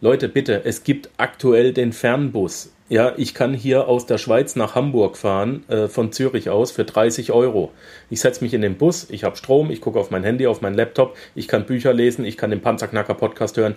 Leute, 0.00 0.28
bitte, 0.28 0.64
es 0.64 0.82
gibt 0.82 1.10
aktuell 1.18 1.72
den 1.72 1.92
Fernbus. 1.92 2.73
Ja, 2.88 3.14
ich 3.16 3.32
kann 3.32 3.54
hier 3.54 3.88
aus 3.88 4.04
der 4.04 4.18
Schweiz 4.18 4.56
nach 4.56 4.74
Hamburg 4.74 5.16
fahren, 5.16 5.66
äh, 5.68 5.88
von 5.88 6.12
Zürich 6.12 6.50
aus, 6.50 6.70
für 6.70 6.84
30 6.84 7.32
Euro. 7.32 7.72
Ich 8.10 8.20
setze 8.20 8.44
mich 8.44 8.52
in 8.52 8.60
den 8.60 8.76
Bus, 8.76 9.08
ich 9.08 9.24
habe 9.24 9.36
Strom, 9.36 9.70
ich 9.70 9.80
gucke 9.80 9.98
auf 9.98 10.10
mein 10.10 10.22
Handy, 10.22 10.46
auf 10.46 10.60
meinen 10.60 10.74
Laptop, 10.74 11.16
ich 11.34 11.48
kann 11.48 11.64
Bücher 11.64 11.94
lesen, 11.94 12.26
ich 12.26 12.36
kann 12.36 12.50
den 12.50 12.60
Panzerknacker-Podcast 12.60 13.56
hören. 13.56 13.76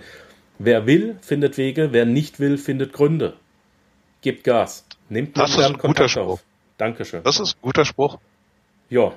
Wer 0.60 0.86
will, 0.86 1.18
findet 1.22 1.58
Wege, 1.58 1.94
wer 1.94 2.06
nicht 2.06 2.42
will, 2.42 2.58
findet 2.58 2.92
Gründe. 2.92 3.34
Gebt 4.22 4.44
Gas. 4.44 4.86
Nehmt 5.08 5.38
das 5.38 5.52
ist 5.52 5.60
ein 5.64 5.78
guter 5.78 6.10
Spruch. 6.10 6.24
Auf. 6.24 6.44
Dankeschön. 6.78 7.24
Das 7.24 7.40
ist 7.40 7.56
ein 7.56 7.62
guter 7.62 7.86
Spruch. 7.86 8.20
Ja. 8.90 9.14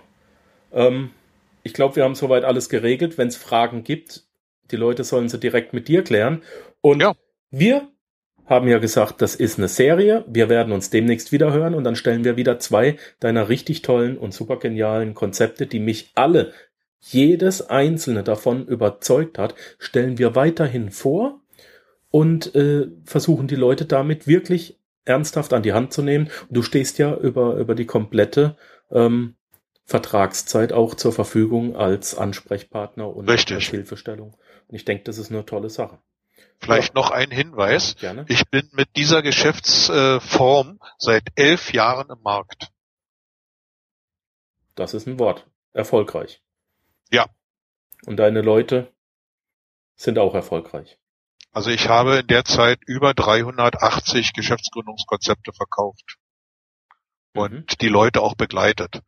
Ähm, 0.72 1.11
ich 1.64 1.74
glaube, 1.74 1.97
wir 1.97 2.05
haben 2.05 2.14
soweit 2.14 2.45
alles 2.45 2.68
geregelt. 2.68 3.18
Wenn 3.18 3.28
es 3.28 3.36
Fragen 3.36 3.82
gibt, 3.82 4.24
die 4.70 4.76
Leute 4.76 5.03
sollen 5.03 5.28
sie 5.28 5.41
direkt 5.41 5.72
mit 5.72 5.88
dir 5.88 6.05
klären. 6.05 6.43
Und 6.80 7.01
ja. 7.01 7.14
wir 7.51 7.88
haben 8.51 8.68
ja 8.68 8.78
gesagt, 8.78 9.22
das 9.22 9.36
ist 9.36 9.59
eine 9.59 9.68
Serie. 9.68 10.24
Wir 10.28 10.48
werden 10.48 10.72
uns 10.72 10.90
demnächst 10.90 11.30
wieder 11.30 11.53
hören 11.53 11.74
und 11.74 11.84
dann 11.84 11.94
stellen 11.94 12.24
wir 12.24 12.36
wieder 12.36 12.59
zwei 12.59 12.96
deiner 13.20 13.48
richtig 13.48 13.82
tollen 13.82 14.18
und 14.18 14.34
super 14.34 14.59
genialen 14.59 15.14
Konzepte, 15.14 15.66
die 15.66 15.78
mich 15.78 16.11
alle, 16.16 16.53
jedes 16.98 17.70
einzelne 17.70 18.24
davon 18.24 18.66
überzeugt 18.66 19.38
hat, 19.38 19.55
stellen 19.78 20.18
wir 20.18 20.34
weiterhin 20.34 20.90
vor 20.90 21.40
und 22.11 22.55
äh, 22.55 22.88
versuchen 23.05 23.46
die 23.46 23.57
Leute 23.57 23.86
damit 23.86 24.26
wirklich 24.26 24.78
ernsthaft 25.05 25.53
an 25.53 25.62
die 25.62 25.72
Hand 25.72 25.92
zu 25.92 26.03
nehmen. 26.03 26.28
Du 26.51 26.62
stehst 26.62 26.98
ja 26.98 27.16
über, 27.16 27.55
über 27.55 27.74
die 27.74 27.86
komplette 27.86 28.57
ähm, 28.90 29.36
Vertragszeit 29.84 30.72
auch 30.72 30.94
zur 30.94 31.12
Verfügung 31.12 31.76
als 31.76 32.18
Ansprechpartner 32.18 33.14
und 33.14 33.30
Richtig. 33.30 33.57
als 33.57 33.64
Hilfestellung. 33.66 34.36
Und 34.68 34.76
ich 34.76 34.84
denke, 34.84 35.05
das 35.05 35.18
ist 35.18 35.30
eine 35.30 35.46
tolle 35.46 35.70
Sache. 35.70 35.98
Vielleicht 36.61 36.95
ja. 36.95 37.01
noch 37.01 37.11
ein 37.11 37.31
Hinweis. 37.31 37.97
Gerne. 37.97 38.25
Ich 38.29 38.49
bin 38.49 38.69
mit 38.73 38.97
dieser 38.97 39.23
Geschäftsform 39.23 40.79
seit 40.99 41.25
elf 41.35 41.73
Jahren 41.73 42.11
im 42.11 42.23
Markt. 42.23 42.69
Das 44.75 44.95
ist 44.95 45.07
ein 45.07 45.19
Wort. 45.19 45.47
Erfolgreich. 45.73 46.43
Ja. 47.11 47.27
Und 48.07 48.17
deine 48.17 48.43
Leute 48.43 48.93
sind 49.97 50.19
auch 50.19 50.35
erfolgreich. 50.35 50.99
Also 51.53 51.71
ich 51.71 51.89
habe 51.89 52.19
in 52.19 52.27
der 52.27 52.45
Zeit 52.45 52.81
über 52.87 53.13
380 53.15 54.33
Geschäftsgründungskonzepte 54.33 55.53
verkauft 55.53 56.17
und 57.35 57.53
mhm. 57.53 57.67
die 57.81 57.89
Leute 57.89 58.21
auch 58.23 58.35
begleitet. 58.35 59.03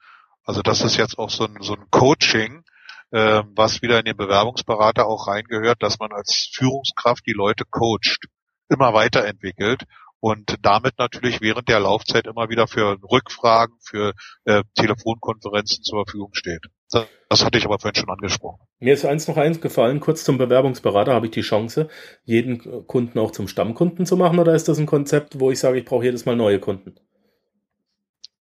Also 0.44 0.62
das 0.62 0.82
ist 0.82 0.96
jetzt 0.96 1.18
auch 1.18 1.30
so 1.30 1.46
ein, 1.46 1.58
so 1.60 1.74
ein 1.74 1.86
Coaching, 1.90 2.64
äh, 3.12 3.42
was 3.54 3.82
wieder 3.82 3.98
in 3.98 4.04
den 4.04 4.16
Bewerbungsberater 4.16 5.06
auch 5.06 5.28
reingehört, 5.28 5.82
dass 5.82 5.98
man 5.98 6.12
als 6.12 6.50
Führungskraft 6.52 7.24
die 7.26 7.32
Leute 7.32 7.64
coacht, 7.64 8.26
immer 8.68 8.94
weiterentwickelt 8.94 9.84
und 10.18 10.56
damit 10.62 10.98
natürlich 10.98 11.40
während 11.40 11.68
der 11.68 11.80
Laufzeit 11.80 12.26
immer 12.26 12.48
wieder 12.48 12.68
für 12.68 12.96
Rückfragen, 13.02 13.76
für 13.80 14.12
äh, 14.44 14.62
Telefonkonferenzen 14.76 15.82
zur 15.82 16.04
Verfügung 16.04 16.30
steht. 16.32 16.66
Das, 16.90 17.06
das 17.28 17.44
hatte 17.44 17.58
ich 17.58 17.64
aber 17.64 17.78
vorhin 17.78 18.00
schon 18.00 18.08
angesprochen. 18.08 18.60
Mir 18.78 18.94
ist 18.94 19.04
eins 19.04 19.26
noch 19.26 19.36
eins 19.36 19.60
gefallen, 19.60 20.00
kurz 20.00 20.24
zum 20.24 20.38
Bewerbungsberater 20.38 21.12
habe 21.12 21.26
ich 21.26 21.32
die 21.32 21.40
Chance, 21.40 21.88
jeden 22.24 22.86
Kunden 22.86 23.18
auch 23.18 23.32
zum 23.32 23.48
Stammkunden 23.48 24.06
zu 24.06 24.16
machen 24.16 24.38
oder 24.38 24.54
ist 24.54 24.68
das 24.68 24.78
ein 24.78 24.86
Konzept, 24.86 25.40
wo 25.40 25.50
ich 25.50 25.58
sage, 25.58 25.78
ich 25.78 25.84
brauche 25.84 26.04
jedes 26.04 26.24
Mal 26.24 26.36
neue 26.36 26.60
Kunden? 26.60 26.94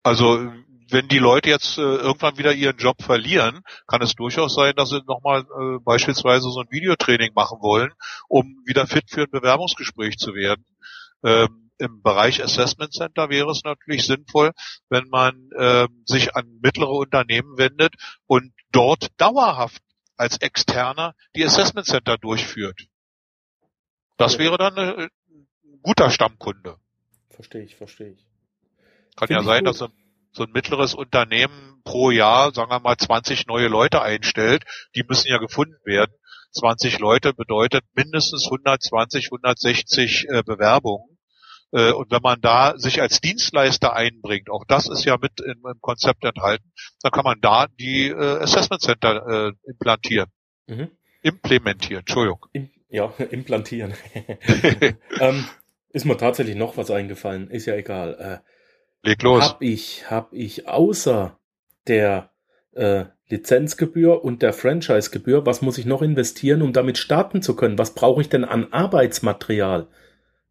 Also 0.04 0.52
wenn 0.92 1.08
die 1.08 1.18
Leute 1.18 1.48
jetzt 1.48 1.78
äh, 1.78 1.82
irgendwann 1.82 2.38
wieder 2.38 2.52
ihren 2.52 2.76
Job 2.76 3.02
verlieren, 3.02 3.62
kann 3.86 4.02
es 4.02 4.14
durchaus 4.14 4.54
sein, 4.54 4.74
dass 4.76 4.90
sie 4.90 5.00
nochmal 5.06 5.40
äh, 5.40 5.78
beispielsweise 5.82 6.50
so 6.50 6.60
ein 6.60 6.70
Videotraining 6.70 7.32
machen 7.34 7.58
wollen, 7.60 7.92
um 8.28 8.62
wieder 8.66 8.86
fit 8.86 9.04
für 9.08 9.22
ein 9.22 9.30
Bewerbungsgespräch 9.30 10.18
zu 10.18 10.34
werden. 10.34 10.64
Ähm, 11.24 11.70
im 11.78 12.02
Bereich 12.02 12.42
Assessment 12.42 12.92
Center 12.92 13.28
wäre 13.28 13.50
es 13.50 13.62
natürlich 13.64 14.06
sinnvoll, 14.06 14.52
wenn 14.88 15.08
man 15.08 15.50
äh, 15.56 15.88
sich 16.04 16.36
an 16.36 16.60
mittlere 16.62 16.92
Unternehmen 16.92 17.58
wendet 17.58 17.94
und 18.26 18.52
dort 18.70 19.08
dauerhaft 19.16 19.82
als 20.16 20.36
Externer 20.38 21.14
die 21.34 21.44
Assessment 21.44 21.86
Center 21.86 22.18
durchführt. 22.18 22.86
Das 24.16 24.38
wäre 24.38 24.58
dann 24.58 24.76
äh, 24.76 25.08
ein 25.24 25.80
guter 25.82 26.10
Stammkunde. 26.10 26.76
Verstehe 27.30 27.62
ich, 27.62 27.74
verstehe 27.74 28.10
ich. 28.10 28.26
Kann 29.16 29.28
Find 29.28 29.40
ja 29.40 29.44
sein, 29.44 29.64
gut. 29.64 29.80
dass 29.80 29.90
so 30.32 30.44
ein, 30.44 30.50
mittleres 30.52 30.94
Unternehmen 30.94 31.80
pro 31.84 32.10
Jahr, 32.10 32.52
sagen 32.52 32.70
wir 32.70 32.80
mal, 32.80 32.96
20 32.96 33.46
neue 33.46 33.68
Leute 33.68 34.02
einstellt. 34.02 34.64
Die 34.94 35.04
müssen 35.06 35.28
ja 35.28 35.38
gefunden 35.38 35.78
werden. 35.84 36.12
20 36.52 36.98
Leute 36.98 37.32
bedeutet 37.32 37.84
mindestens 37.94 38.44
120, 38.46 39.26
160 39.26 40.26
äh, 40.28 40.42
Bewerbungen. 40.42 41.18
Äh, 41.72 41.92
und 41.92 42.10
wenn 42.10 42.22
man 42.22 42.40
da 42.40 42.74
sich 42.76 43.00
als 43.00 43.20
Dienstleister 43.20 43.94
einbringt, 43.94 44.50
auch 44.50 44.64
das 44.66 44.88
ist 44.88 45.04
ja 45.04 45.16
mit 45.20 45.40
im, 45.40 45.62
im 45.64 45.80
Konzept 45.80 46.24
enthalten, 46.24 46.72
dann 47.02 47.12
kann 47.12 47.24
man 47.24 47.40
da 47.40 47.66
die 47.80 48.08
äh, 48.08 48.38
Assessment 48.40 48.82
Center 48.82 49.26
äh, 49.26 49.52
implantieren. 49.68 50.30
Mhm. 50.66 50.90
Implementieren, 51.22 52.00
Entschuldigung. 52.00 52.46
Im, 52.52 52.70
ja, 52.88 53.06
implantieren. 53.30 53.94
ähm, 55.20 55.46
ist 55.90 56.04
mir 56.04 56.16
tatsächlich 56.16 56.56
noch 56.56 56.76
was 56.76 56.90
eingefallen, 56.90 57.50
ist 57.50 57.66
ja 57.66 57.74
egal. 57.74 58.42
Leg 59.02 59.22
los. 59.22 59.42
Hab 59.42 59.62
ich, 59.62 60.10
hab 60.10 60.32
ich 60.32 60.68
außer 60.68 61.38
der 61.88 62.30
äh, 62.72 63.06
Lizenzgebühr 63.28 64.24
und 64.24 64.42
der 64.42 64.52
Franchisegebühr, 64.52 65.44
was 65.46 65.62
muss 65.62 65.78
ich 65.78 65.86
noch 65.86 66.02
investieren, 66.02 66.62
um 66.62 66.72
damit 66.72 66.98
starten 66.98 67.42
zu 67.42 67.56
können? 67.56 67.78
Was 67.78 67.94
brauche 67.94 68.20
ich 68.20 68.28
denn 68.28 68.44
an 68.44 68.72
Arbeitsmaterial? 68.72 69.88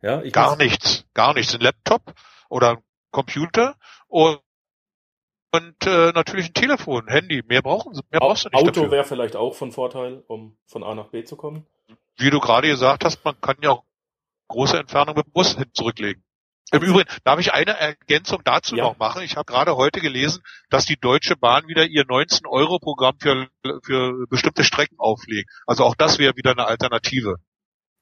Ja, 0.01 0.21
ich 0.21 0.33
gar 0.33 0.57
nichts, 0.57 1.05
gar 1.13 1.33
nichts. 1.33 1.53
Ein 1.53 1.61
Laptop 1.61 2.01
oder 2.49 2.71
ein 2.71 2.83
Computer 3.11 3.75
und, 4.07 4.39
und 5.51 5.85
äh, 5.85 6.11
natürlich 6.11 6.47
ein 6.47 6.53
Telefon, 6.53 7.07
Handy. 7.07 7.43
Mehr 7.47 7.61
brauchen 7.61 7.93
sie, 7.93 8.01
mehr 8.09 8.19
brauchst 8.19 8.45
du 8.45 8.49
nicht 8.49 8.67
Auto 8.67 8.91
wäre 8.91 9.03
vielleicht 9.03 9.35
auch 9.35 9.53
von 9.53 9.71
Vorteil, 9.71 10.23
um 10.27 10.57
von 10.65 10.83
A 10.83 10.95
nach 10.95 11.09
B 11.09 11.23
zu 11.23 11.35
kommen. 11.35 11.67
Wie 12.17 12.29
du 12.29 12.39
gerade 12.39 12.67
gesagt 12.67 13.05
hast, 13.05 13.23
man 13.23 13.39
kann 13.39 13.57
ja 13.61 13.71
auch 13.71 13.83
große 14.47 14.77
Entfernungen 14.77 15.17
mit 15.17 15.27
dem 15.27 15.33
Bus 15.33 15.55
hin 15.55 15.69
zurücklegen. 15.73 16.23
Im 16.71 16.81
Übrigen, 16.81 17.09
darf 17.25 17.39
ich 17.39 17.53
eine 17.53 17.77
Ergänzung 17.77 18.41
dazu 18.45 18.77
ja. 18.77 18.85
noch 18.85 18.97
machen? 18.97 19.23
Ich 19.23 19.35
habe 19.35 19.45
gerade 19.45 19.75
heute 19.75 19.99
gelesen, 19.99 20.41
dass 20.69 20.85
die 20.85 20.95
Deutsche 20.95 21.35
Bahn 21.35 21.67
wieder 21.67 21.85
ihr 21.85 22.03
19-Euro-Programm 22.03 23.17
für, 23.19 23.49
für 23.83 24.25
bestimmte 24.29 24.63
Strecken 24.63 24.97
auflegt. 24.97 25.49
Also 25.67 25.83
auch 25.83 25.95
das 25.95 26.17
wäre 26.17 26.37
wieder 26.37 26.51
eine 26.51 26.63
Alternative. 26.65 27.35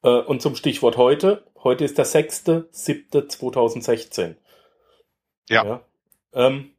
Äh, 0.02 0.20
und 0.20 0.40
zum 0.40 0.54
Stichwort 0.54 0.96
heute. 0.96 1.44
Heute 1.62 1.84
ist 1.84 1.98
der 1.98 2.06
6.7.2016. 2.06 4.36
Ja. 5.48 5.64
ja. 5.64 5.80
Ähm, 6.32 6.70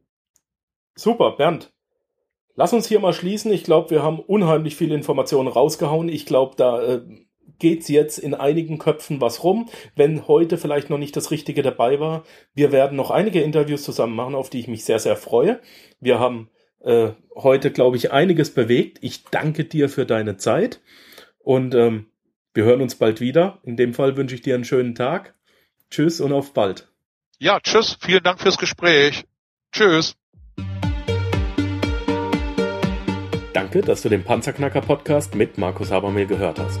super, 0.94 1.32
Bernd. 1.32 1.70
Lass 2.54 2.72
uns 2.72 2.86
hier 2.86 3.00
mal 3.00 3.12
schließen. 3.12 3.52
Ich 3.52 3.64
glaube, 3.64 3.90
wir 3.90 4.02
haben 4.02 4.18
unheimlich 4.18 4.76
viele 4.76 4.94
Informationen 4.94 5.48
rausgehauen. 5.48 6.08
Ich 6.08 6.24
glaube, 6.24 6.56
da 6.56 6.82
äh, 6.82 7.02
geht's 7.62 7.88
jetzt 7.88 8.18
in 8.18 8.34
einigen 8.34 8.78
Köpfen 8.78 9.20
was 9.20 9.44
rum, 9.44 9.70
wenn 9.94 10.26
heute 10.26 10.58
vielleicht 10.58 10.90
noch 10.90 10.98
nicht 10.98 11.16
das 11.16 11.30
Richtige 11.30 11.62
dabei 11.62 12.00
war. 12.00 12.24
Wir 12.54 12.72
werden 12.72 12.96
noch 12.96 13.12
einige 13.12 13.40
Interviews 13.40 13.84
zusammen 13.84 14.16
machen, 14.16 14.34
auf 14.34 14.50
die 14.50 14.58
ich 14.58 14.68
mich 14.68 14.84
sehr, 14.84 14.98
sehr 14.98 15.16
freue. 15.16 15.60
Wir 16.00 16.18
haben 16.18 16.50
äh, 16.80 17.12
heute, 17.36 17.70
glaube 17.70 17.96
ich, 17.96 18.10
einiges 18.10 18.52
bewegt. 18.52 18.98
Ich 19.00 19.24
danke 19.30 19.64
dir 19.64 19.88
für 19.88 20.04
deine 20.04 20.36
Zeit 20.36 20.80
und 21.38 21.74
ähm, 21.76 22.06
wir 22.52 22.64
hören 22.64 22.82
uns 22.82 22.96
bald 22.96 23.20
wieder. 23.20 23.60
In 23.62 23.76
dem 23.76 23.94
Fall 23.94 24.16
wünsche 24.16 24.34
ich 24.34 24.42
dir 24.42 24.56
einen 24.56 24.64
schönen 24.64 24.96
Tag. 24.96 25.34
Tschüss 25.88 26.20
und 26.20 26.32
auf 26.32 26.52
bald. 26.52 26.88
Ja, 27.38 27.60
tschüss. 27.60 27.96
Vielen 28.00 28.24
Dank 28.24 28.40
fürs 28.40 28.58
Gespräch. 28.58 29.24
Tschüss. 29.70 30.16
Danke, 33.54 33.82
dass 33.82 34.02
du 34.02 34.08
den 34.08 34.24
Panzerknacker 34.24 34.80
Podcast 34.80 35.36
mit 35.36 35.58
Markus 35.58 35.92
Habermehl 35.92 36.26
gehört 36.26 36.58
hast. 36.58 36.80